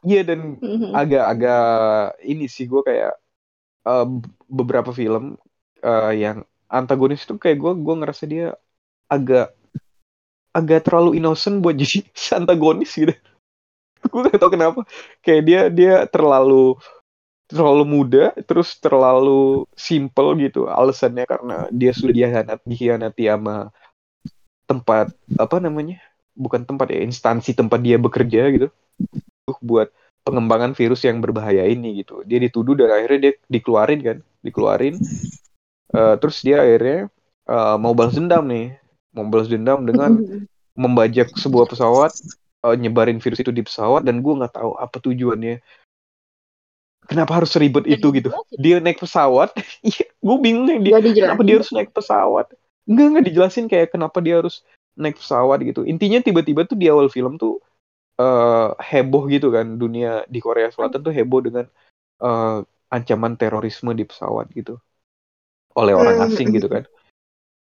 [0.00, 0.96] iya dan mm-hmm.
[0.96, 3.12] agak-agak ini sih gue kayak
[3.84, 4.08] uh,
[4.48, 5.36] beberapa film
[5.84, 8.56] uh, yang antagonis itu kayak gue gue ngerasa dia
[9.12, 9.52] agak
[10.52, 12.04] agak terlalu innocent buat jadi
[12.36, 13.16] antagonis gitu.
[14.08, 14.80] Gue gak tau kenapa.
[15.24, 16.76] Kayak dia dia terlalu
[17.52, 23.56] terlalu muda terus terlalu simple gitu alasannya karena dia sudah dihianati dihianati sama
[24.68, 26.00] tempat apa namanya?
[26.32, 28.68] Bukan tempat ya instansi tempat dia bekerja gitu.
[29.60, 29.92] Buat
[30.22, 32.22] pengembangan virus yang berbahaya ini gitu.
[32.24, 34.94] Dia dituduh dan akhirnya dia dikeluarin kan, dikeluarin.
[35.92, 37.12] Uh, terus dia akhirnya
[37.50, 38.80] uh, mau balas dendam nih,
[39.12, 40.18] mau balas dendam dengan
[40.82, 42.12] membajak sebuah pesawat,
[42.64, 45.60] uh, nyebarin virus itu di pesawat dan gue nggak tahu apa tujuannya.
[47.02, 48.30] Kenapa harus ribet itu gitu?
[48.56, 49.52] Dia naik pesawat,
[49.86, 52.48] iya, gue bingung nih dia kenapa dia harus naik pesawat.
[52.88, 54.64] Enggak nggak dijelasin kayak kenapa dia harus
[54.96, 55.82] naik pesawat gitu.
[55.84, 57.60] Intinya tiba-tiba tuh di awal film tuh
[58.22, 61.66] uh, heboh gitu kan dunia di Korea Selatan tuh heboh dengan
[62.22, 62.62] uh,
[62.92, 64.76] ancaman terorisme di pesawat gitu
[65.72, 66.26] oleh orang hmm.
[66.28, 66.84] asing gitu kan.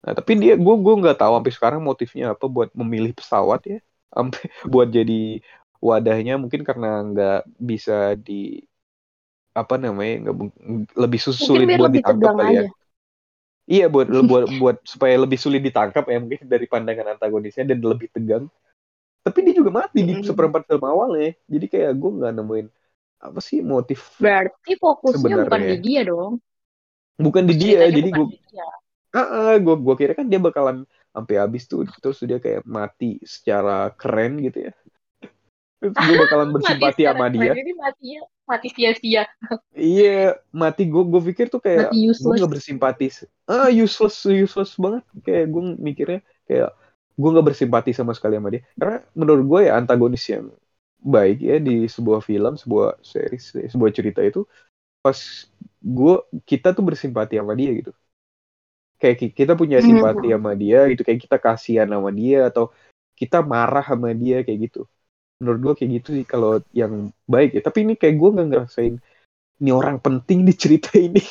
[0.08, 3.80] Nah, tapi dia gue gue nggak tahu sampai sekarang motifnya apa buat memilih pesawat ya,
[4.08, 4.40] sampai
[4.72, 5.44] buat jadi
[5.84, 8.64] wadahnya mungkin karena nggak bisa di
[9.52, 10.36] apa namanya nggak
[10.96, 12.64] lebih sulit buat ditangkap kali ya.
[13.68, 18.08] Iya buat buat buat supaya lebih sulit ditangkap ya mungkin dari pandangan antagonisnya dan lebih
[18.16, 18.48] tegang.
[19.28, 22.68] Tapi dia juga mati di seperempat film awalnya jadi kayak gue nggak nemuin
[23.18, 25.44] apa sih motif berarti fokusnya sebenarnya.
[25.52, 26.34] bukan di dia dong.
[27.20, 28.26] Bukan di dia jadi gue
[29.16, 30.84] ah uh, gue gue kira kan dia bakalan
[31.16, 34.74] sampai habis tuh terus dia kayak mati secara keren gitu ya.
[35.82, 37.54] Terus gue bakalan bersimpati sama dia.
[37.56, 39.24] ini mati ya mati sia-sia.
[39.76, 43.12] Iya mati gue gue pikir tuh kayak gue gak bersimpati
[43.50, 45.04] ah useless useless banget.
[45.26, 46.70] Kayak gue mikirnya kayak
[47.18, 48.62] gue nggak bersimpati sama sekali sama dia.
[48.78, 50.54] Karena menurut gue ya antagonis yang
[51.02, 54.44] baik ya di sebuah film sebuah series sebuah cerita itu
[55.00, 55.18] pas
[55.78, 57.94] gue kita tuh bersimpati sama dia gitu
[58.98, 59.88] kayak kita punya hmm.
[59.88, 62.74] simpati sama dia gitu kayak kita kasihan sama dia atau
[63.18, 64.82] kita marah sama dia kayak gitu.
[65.42, 67.62] Menurut gue kayak gitu sih kalau yang baik ya.
[67.66, 68.96] Tapi ini kayak gue nggak ngerasain
[69.58, 71.22] ini orang penting di cerita ini.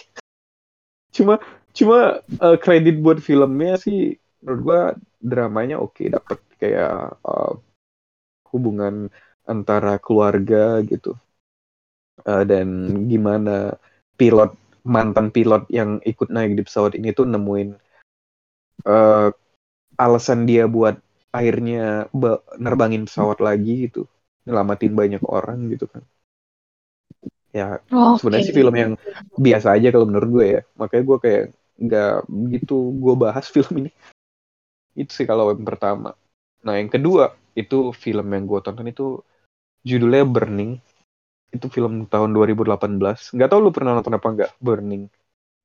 [1.14, 1.38] Cuma
[1.76, 4.80] cuma uh, kredit buat filmnya sih menurut gue
[5.20, 7.52] dramanya oke okay, dapat kayak uh,
[8.50, 9.10] hubungan
[9.46, 11.14] antara keluarga gitu.
[12.24, 12.66] Uh, dan
[13.06, 13.76] gimana
[14.16, 14.56] pilot
[14.86, 17.74] mantan pilot yang ikut naik di pesawat ini tuh nemuin
[18.86, 19.28] uh,
[19.98, 21.00] alasan dia buat
[21.32, 22.08] akhirnya
[22.56, 24.08] nerbangin pesawat lagi gitu.
[24.46, 26.02] Nyelamatin banyak orang gitu kan.
[27.50, 28.92] Ya oh, sebenarnya sih film yang
[29.36, 30.62] biasa aja kalau menurut gue ya.
[30.76, 31.44] Makanya gue kayak
[31.76, 33.90] nggak begitu gue bahas film ini.
[34.96, 36.16] Itu sih kalau yang pertama.
[36.64, 39.20] Nah yang kedua itu film yang gue tonton itu
[39.84, 40.80] judulnya Burning.
[41.56, 42.76] Itu film tahun 2018.
[43.32, 45.08] Gak tau lu pernah nonton apa enggak Burning?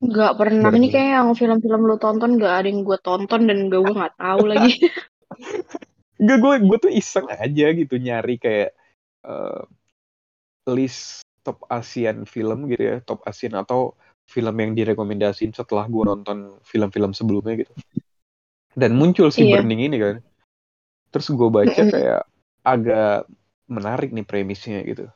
[0.01, 0.71] Gak pernah.
[0.71, 0.87] Burning.
[0.87, 4.15] Ini kayak yang film-film lu tonton gak ada yang gue tonton dan gak gue gak
[4.17, 4.71] tahu lagi.
[6.21, 8.77] Gak gue gue tuh iseng aja gitu nyari kayak
[9.25, 9.65] uh,
[10.69, 13.97] list top Asian film gitu ya, top Asian atau
[14.29, 17.73] film yang direkomendasiin setelah gue nonton film-film sebelumnya gitu
[18.75, 19.59] dan muncul si iya.
[19.59, 20.15] Burning ini kan
[21.11, 22.23] terus gue baca kayak
[22.63, 23.27] agak
[23.67, 25.11] menarik nih premisnya gitu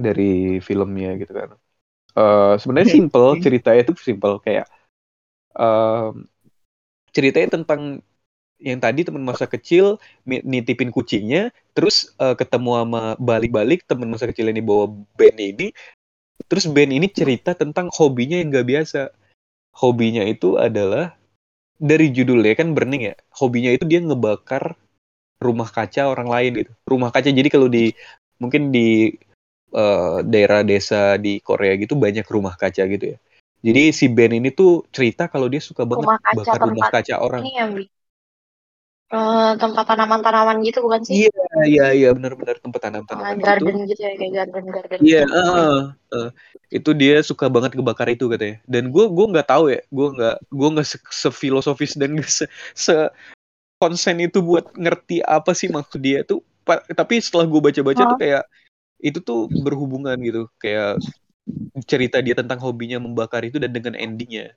[0.00, 1.50] dari filmnya gitu kan.
[2.16, 4.66] Uh, sebenarnya simple ceritanya itu simple kayak
[5.54, 6.10] uh,
[7.14, 8.02] ceritanya tentang
[8.60, 9.96] yang tadi teman masa kecil
[10.28, 15.72] nitipin kucingnya terus uh, ketemu sama balik-balik teman masa kecil ini bawa band ini
[16.44, 19.02] terus band ini cerita tentang hobinya yang gak biasa.
[19.70, 21.16] Hobinya itu adalah
[21.80, 24.76] dari judulnya kan burning ya hobinya itu dia ngebakar
[25.40, 26.72] rumah kaca orang lain gitu.
[26.84, 27.96] Rumah kaca jadi kalau di
[28.36, 29.14] mungkin di
[29.74, 33.18] uh, daerah desa di Korea gitu banyak rumah kaca gitu ya.
[33.60, 37.14] Jadi si Ben ini tuh cerita kalau dia suka banget Rumah kaca bakar rumah kaca
[37.20, 37.40] orang.
[37.44, 37.70] ini yang
[39.12, 41.28] uh, tempat tanaman-tanaman gitu bukan sih?
[41.28, 43.44] Iya, iya, iya, benar-benar tempat Uh, tanam-tanaman gitu.
[43.44, 45.34] garden gitu ya kayak garden-garden Iya, gitu.
[45.34, 45.76] heeh,
[46.14, 46.28] heeh.
[46.70, 48.56] itu dia suka banget ngebakar itu katanya.
[48.64, 52.44] Dan gue gue nggak tahu ya, gue nggak gue nggak se sefilosofis dan nggak se,
[52.72, 52.94] se
[53.76, 56.40] konsen itu buat ngerti apa sih maksud dia tuh.
[56.70, 58.20] Tapi setelah gue baca-baca tuh Hah?
[58.20, 58.42] kayak
[59.00, 61.00] itu tuh berhubungan gitu, kayak
[61.88, 64.52] cerita dia tentang hobinya membakar itu dan dengan endingnya,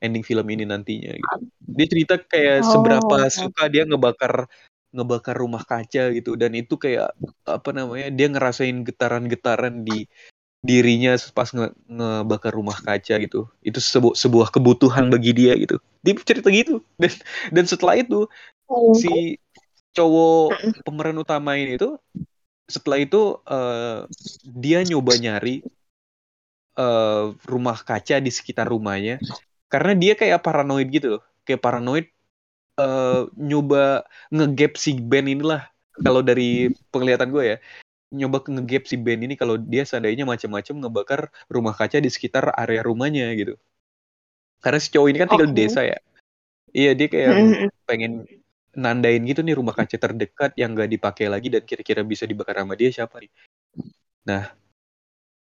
[0.00, 1.36] ending film ini nantinya gitu.
[1.72, 3.32] Dia cerita kayak Oh, seberapa oke.
[3.32, 4.46] suka dia ngebakar
[4.92, 7.16] ngebakar rumah kaca gitu dan itu kayak
[7.48, 10.04] apa namanya dia ngerasain getaran-getaran di
[10.62, 16.12] dirinya pas nge ngebakar rumah kaca gitu itu sebu sebuah kebutuhan bagi dia gitu dia
[16.22, 17.12] cerita gitu dan
[17.50, 18.28] dan setelah itu
[18.72, 18.96] Oh.
[18.96, 19.36] si
[19.92, 22.00] cowok pemeran utama ini tuh
[22.72, 24.08] setelah itu eh,
[24.48, 25.60] dia nyoba nyari
[26.80, 29.20] eh, rumah kaca di sekitar rumahnya.
[29.68, 31.22] Karena dia kayak paranoid gitu loh.
[31.44, 32.06] Kayak paranoid
[32.80, 35.68] eh, nyoba ngegap si Ben inilah.
[35.92, 37.58] Kalau dari penglihatan gue ya
[38.12, 42.84] nyoba ngegap si Ben ini kalau dia seandainya macam-macam ngebakar rumah kaca di sekitar area
[42.84, 43.56] rumahnya gitu.
[44.60, 45.60] Karena si cowok ini kan tinggal di Oke.
[45.66, 45.98] desa ya.
[46.76, 47.32] Iya dia kayak
[47.88, 48.28] pengen
[48.72, 52.72] nandain gitu nih rumah kaca terdekat yang gak dipakai lagi dan kira-kira bisa dibakar sama
[52.72, 53.32] dia siapa nih?
[54.24, 54.48] Nah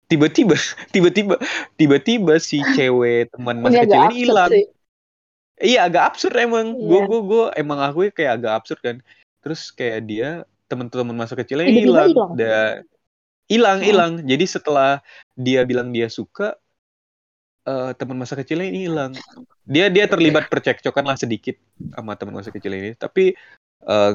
[0.06, 0.53] tiba-tiba
[0.93, 1.35] tiba-tiba
[1.73, 4.52] tiba-tiba si cewek teman masa kecil ini hilang.
[5.57, 6.77] iya agak absurd emang.
[6.77, 7.07] Gue Iya.
[7.10, 8.97] gue gue emang aku kayak agak absurd kan.
[9.41, 10.30] Terus kayak dia
[10.65, 12.10] teman-teman masa kecilnya hilang.
[12.14, 12.31] hilang.
[12.38, 12.73] dan
[13.49, 14.11] hilang hilang.
[14.22, 15.02] Jadi setelah
[15.34, 16.57] dia bilang dia suka
[17.65, 19.14] eh, teman masa kecilnya ini hilang
[19.66, 21.58] dia dia terlibat percekcokan lah sedikit
[21.94, 22.94] sama teman masa kecil ini.
[22.94, 23.34] Tapi
[23.86, 24.14] eh,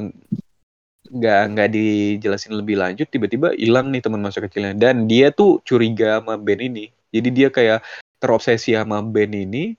[1.11, 4.73] nggak nggak dijelasin lebih lanjut tiba-tiba hilang nih teman masa kecilnya.
[4.75, 6.89] Dan dia tuh curiga sama Ben ini.
[7.11, 7.83] Jadi dia kayak
[8.23, 9.75] terobsesi sama Ben ini.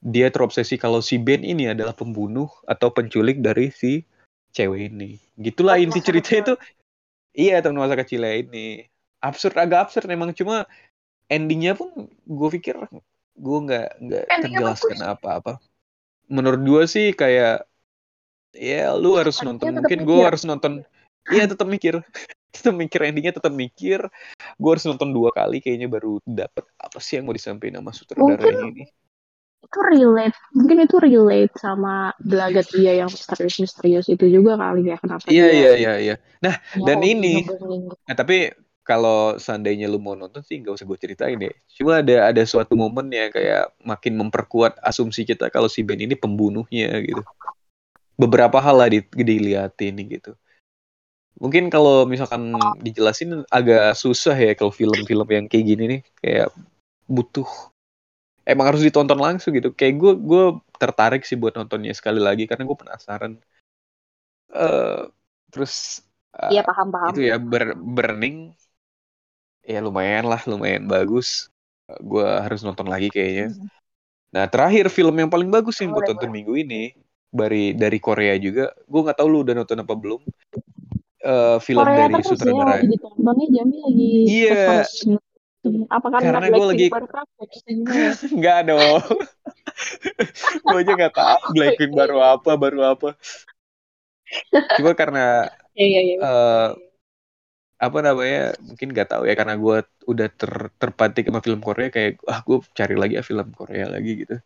[0.00, 4.08] Dia terobsesi kalau si Ben ini adalah pembunuh atau penculik dari si
[4.56, 5.20] cewek ini.
[5.36, 6.40] Gitulah Oh, inti masa cerita kecil.
[6.40, 6.54] itu.
[7.36, 8.88] Iya teman masa kecilnya ini.
[9.20, 10.08] Absurd agak absurd.
[10.08, 10.64] Memang cuma
[11.28, 12.80] endingnya pun gue pikir
[13.36, 15.12] gue nggak nggak terjelaskan bagus.
[15.14, 15.52] apa-apa
[16.30, 17.66] menurut gue sih kayak
[18.54, 20.72] ya lu harus Endingnya nonton mungkin gue harus nonton
[21.30, 22.02] iya tetap mikir
[22.54, 24.02] tetap mikir endingnya tetap mikir
[24.58, 28.54] gue harus nonton dua kali kayaknya baru dapet apa sih yang mau disampaikan sama Mungkin
[28.74, 28.84] ini
[29.60, 30.36] itu relate.
[30.56, 34.96] Mungkin itu relate sama gelagat dia yang misterius-misterius itu juga kali ya.
[34.98, 37.34] Kenapa iya iya iya iya nah punya dan ini
[38.08, 38.50] nah tapi
[38.80, 42.74] kalau seandainya lu mau nonton sih nggak usah gue ceritain deh cuma ada ada suatu
[42.74, 47.22] momen yang kayak makin memperkuat asumsi kita kalau si Ben ini pembunuhnya gitu.
[48.20, 50.36] Beberapa hal lah di, diliatin gitu.
[51.40, 52.52] Mungkin kalau misalkan
[52.84, 56.48] dijelasin agak susah ya kalau film-film yang kayak gini nih kayak
[57.08, 57.48] butuh
[58.44, 59.72] emang harus ditonton langsung gitu.
[59.72, 60.44] Kayak gue gue
[60.76, 63.32] tertarik sih buat nontonnya sekali lagi karena gue penasaran.
[64.52, 65.08] Eh
[65.48, 67.10] terus Iya paham-paham.
[67.10, 68.54] itu ya ber burning
[69.70, 71.46] ya lumayan lah lumayan bagus.
[72.02, 73.54] Gue harus nonton lagi kayaknya.
[73.54, 73.68] Hmm.
[74.30, 76.94] nah terakhir film yang paling bagus yang gue tonton minggu ini
[77.30, 78.70] dari dari Korea juga.
[78.86, 80.22] Gue nggak tahu lu udah nonton apa belum.
[81.20, 82.78] Eh, film Korea dari ya sutradara.
[82.78, 84.64] lagi ditontonnya Jambi lagi Iya.
[85.92, 86.90] apa karena Karena Blackpink lagi-
[88.38, 89.02] nggak dong.
[90.64, 93.08] Gue aja nggak tahu Blackpink baru apa baru apa.
[94.78, 96.16] Cuma karena Iya iya iya.
[96.18, 96.68] eh
[97.80, 102.20] apa namanya mungkin nggak tahu ya karena gue udah ter, terpatik sama film Korea kayak
[102.28, 104.36] ah gue cari lagi ya film Korea lagi gitu.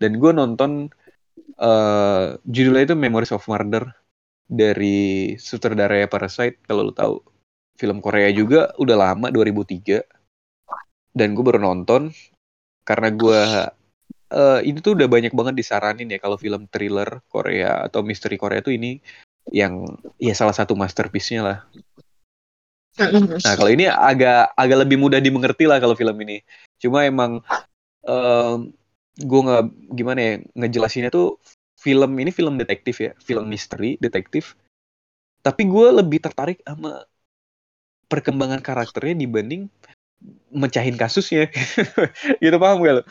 [0.00, 0.88] Dan gue nonton
[1.60, 3.84] eh judulnya itu Memories of Murder
[4.48, 7.16] dari sutradara Parasite kalau lo tahu.
[7.76, 10.04] Film Korea juga udah lama 2003
[11.16, 12.12] dan gue baru nonton
[12.84, 13.40] karena gue
[14.30, 18.62] eh ini tuh udah banyak banget disaranin ya kalau film thriller Korea atau misteri Korea
[18.62, 19.00] tuh ini
[19.50, 19.82] yang
[20.20, 21.58] ya salah satu masterpiece-nya lah
[23.00, 26.44] Nah, kalau ini agak agak lebih mudah dimengerti lah kalau film ini.
[26.76, 27.40] Cuma emang
[28.04, 28.70] em,
[29.16, 29.64] gue nggak
[29.96, 31.40] gimana ya ngejelasinnya tuh
[31.80, 34.52] film ini film detektif ya, film misteri detektif.
[35.40, 37.08] Tapi gue lebih tertarik sama
[38.10, 39.72] perkembangan karakternya dibanding
[40.52, 41.48] mecahin kasusnya.
[42.44, 43.02] gitu paham gak lo?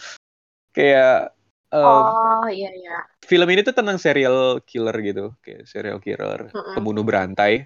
[0.69, 1.33] Kayak
[1.73, 3.09] em, Oh iya iya.
[3.25, 6.77] film ini tuh tentang serial killer gitu, kayak serial killer, Mm-mm.
[6.77, 7.65] pembunuh berantai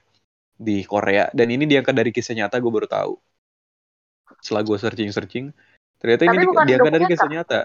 [0.57, 1.29] di Korea.
[1.33, 3.13] Dan ini diangkat dari kisah nyata, gue baru tahu.
[4.43, 5.45] Setelah gue searching-searching,
[5.99, 7.59] ternyata ini Tapi di- bukan diangkat dari kisah nyata.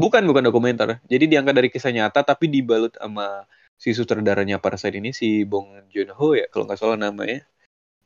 [0.00, 0.88] Bukan, bukan dokumenter.
[1.12, 3.44] Jadi diangkat dari kisah nyata, tapi dibalut sama
[3.76, 7.44] si sutradaranya Parasite ini, si Bong Joon-ho ya, kalau nggak salah namanya.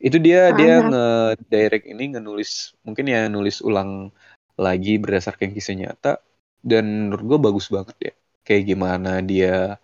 [0.02, 0.90] itu dia dia Mhm.
[0.92, 1.06] nge
[1.48, 4.12] direct ini ngenulis mungkin ya nulis ulang
[4.58, 6.20] lagi berdasarkan kisah nyata
[6.60, 8.12] dan menurut gue bagus banget ya
[8.44, 9.80] kayak gimana dia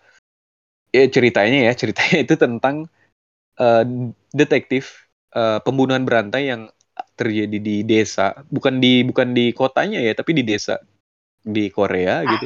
[0.95, 2.75] ya ceritanya ya ceritanya itu tentang
[3.61, 3.83] eh,
[4.33, 5.07] detektif
[5.37, 6.67] eh, pembunuhan berantai yang
[7.15, 8.33] terjadi di desa.
[8.49, 10.81] Bukan di bukan di kotanya ya tapi di desa.
[11.41, 12.45] Di Korea gitu.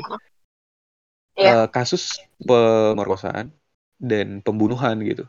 [1.35, 1.65] Iya.
[1.65, 3.51] Eh, kasus pemerkosaan
[3.99, 5.27] dan pembunuhan gitu.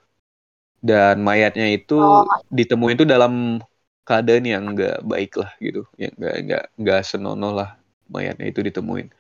[0.79, 2.23] Dan mayatnya itu Oh.
[2.55, 3.59] ditemuin itu dalam
[4.07, 5.83] keadaan yang nggak baik lah gitu.
[5.99, 7.75] Yang nggak nggak nggak senonoh lah
[8.07, 9.11] mayatnya itu ditemuin.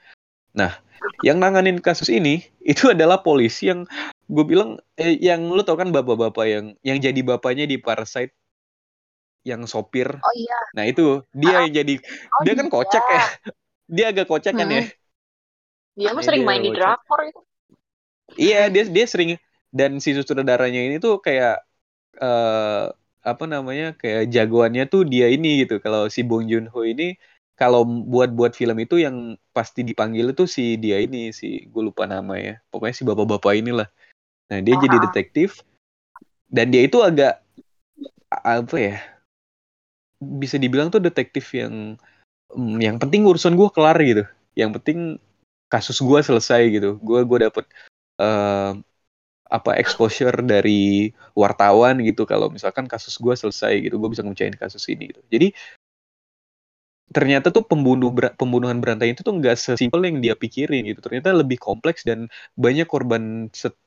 [0.54, 0.78] Nah
[1.26, 3.82] yang nanganin kasus ini itu adalah polisi yang
[4.34, 4.70] gue bilang
[5.00, 8.32] eh, yang lu tau kan bapak-bapak yang yang jadi bapaknya di Parasite
[9.46, 10.58] yang sopir Oh iya.
[10.74, 13.22] nah itu dia yang jadi Oh, dia kan kocak ya
[13.88, 14.82] dia agak kocak kan ya
[15.96, 17.40] Dia mah Iya, sering dia main di drakor itu.
[18.42, 19.30] Iya, dia dia sering
[19.78, 21.52] dan si sutradaranya ini tuh kayak
[22.22, 22.82] eh
[23.30, 23.84] apa namanya?
[24.00, 25.74] kayak jagoannya tuh dia ini gitu.
[25.84, 27.04] Kalau si Bong Joon Ho ini
[27.60, 27.80] kalau
[28.12, 29.16] buat-buat film itu yang
[29.56, 32.52] pasti dipanggil itu si dia ini si gue lupa nama ya.
[32.70, 33.88] Pokoknya si bapak-bapak inilah.
[34.46, 35.04] Nah, dia jadi Ah.
[35.10, 35.62] detektif
[36.46, 37.42] dan dia itu agak
[38.30, 38.96] apa ya?
[40.22, 41.98] Bisa dibilang tuh detektif yang
[42.54, 44.24] mm, yang penting urusan gue kelar gitu.
[44.54, 44.98] Yang penting
[45.68, 46.96] kasus gue selesai gitu.
[47.02, 47.66] Gue gue dapet
[48.22, 48.72] eh,
[49.46, 54.82] apa exposure dari wartawan gitu kalau misalkan kasus gue selesai gitu gue bisa ngecain kasus
[54.90, 55.54] ini gitu jadi
[57.14, 61.30] ternyata tuh pembunuh ber- pembunuhan berantai itu tuh nggak sesimpel yang dia pikirin gitu ternyata
[61.30, 62.26] lebih kompleks dan
[62.58, 63.78] banyak korban set-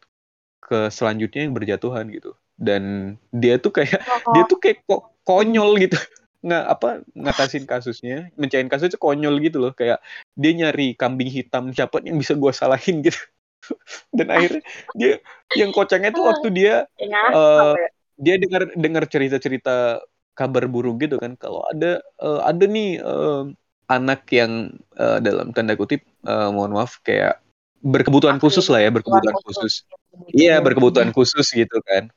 [0.60, 2.36] ke selanjutnya yang berjatuhan gitu.
[2.60, 4.04] Dan dia tuh kayak
[4.36, 5.96] dia tuh kayak kok konyol gitu.
[6.40, 9.72] Nggak apa ngatasin kasusnya mencain kasus itu konyol gitu loh.
[9.76, 10.04] Kayak
[10.36, 13.20] dia nyari kambing hitam siapa yang bisa gue salahin gitu.
[14.18, 14.62] Dan akhirnya
[14.96, 15.20] dia
[15.56, 17.88] yang kocaknya tuh waktu dia Ya, ya?
[18.20, 20.04] dia dengar dengar cerita-cerita
[20.36, 21.36] kabar burung gitu kan.
[21.40, 23.44] Kalau ada eh, ada nih eh,
[23.90, 27.42] anak yang eh, dalam tanda kutip eh, mohon maaf kayak
[27.80, 28.72] berkebutuhan khusus ya?
[28.76, 29.88] lah ya berkebutuhan khusus
[30.34, 32.10] Iya berkebutuhan khusus gitu kan.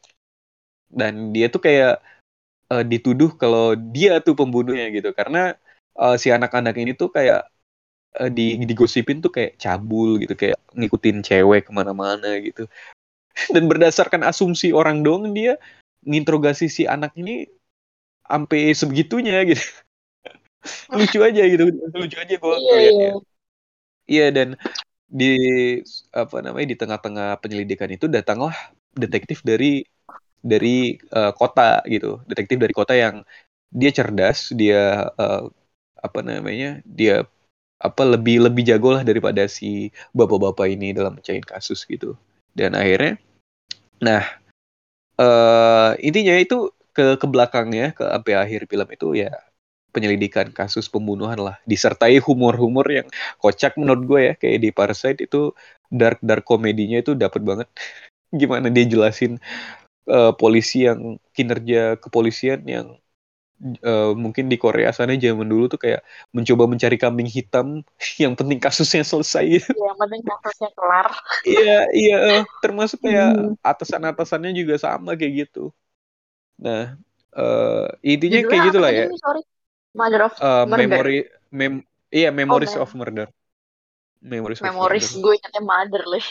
[0.93, 2.01] Dan dia tuh kayak
[2.73, 5.57] eh, dituduh kalau dia tuh pembunuhnya gitu karena
[5.97, 7.49] eh, si anak-anak ini tuh kayak
[8.21, 12.69] eh, di digosipin tuh kayak cabul gitu kayak ngikutin cewek ke mana-mana gitu.
[13.55, 15.57] Dan berdasarkan asumsi orang dong dia
[16.05, 17.49] nginterogasi si anak ini
[18.29, 19.63] sampai sebegitunya gitu.
[20.95, 23.11] Lucu aja gitu, lucu aja gue Iya, ngeliatnya.
[23.11, 23.15] iya.
[24.07, 24.49] Iya dan
[25.13, 25.33] di
[26.17, 28.57] apa namanya di tengah-tengah penyelidikan itu datanglah
[28.97, 29.85] detektif dari
[30.41, 33.17] dari eh, kota gitu, detektif dari kota yang
[33.69, 35.43] dia cerdas, dia eh,
[36.03, 37.29] apa namanya dia
[37.83, 42.17] apa lebih lebih jago lah daripada si bapak-bapak ini dalam mencari kasus gitu.
[42.57, 43.21] Dan akhirnya,
[44.01, 44.25] nah
[45.21, 49.33] eh intinya itu ke ke belakangnya ke sampai akhir film itu ya
[49.95, 53.09] penyelidikan kasus pembunuhan lah disertai humor-humor yang
[53.43, 55.53] kocak menurut gue ya kayak di Parasite itu
[55.93, 57.69] dark dark komedinya itu dapat banget
[58.41, 59.33] gimana dia jelasin
[60.11, 61.01] eh, polisi yang
[61.37, 62.87] kinerja kepolisian yang
[63.85, 66.01] eh, mungkin di Korea sana zaman dulu tuh kayak
[66.37, 67.67] mencoba mencari kambing hitam
[68.23, 69.73] yang penting kasusnya selesai gitu.
[69.79, 71.09] Yang penting kasusnya kelar.
[71.49, 73.55] iya iya eh, termasuk kayak Hmm.
[73.71, 75.61] atasan-atasannya juga sama kayak gitu
[76.65, 76.83] nah
[77.39, 79.41] eh, intinya Judulnya kayak gitulah ya nih, sorry.
[79.93, 80.79] Mother of Eh, Murder.
[80.83, 81.19] memory
[81.51, 81.73] mem
[82.09, 83.29] iya memories mem- of murder
[84.19, 86.25] memories, Memories of murder gue ingatnya Mother lah.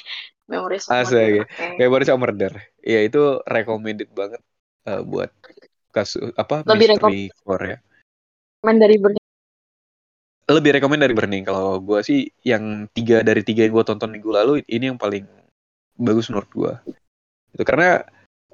[0.47, 1.21] Memories of Astaga.
[1.21, 1.45] Murder.
[1.45, 1.75] Oke.
[1.77, 2.51] memories of murder
[2.81, 4.41] ya itu recommended banget
[4.83, 5.29] eh, buat
[5.89, 7.77] kasus apa Lebih misteri Korea
[8.61, 9.19] Main dari Burning.
[10.47, 14.27] lebih rekomend dari Burning kalau gue sih yang tiga dari tiga yang gue tonton minggu
[14.27, 15.23] lalu ini yang paling
[15.95, 16.73] bagus menurut gue
[17.51, 18.03] itu karena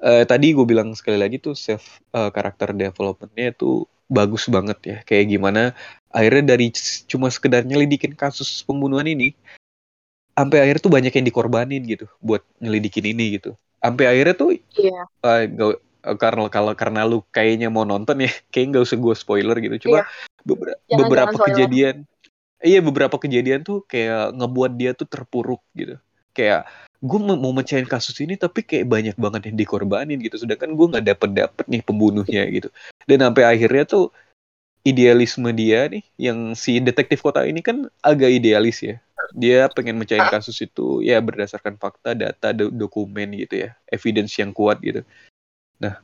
[0.00, 4.96] eh, tadi gue bilang sekali lagi tuh self eh, karakter developmentnya itu bagus banget ya.
[5.04, 5.62] Kayak gimana
[6.08, 6.72] akhirnya dari
[7.04, 9.36] cuma sekedar nyelidikin kasus pembunuhan ini
[10.32, 13.58] sampai akhirnya tuh banyak yang dikorbanin gitu buat nyelidikin ini gitu.
[13.78, 15.02] Sampai akhirnya tuh Iya.
[15.26, 19.14] eh, nggak- eh, karena kalau karena lu kayaknya mau nonton ya kayak nggak usah gue
[19.14, 19.90] spoiler gitu.
[19.90, 20.06] Cuma
[20.46, 21.96] bebera- Jangan- beberapa jangan kejadian
[22.58, 25.98] iya beberapa kejadian tuh kayak ngebuat dia tuh terpuruk gitu.
[26.32, 26.66] Kayak
[26.98, 30.36] gue mau, mecahin kasus ini tapi kayak banyak banget yang dikorbanin gitu.
[30.42, 32.68] Sedangkan gue nggak dapet dapet nih pembunuhnya gitu.
[33.06, 34.04] Dan sampai akhirnya tuh
[34.86, 38.96] idealisme dia nih yang si detektif kota ini kan agak idealis ya.
[39.36, 43.70] Dia pengen mecahin kasus itu ya berdasarkan fakta data do- dokumen gitu ya.
[43.90, 45.04] Evidence yang kuat gitu.
[45.82, 46.02] Nah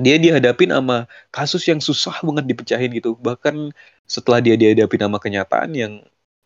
[0.00, 3.16] dia dihadapin sama kasus yang susah banget dipecahin gitu.
[3.16, 3.72] Bahkan
[4.08, 5.92] setelah dia dihadapin sama kenyataan yang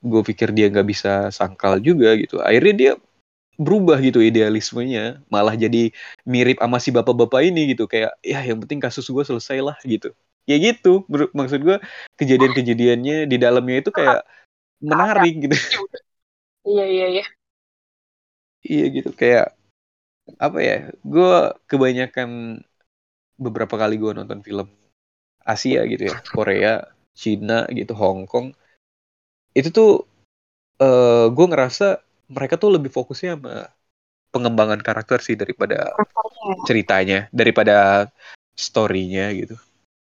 [0.04, 2.92] gue pikir dia nggak bisa sangkal juga gitu akhirnya dia
[3.56, 5.90] berubah gitu idealismenya malah jadi
[6.28, 10.12] mirip sama si bapak-bapak ini gitu kayak ya yang penting kasus gue selesai lah gitu.
[10.46, 11.02] Ya gitu
[11.34, 11.76] maksud gue
[12.20, 14.22] kejadian-kejadiannya di dalamnya itu kayak
[14.80, 15.56] menarik gitu.
[16.66, 17.24] Iya iya iya.
[18.66, 19.54] Iya gitu kayak
[20.42, 21.34] apa ya gue
[21.70, 22.58] kebanyakan
[23.38, 24.66] beberapa kali gue nonton film
[25.46, 26.82] Asia gitu ya Korea
[27.14, 28.50] Cina gitu Hong Kong
[29.54, 30.02] itu tuh
[30.82, 33.70] uh, gue ngerasa mereka tuh lebih fokusnya sama
[34.34, 35.94] pengembangan karakter sih daripada
[36.68, 38.08] ceritanya, daripada
[38.52, 39.56] storynya gitu.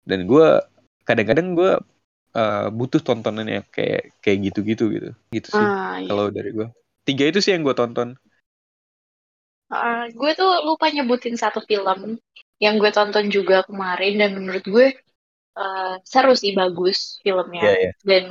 [0.02, 0.62] Dan gue
[1.06, 1.72] kadang-kadang gue
[2.34, 5.66] uh, butuh tontonan yang kayak kayak gitu-gitu gitu, gitu sih.
[5.66, 6.08] Ah, iya.
[6.10, 6.66] Kalau dari gue,
[7.06, 8.18] tiga itu sih yang gue tonton.
[9.66, 12.22] Uh, gue tuh lupa nyebutin satu film
[12.62, 14.86] yang gue tonton juga kemarin dan menurut gue
[15.58, 17.94] uh, seru sih bagus filmnya yeah, yeah.
[18.06, 18.22] dan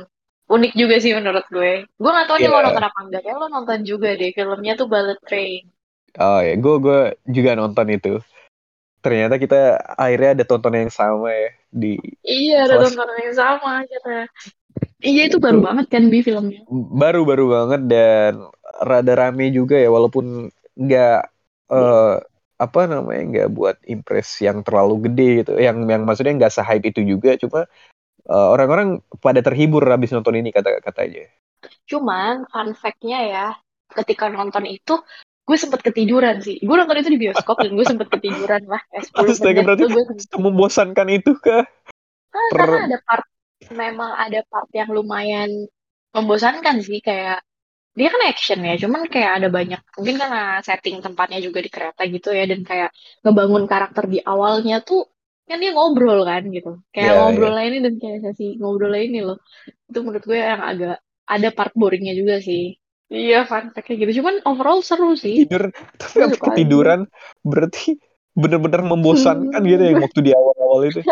[0.46, 1.86] unik juga sih menurut gue.
[1.86, 2.48] Gue gak tau yeah.
[2.48, 5.64] nih lo nonton apa enggak, kayak lo nonton juga deh filmnya tuh Bullet Train.
[6.16, 8.14] Oh ya, gue gue juga nonton itu.
[9.04, 11.94] Ternyata kita akhirnya ada tontonan yang sama ya di.
[12.26, 14.26] Iya, ada tontonan yang sama kita.
[15.04, 16.64] Iya itu baru banget kan bi filmnya.
[16.72, 18.48] Baru baru banget dan
[18.80, 21.20] rada rame juga ya walaupun nggak
[21.72, 22.16] uh,
[22.56, 25.52] apa namanya nggak buat impress yang terlalu gede gitu.
[25.60, 27.68] Yang yang maksudnya nggak se-hype itu juga cuma
[28.26, 31.26] uh, orang-orang pada terhibur habis nonton ini kata katanya.
[31.86, 33.46] Cuman fun fact-nya ya,
[33.94, 35.00] ketika nonton itu
[35.46, 36.58] gue sempet ketiduran sih.
[36.58, 38.82] Gue nonton itu di bioskop dan gue sempet ketiduran lah.
[38.90, 40.04] Eh, Astaga, berarti gue
[40.34, 41.64] membosankan itu kah?
[42.34, 42.58] Nah, per...
[42.58, 43.26] Karena ada part,
[43.70, 45.70] memang ada part yang lumayan
[46.10, 46.98] membosankan sih.
[46.98, 47.46] Kayak,
[47.96, 52.04] dia kan action ya, cuman kayak ada banyak, mungkin karena setting tempatnya juga di kereta
[52.04, 52.92] gitu ya, dan kayak
[53.24, 55.15] ngebangun karakter di awalnya tuh
[55.46, 56.82] kan dia ngobrol kan gitu.
[56.90, 57.66] Kayak yeah, ngobrol yeah.
[57.70, 59.38] ini dan kayak sesi ngobrol ini loh.
[59.86, 62.74] Itu menurut gue yang agak ada part boringnya juga sih.
[63.06, 64.22] Iya fun fact kayak gitu.
[64.22, 65.46] Cuman overall seru sih.
[65.46, 67.00] Tidur tapi kan ketiduran
[67.46, 68.02] berarti
[68.34, 71.00] bener-bener membosankan gitu yang waktu di awal-awal itu.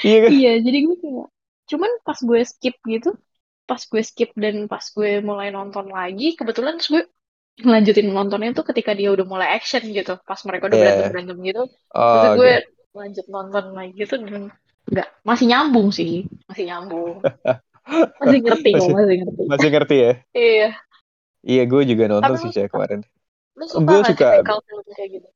[0.00, 0.30] Iya kan?
[0.32, 1.28] Iya jadi gue kayak
[1.68, 3.20] cuman pas gue skip gitu
[3.68, 7.04] pas gue skip dan pas gue mulai nonton lagi kebetulan terus gue
[7.60, 10.16] ngelanjutin nontonnya tuh ketika dia udah mulai action gitu.
[10.24, 10.88] Pas mereka udah yeah.
[10.88, 11.62] berantem berantem gitu
[11.92, 14.54] oh, terus gue okay lanjut nonton lagi tuh dan
[14.88, 16.30] nggak masih nyambung sih.
[16.46, 17.20] Masih nyambung.
[18.16, 19.42] Masih ngerti masih, kok masih ngerti.
[19.44, 20.12] masih ngerti ya?
[20.32, 20.68] Iya.
[21.44, 23.04] Iya gue juga nonton sih cek kemarin.
[23.60, 25.28] gue suka kayak gitu?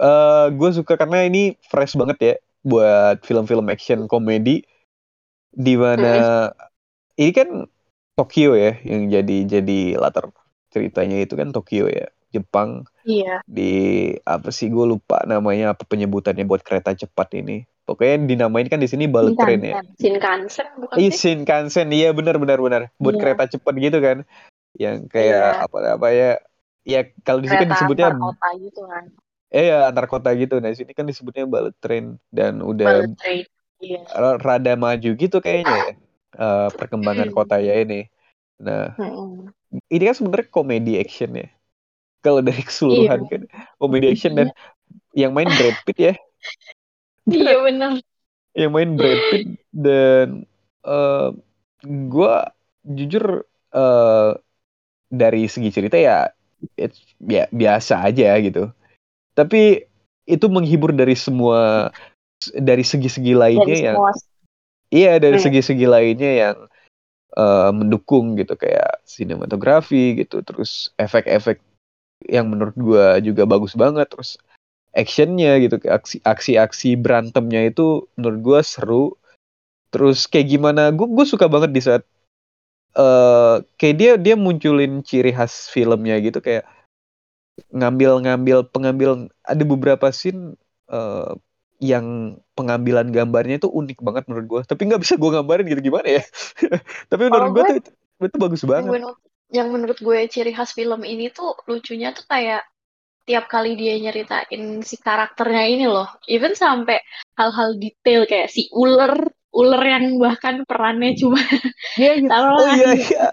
[0.00, 2.34] Uh, gue suka karena ini fresh banget ya
[2.64, 4.64] buat film-film action komedi.
[5.52, 7.20] Di mana hmm.
[7.20, 7.48] ini kan
[8.16, 10.32] Tokyo ya yang jadi jadi latar
[10.72, 13.44] ceritanya itu kan Tokyo ya Jepang iya.
[13.44, 18.80] di apa sih gue lupa namanya apa penyebutannya buat kereta cepat ini pokoknya dinamain kan
[18.80, 23.22] di sini bullet train ya Shinkansen bukan sih Shinkansen iya benar benar benar buat iya.
[23.22, 24.18] kereta cepat gitu kan
[24.80, 25.64] yang kayak iya.
[25.68, 26.30] apa apa ya
[26.88, 29.04] ya kalau di sini kan disebutnya antar kota gitu kan
[29.52, 33.16] eh ya antar kota gitu nah di sini kan disebutnya bullet train dan udah bullet
[33.20, 33.44] train.
[33.82, 34.38] Iya.
[34.38, 35.94] rada maju gitu kayaknya ya
[36.38, 38.06] uh, perkembangan kota ya ini
[38.62, 39.50] nah hmm.
[39.90, 41.50] ini kan sebenarnya komedi action ya
[42.22, 43.30] kalau dari keseluruhan iya.
[43.30, 43.42] kan
[43.76, 44.48] komedi action dan
[45.20, 46.14] yang main Brad Pitt ya
[47.28, 47.98] iya benar
[48.60, 50.46] yang main Brad Pitt dan
[50.86, 51.30] uh, eh,
[51.86, 52.34] gue
[52.86, 54.30] jujur uh,
[55.12, 56.30] dari segi cerita ya
[57.26, 58.70] ya biasa aja gitu
[59.34, 59.82] tapi
[60.24, 61.90] itu menghibur dari semua
[62.54, 64.12] dari segi-segi lainnya dari yang semua.
[64.94, 65.44] iya dari hmm.
[65.44, 66.56] segi-segi lainnya yang
[67.34, 71.58] uh, mendukung gitu kayak sinematografi gitu terus efek-efek
[72.28, 74.06] yang menurut gue juga bagus banget.
[74.10, 74.38] Terus
[74.92, 79.04] actionnya gitu aksi aksi aksi berantemnya itu menurut gue seru.
[79.92, 82.02] Terus kayak gimana gue gue suka banget di saat
[82.96, 86.64] uh, kayak dia dia munculin ciri khas filmnya gitu kayak
[87.68, 89.10] ngambil-ngambil pengambil
[89.44, 90.56] ada beberapa scene
[90.88, 91.36] uh,
[91.82, 96.08] yang pengambilan gambarnya itu unik banget menurut gue tapi nggak bisa gue gambarin gitu gimana
[96.20, 96.22] ya?
[97.10, 97.90] Tapi menurut gue tuh itu,
[98.22, 99.02] itu bagus banget
[99.52, 102.64] yang menurut gue ciri khas film ini tuh lucunya tuh kayak
[103.22, 106.98] tiap kali dia nyeritain si karakternya ini loh, even sampai
[107.38, 109.14] hal-hal detail kayak si ular,
[109.54, 111.38] ular yang bahkan perannya cuma
[112.02, 112.42] yeah, yeah.
[112.42, 113.26] oh iya iya.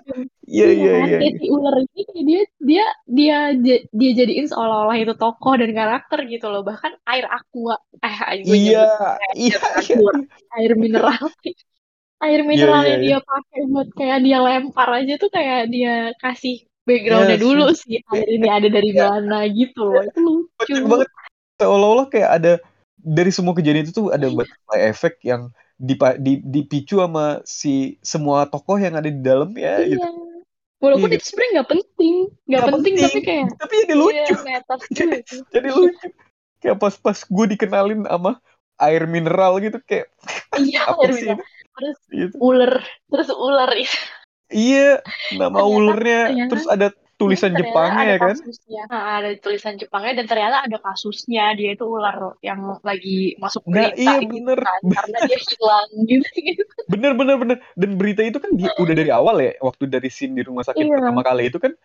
[0.49, 5.69] Iya iya iya si ular ini dia dia dia dia jadiin seolah-olah itu tokoh dan
[5.77, 6.65] karakter gitu loh.
[6.65, 7.77] Bahkan air aqua.
[8.01, 8.89] Eh gue iya
[9.37, 9.57] iya.
[10.57, 11.29] air mineral
[12.19, 16.11] air iya, mineral yeah, yeah, dia pakai buat kayak dia lempar aja tuh kayak dia
[16.19, 17.77] kasih backgroundnya yes, dulu yes.
[17.85, 19.07] sih air ini ada dari yeah.
[19.07, 21.07] mana gitu loh itu lucu banget
[21.59, 22.53] seolah-olah kayak ada
[22.99, 24.35] dari semua kejadian itu tuh ada iya.
[24.35, 29.79] butterfly effect yang dipa, di, dipicu sama si semua tokoh yang ada di dalam ya
[29.79, 29.95] iya.
[29.95, 30.07] gitu.
[30.79, 31.19] Walaupun Iya.
[31.19, 32.15] itu sebenarnya nggak penting,
[32.47, 35.35] nggak Nggak penting, tapi kayak tapi jadi lucu iya, netas jadi, gitu.
[35.51, 36.07] jadi lucu
[36.59, 38.31] kayak pas pas gue dikenalin sama
[38.79, 40.07] air mineral gitu kayak
[40.59, 41.58] Iya, apa air sih mineral.
[41.79, 42.35] Terus Gitu.
[42.37, 42.73] ular,
[43.07, 43.87] terus ular itu.
[44.51, 44.99] iya
[45.31, 48.81] nama Ternyata- ulernya ternyata- terus ada tulisan Jepangnya ada ya kan kasusnya.
[48.87, 53.91] Nah, ada tulisan Jepangnya dan ternyata ada kasusnya dia itu ular yang lagi masuk Nah,
[53.91, 54.57] berita iya, gitu bener.
[54.57, 56.27] kan, karena dia hilang gitu.
[56.87, 60.31] bener bener bener dan berita itu kan di- udah dari awal ya waktu dari scene
[60.31, 60.95] di rumah sakit Iya.
[60.97, 61.75] pertama kali itu kan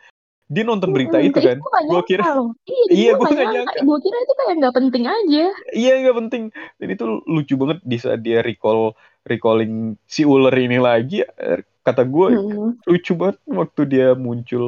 [0.47, 2.23] dia nonton berita Mm-mm, itu kan Gue kira.
[2.63, 3.79] Iya, Iya, gue gak nggak nyangka.
[3.81, 5.45] Gue kira itu kayak gak penting aja.
[5.75, 6.43] iya nggak penting
[6.79, 8.93] dan itu lucu banget di saat dia recall
[9.31, 9.73] recalling
[10.15, 11.15] si ular ini lagi
[11.45, 12.77] eh, kata gue Hmm.
[12.91, 14.65] lucu banget waktu dia muncul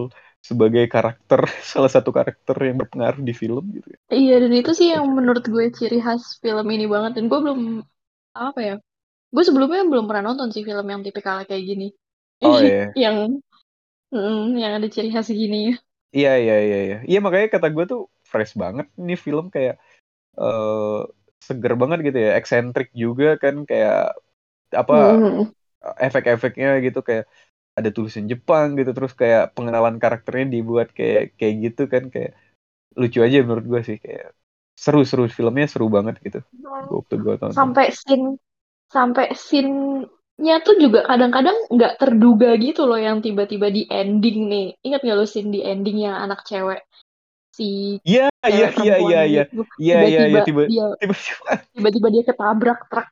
[0.49, 1.41] sebagai karakter
[1.73, 4.01] salah satu karakter yang berpengaruh di film gitu ya.
[4.15, 7.11] Iya, dan itu sih yang menurut gue ciri khas film ini banget.
[7.17, 7.61] Dan gue belum,
[8.47, 8.73] apa ya,
[9.35, 11.85] gue sebelumnya belum pernah nonton sih film yang tipikal kayak gini.
[12.43, 12.97] Oh, iya.
[13.03, 13.17] yang,
[14.15, 15.59] mm, yang ada ciri khas gini.
[16.17, 16.95] Iya iya iya iya.
[17.09, 18.01] Iya makanya kata gue tuh
[18.31, 19.75] fresh banget nih film kayak
[20.41, 20.99] eh
[21.49, 23.97] seger banget gitu ya, eksentrik juga kan kayak
[24.73, 25.51] apa Hmm.
[26.07, 27.25] efek-efeknya gitu kayak
[27.79, 32.33] ada tulisan Jepang gitu terus kayak pengenalan karakternya dibuat kayak kayak gitu kan kayak
[32.97, 34.33] lucu aja menurut gue sih kayak
[34.77, 36.41] seru-seru filmnya seru banget gitu.
[36.93, 37.55] Waktu gue tonton.
[37.57, 38.29] Sampai scene,
[38.93, 44.67] sampai scene-nya tuh juga kadang-kadang nggak terduga gitu loh yang tiba-tiba di ending nih.
[44.85, 46.81] Ingat nggak lo scene di ending yang anak cewek
[47.57, 49.43] si Iya iya iya iya iya.
[49.81, 50.43] Iya iya dia
[51.77, 53.07] tiba-tiba dia ketabrak truk.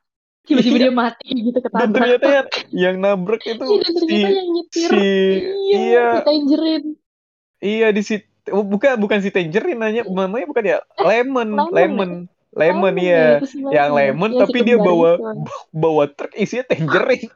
[0.45, 0.83] Tiba-tiba Iya.
[0.83, 2.35] dia mati gitu dan ketabrak ternyata truk.
[2.37, 5.09] yang, yang nabrak itu Iya, dan si ternyata yang nyetir si
[5.65, 6.89] iya, iya si Tangerine.
[7.59, 8.15] iya di si
[8.49, 12.11] oh, bukan bukan si Tangerine nanya namanya bukan ya lemon Lemon lemon lemon
[12.55, 14.37] Lemon iya ya, yang Lemon ya.
[14.37, 15.43] si tapi dia bawa itu.
[15.83, 17.27] bawa truk isinya Tangerine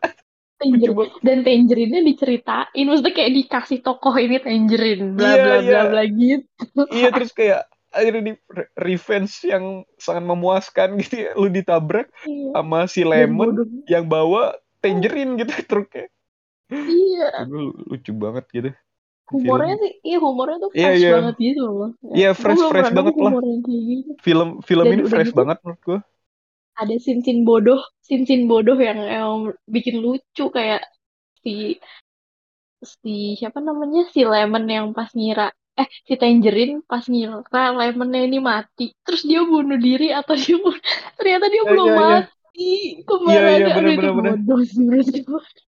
[0.60, 1.08] Tangerine.
[1.24, 5.82] Dan Tangerine-nya diceritain, maksudnya kayak dikasih tokoh ini Tangerine, bla Iya, bla bla iya.
[5.88, 6.82] bla gitu.
[6.92, 9.66] iya terus kayak akhirnya di re- revenge yang
[9.98, 12.54] sangat memuaskan gitu ya lu ditabrak Iya.
[12.54, 13.68] sama si lemon bodoh.
[13.86, 16.06] yang bawa Tangerine gitu truknya
[16.70, 17.46] Iya.
[17.46, 18.72] itu lucu banget gitu
[19.30, 19.84] Humornya Film.
[19.86, 21.12] sih, iya humornya tuh Iya, fresh iya.
[21.14, 21.90] banget gitu loh.
[22.18, 23.32] Iya, Gua fresh- fresh nemu banget lah.
[23.62, 24.12] gitu.
[24.26, 26.00] film film Dan ini fresh gitu- banget menurut gua
[26.74, 29.32] Ada sin-sin bodoh, sin-sin bodoh yang, yang
[29.70, 30.82] bikin lucu kayak
[31.46, 31.78] si
[32.82, 37.38] si siapa namanya si Lemon yang pas ngira eh si Tangerine pas ngira
[37.80, 38.84] Lemonnya ini mati.
[39.06, 40.82] Terus dia bunuh diri atau dia bunuh,
[41.18, 42.04] ternyata dia Iya, belum iya.
[42.04, 42.64] mati.
[43.08, 44.36] Ke mana Iya, iya, aja bener, bener, bener.
[44.44, 44.84] bodoh sih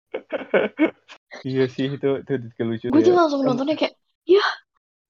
[1.47, 3.17] iya sih itu itu, itu lucu gue tuh ya.
[3.17, 3.95] langsung nontonnya kayak
[4.27, 4.43] ya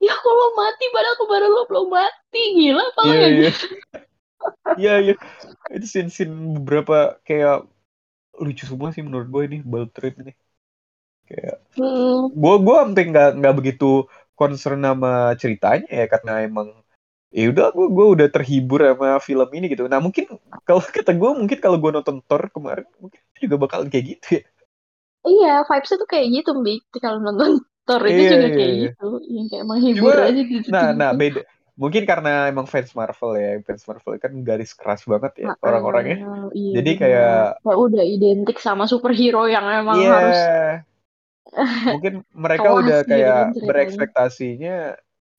[0.06, 2.40] ya kalau mati padahal kemarin lo belum mati.
[2.58, 3.50] Gila apa iya kayak iya.
[4.80, 4.92] Iya
[5.76, 6.94] itu scene scene beberapa
[7.28, 7.54] kayak
[8.46, 10.32] lucu semua sih menurut gue ini bullet train ini.
[11.30, 13.86] Kayak Hmm, gue gue sampai nggak nggak begitu
[14.42, 16.68] concern sama ceritanya ya karena emang
[17.32, 19.86] ya udah gue gue udah terhibur sama film ini gitu.
[19.88, 20.26] Nah mungkin
[20.68, 24.44] kalau kata gue mungkin kalau gue nonton Thor kemarin mungkin juga bakal kayak gitu ya.
[25.22, 26.80] Iya vibesnya tuh kayak gitu Mbak.
[26.98, 28.84] Kalau nonton Thor itu Iya, juga iya, kayak iya.
[28.90, 29.08] gitu.
[29.30, 30.68] Yang kayak menghibur Cuma, aja gitu.
[30.74, 31.42] nah nah beda.
[31.80, 36.18] Mungkin karena emang fans Marvel ya fans Marvel kan garis keras banget ya orang-orangnya.
[36.54, 40.12] iya, Jadi kayak- kayak udah identik sama superhero yang emang Iya.
[40.12, 40.40] harus
[41.88, 44.78] mungkin mereka kelas udah kayak kan berekspektasinya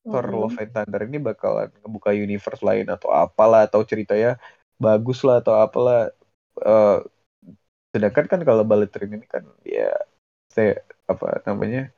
[0.03, 0.41] Thor Mm-mm.
[0.47, 4.37] Love and Thunder ini bakalan ngebuka universe lain atau apalah atau ceritanya
[4.77, 6.11] bagus lah atau apalah.
[6.59, 6.99] Eh,
[7.95, 9.95] sedangkan kan kalau Bullet Train ini kan ya
[10.51, 10.75] stay,
[11.07, 11.93] apa namanya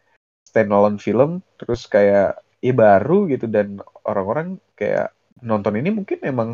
[0.45, 5.13] standalone film terus kayak ya baru gitu dan orang-orang kayak
[5.43, 6.51] nonton ini mungkin emang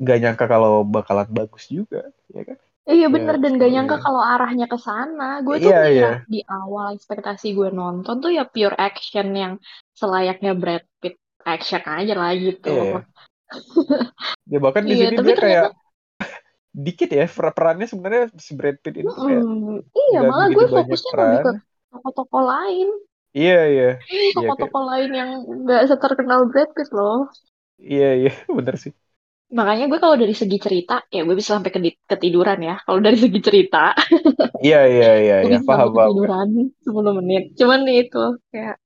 [0.00, 2.58] gak nyangka kalau bakalan bagus juga ya kan
[2.90, 4.04] Iya Ya, bener dan gak nyangka iya.
[4.04, 5.28] kalau arahnya ke sana.
[5.46, 6.10] Gue tuh Iya, kira iya.
[6.26, 9.52] di awal ekspektasi gue nonton tuh ya pure action yang
[9.94, 12.68] selayaknya Brad Pitt action aja lah gitu.
[12.70, 12.98] Iya.
[14.52, 15.74] ya bahkan di Iya, sini dia kayak ternyata-
[16.86, 19.82] dikit ya per- perannya sebenarnya si Brad Pitt kayak Mm-mm.
[19.90, 21.56] Iya malah gue fokusnya lebih ke peran.
[21.90, 22.88] tokoh-tokoh lain.
[23.30, 25.30] iya iya Ini Iya, tokoh-tokoh lain yang
[25.66, 27.26] gak seterkenal Brad Pitt loh.
[27.78, 28.92] iya iya bener sih
[29.50, 32.78] Makanya gue kalau dari segi cerita, ya gue bisa sampai kedi- ketiduran ya.
[32.86, 33.90] Kalau dari segi cerita,
[34.62, 36.48] iya iya iya gue iya bisa paham sampai paham ketiduran
[36.86, 37.42] 10 menit.
[37.58, 38.24] Cuman itu
[38.54, 38.76] kayak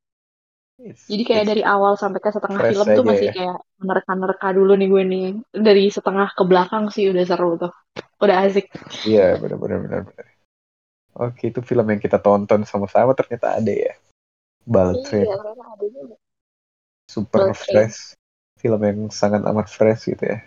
[0.75, 3.33] It's- Jadi kayak it's- dari awal sampai ke setengah film tuh masih ya.
[3.33, 5.27] kayak menerka-nerka dulu nih gue nih.
[5.55, 7.73] Dari setengah ke belakang sih udah seru tuh.
[8.19, 8.73] Udah asik.
[9.07, 10.03] iya bener bener bener
[11.15, 13.95] oke itu film yang kita tonton sama-sama ternyata ada ya
[14.67, 16.17] Bullet Train Iya, ternyata ada juga.
[17.07, 17.99] super Bullet fresh
[18.59, 20.43] film yang sangat amat fresh gitu ya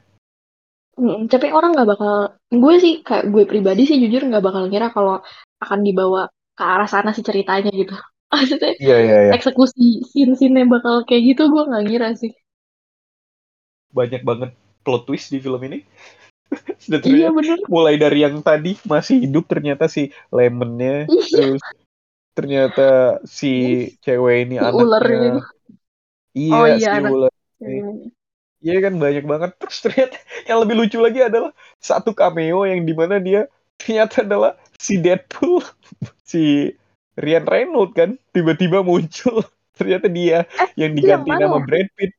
[0.98, 2.14] Mm, tapi orang nggak bakal,
[2.50, 5.22] gue sih kayak gue pribadi sih jujur nggak bakal ngira kalau
[5.62, 6.26] akan dibawa
[6.58, 7.94] ke arah sana sih ceritanya gitu.
[8.34, 9.32] maksudnya Iya iya iya.
[9.38, 12.34] eksekusi scene-scene bakal kayak gitu gue nggak ngira sih
[13.94, 14.52] Banyak banget
[14.84, 15.80] plot twist di film ini.
[16.84, 21.62] Sudah iya bener mulai dari yang tadi masih hidup ternyata si Lemonnya, iya terus
[22.38, 23.52] ternyata si
[24.06, 25.20] cewek ini si ular anaknya.
[25.26, 25.40] gitu
[26.38, 27.32] Iya, oh iya si anak ular
[27.64, 27.82] ini.
[28.62, 29.52] Iya kan banyak banget.
[29.62, 30.18] Terus ternyata
[30.50, 33.46] yang lebih lucu lagi adalah satu cameo yang di mana dia
[33.78, 35.62] ternyata adalah si Deadpool,
[36.30, 36.74] si
[37.18, 39.46] Ryan Reynolds kan tiba-tiba muncul.
[39.78, 42.12] Ternyata dia eh yang yang diganti mana nama ya Brad Pitt.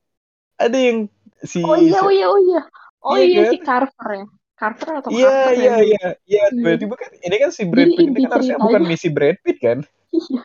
[0.59, 0.97] Ada yang
[1.43, 2.61] si oh iya oh iya oh iya
[3.03, 3.51] oh iya iya kan?
[3.51, 4.25] si Carver ya
[4.59, 6.07] Carver atau Iya Carter iya ya iya iya.
[6.23, 6.43] Iya.
[6.55, 9.79] Tiba-tiba kan ini kan si Brad Pitt ini kan harusnya bukan misi Brad Pitt kan?
[10.09, 10.41] Iya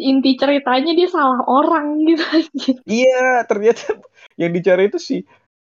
[0.00, 4.00] inti ceritanya dia salah orang gitu aja Iya, ternyata
[4.40, 5.16] yang dicari itu si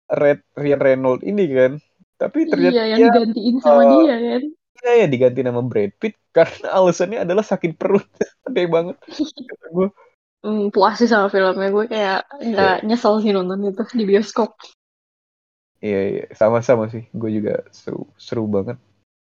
[0.08, 1.72] Red Ryan Reynolds ini kan.
[2.18, 4.44] Tapi ternyata iya yang dia digantiin sama eh, dia kan
[4.78, 8.06] Iya ya diganti nama Brad Pitt karena alasannya adalah sakit perut.
[8.48, 8.98] Aneh banget
[9.74, 9.90] gue.
[10.46, 14.56] hmm, puas sih sama filmnya gue kayak nggak Iya, nyesel sih nonton itu di bioskop
[15.84, 16.26] iya, iya.
[16.34, 17.06] sama-sama sih.
[17.14, 18.78] Gue juga seru, seru banget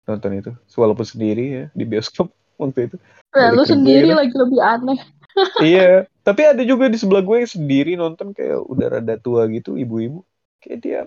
[0.06, 0.52] nonton itu.
[0.78, 2.30] Walaupun sendiri ya di bioskop
[2.60, 2.98] waktu itu.
[3.36, 4.18] Nah, lu sendiri gitu.
[4.18, 5.00] lagi lebih aneh
[5.60, 9.76] Iya, tapi ada juga di sebelah gue yang sendiri nonton kayak udah rada tua gitu,
[9.76, 10.24] ibu-ibu.
[10.64, 11.00] Kayak dia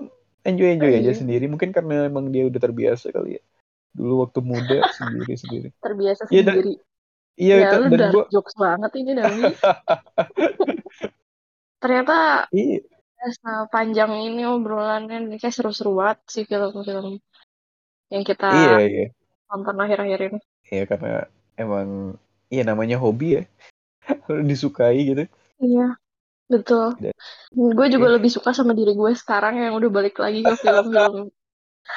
[0.45, 1.17] enjoy-enjoy Oh, aja iya.
[1.17, 1.49] sendiri.
[1.49, 3.43] Mungkin karena emang dia udah terbiasa kali ya.
[3.97, 5.73] Dulu waktu muda sendiri-sendiri.
[5.81, 6.73] terbiasa Iya, dan- sendiri
[7.39, 9.47] Iya, ya lu dan gue jokes banget ini Dami
[11.83, 12.83] ternyata iya,
[13.71, 17.23] panjang ini obrolannya ini kayak seru-seru banget sih film-film
[18.11, 19.07] yang kita iya, iya.
[19.47, 22.15] tonton akhir-akhir ini Iya karena emang
[22.49, 23.43] iya namanya hobi ya.
[24.49, 25.25] Disukai gitu.
[25.59, 25.99] iya
[26.49, 27.13] betul Dan-
[27.53, 28.15] gue juga Oke.
[28.17, 31.29] lebih suka sama diri gue sekarang yang udah balik lagi ke film-film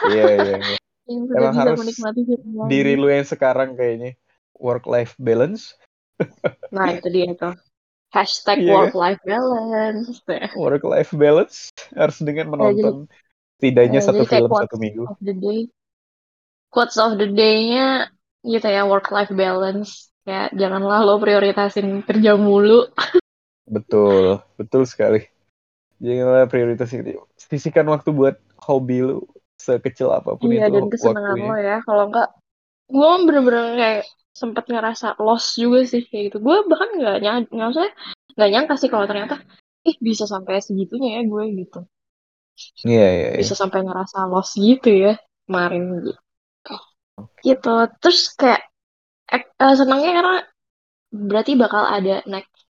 [0.10, 0.78] Iya, iya, iya.
[1.12, 2.68] yang Emang harus menikmati film.
[2.68, 4.16] Diri lu yang sekarang kayaknya
[4.56, 5.76] work life balance,
[6.76, 7.56] nah itu dia tuh
[8.12, 8.76] hashtag Iya, kan?
[8.76, 10.08] work life balance
[10.56, 11.56] work life balance
[11.96, 13.08] harus dengan menonton
[13.60, 15.04] setidaknya Ya, satu jadi kayak film quotes satu minggu.
[15.10, 15.60] of the day
[16.72, 18.08] quotes of the day-nya
[18.42, 22.90] gitu ya work life balance ya janganlah lo prioritasin kerja mulu
[23.72, 25.24] Betul, betul sekali.
[26.04, 27.24] Janganlah prioritas itu.
[27.40, 28.36] Sisihkan waktu buat
[28.68, 29.24] hobi lu
[29.62, 31.48] sekecil apa pun iya itu dan kesenangan waktunya.
[31.48, 32.30] lo ya kalau enggak
[32.90, 34.04] gue bener-bener kayak
[34.34, 37.84] sempet ngerasa lost juga sih kayak gitu gue bahkan nggak nyangka nggak usah
[38.34, 39.36] nggak nyangka sih kalau ternyata
[39.86, 41.80] ih bisa sampai segitunya ya gue gitu
[42.86, 43.40] Iya, iya, iya.
[43.42, 45.14] bisa sampai ngerasa lost gitu ya
[45.46, 46.12] kemarin gitu
[47.44, 47.76] gitu.
[48.02, 48.62] Terus kayak
[49.32, 50.38] eh, eh, senangnya karena
[51.12, 52.68] berarti bakal ada next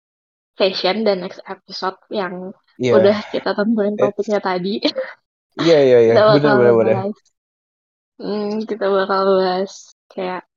[0.55, 4.79] session dan next episode yang Iya, udah kita tentuin topiknya tadi.
[5.59, 6.13] Iya, iya, iya.
[6.39, 6.95] Benar, benar, benar.
[8.15, 10.47] hmm, kita bakal bahas kayak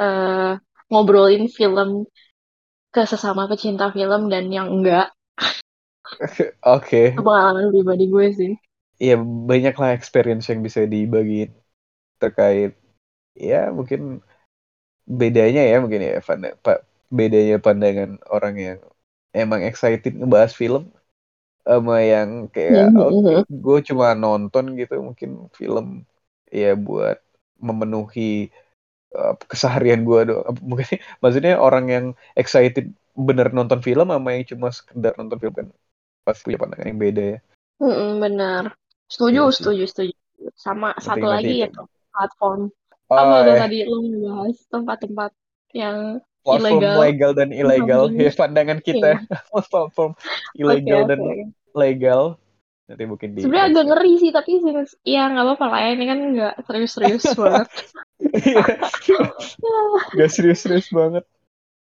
[0.00, 0.56] eh
[0.88, 2.08] ngobrolin film
[2.88, 5.12] ke sesama pecinta film dan yang enggak.
[6.76, 7.12] Oke.
[7.12, 8.52] itu pengalaman pribadi gue sih.
[8.96, 11.52] Iya, banyaklah experience yang bisa dibagiin
[12.16, 12.72] terkait
[13.36, 14.00] ya mungkin
[15.20, 16.82] bedanya ya mungkin ya pand- pa-
[17.18, 18.78] bedanya pandangan orang yang
[19.42, 20.82] emang excited ngebahas film
[21.68, 23.44] sama yang kayak Mhm, oke mhm.
[23.64, 25.86] gue cuma nonton gitu mungkin film
[26.52, 27.18] ya buat
[27.68, 28.50] memenuhi
[29.16, 30.86] uh, keseharian gue doang mungkin
[31.22, 32.06] maksudnya orang yang
[32.40, 32.86] excited
[33.28, 35.68] bener nonton film sama yang cuma sekedar nonton film kan
[36.26, 37.38] pasti punya pandangan yang beda ya
[37.82, 38.64] Mm-mm, benar
[39.12, 39.56] setuju sih.
[39.56, 40.14] setuju setuju
[40.64, 41.64] sama Penting satu lagi itu.
[41.64, 41.86] ya tuh
[43.06, 45.30] Oh, apa tuh eh, tadi lu ngebahas tempat-tempat
[45.72, 45.96] yang
[46.42, 46.94] platform ilegal.
[46.98, 49.10] legal dan ilegal ya pandangan kita
[49.70, 50.12] platform
[50.54, 51.42] ilegal Oke, dan oke.
[51.72, 52.20] legal
[52.86, 56.04] nanti mungkin di sebenarnya agak ngeri sih tapi sih- ya nggak apa-apa lah ya ini
[56.04, 57.68] kan nggak serius-serius banget
[58.16, 58.62] Iya.
[60.12, 61.24] Gak serius-serius banget.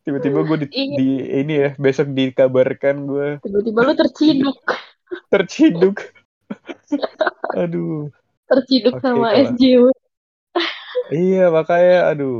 [0.02, 4.58] Tiba-tiba gue di, di ini ya besok dikabarkan gue tiba-tiba lu terciduk
[5.28, 5.96] terciduk.
[7.58, 8.10] Aduh.
[8.44, 9.82] terciduk Oke, sama kalau- SJW
[11.18, 12.36] Iya makanya aduh.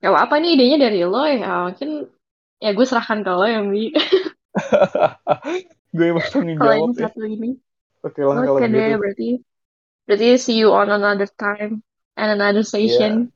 [0.00, 1.90] Gak apa-apa nih idenya dari lo ya mungkin
[2.64, 3.92] ya gue serahkan ke lo yang bi
[5.96, 7.08] gue emang tanggung jawab yang ya.
[7.08, 7.48] satu ini
[8.06, 9.00] Oke lah kalau oke deh gitu.
[9.00, 9.28] berarti
[10.06, 11.82] berarti see you on another time
[12.20, 13.32] and another session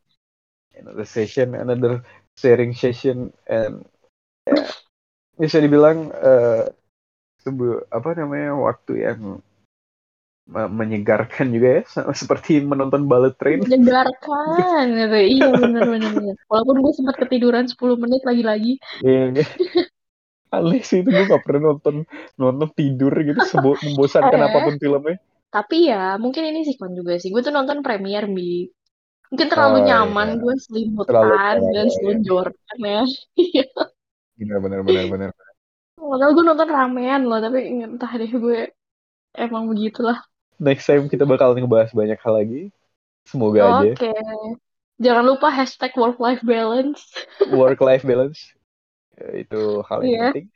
[0.74, 2.04] Another session, another
[2.36, 3.86] sharing session, and
[4.46, 4.66] ya,
[5.38, 6.64] bisa dibilang eh
[7.42, 9.20] sebu- apa namanya waktu yang
[10.48, 11.82] menyegarkan juga ya,
[12.20, 13.64] seperti menonton bullet train.
[13.64, 16.12] menyegarkan gitu iya benar benar
[16.52, 19.40] walaupun gue sempat ketiduran 10 menit lagi-lagi Iya.
[20.54, 22.06] Aneh sih itu gue gak pernah nonton
[22.38, 24.46] nonton tidur gitu sebo- membosankan Eh.
[24.46, 25.16] apa pun filmnya.
[25.50, 28.66] tapi ya mungkin ini sih kan juga sih gue tuh nonton premier bi
[29.30, 30.40] mungkin terlalu Oh, nyaman iya.
[30.42, 31.94] gue Terlalu selimutan nyaman, dan iya.
[31.96, 32.54] selonjoran
[32.84, 33.02] ya
[33.34, 33.64] Iya.
[34.38, 35.30] benar benar benar benar
[35.94, 38.58] Padahal gue nonton ramean loh, tapi entah deh gue
[39.34, 40.18] emang begitulah.
[40.60, 42.62] Next time kita bakal ngebahas banyak hal lagi
[43.26, 44.12] semoga aja Oke.
[45.02, 47.02] Jangan lupa hashtag work life balance.
[47.50, 48.54] work life balance
[49.14, 50.22] Eh, itu hal yang Iya.
[50.34, 50.46] penting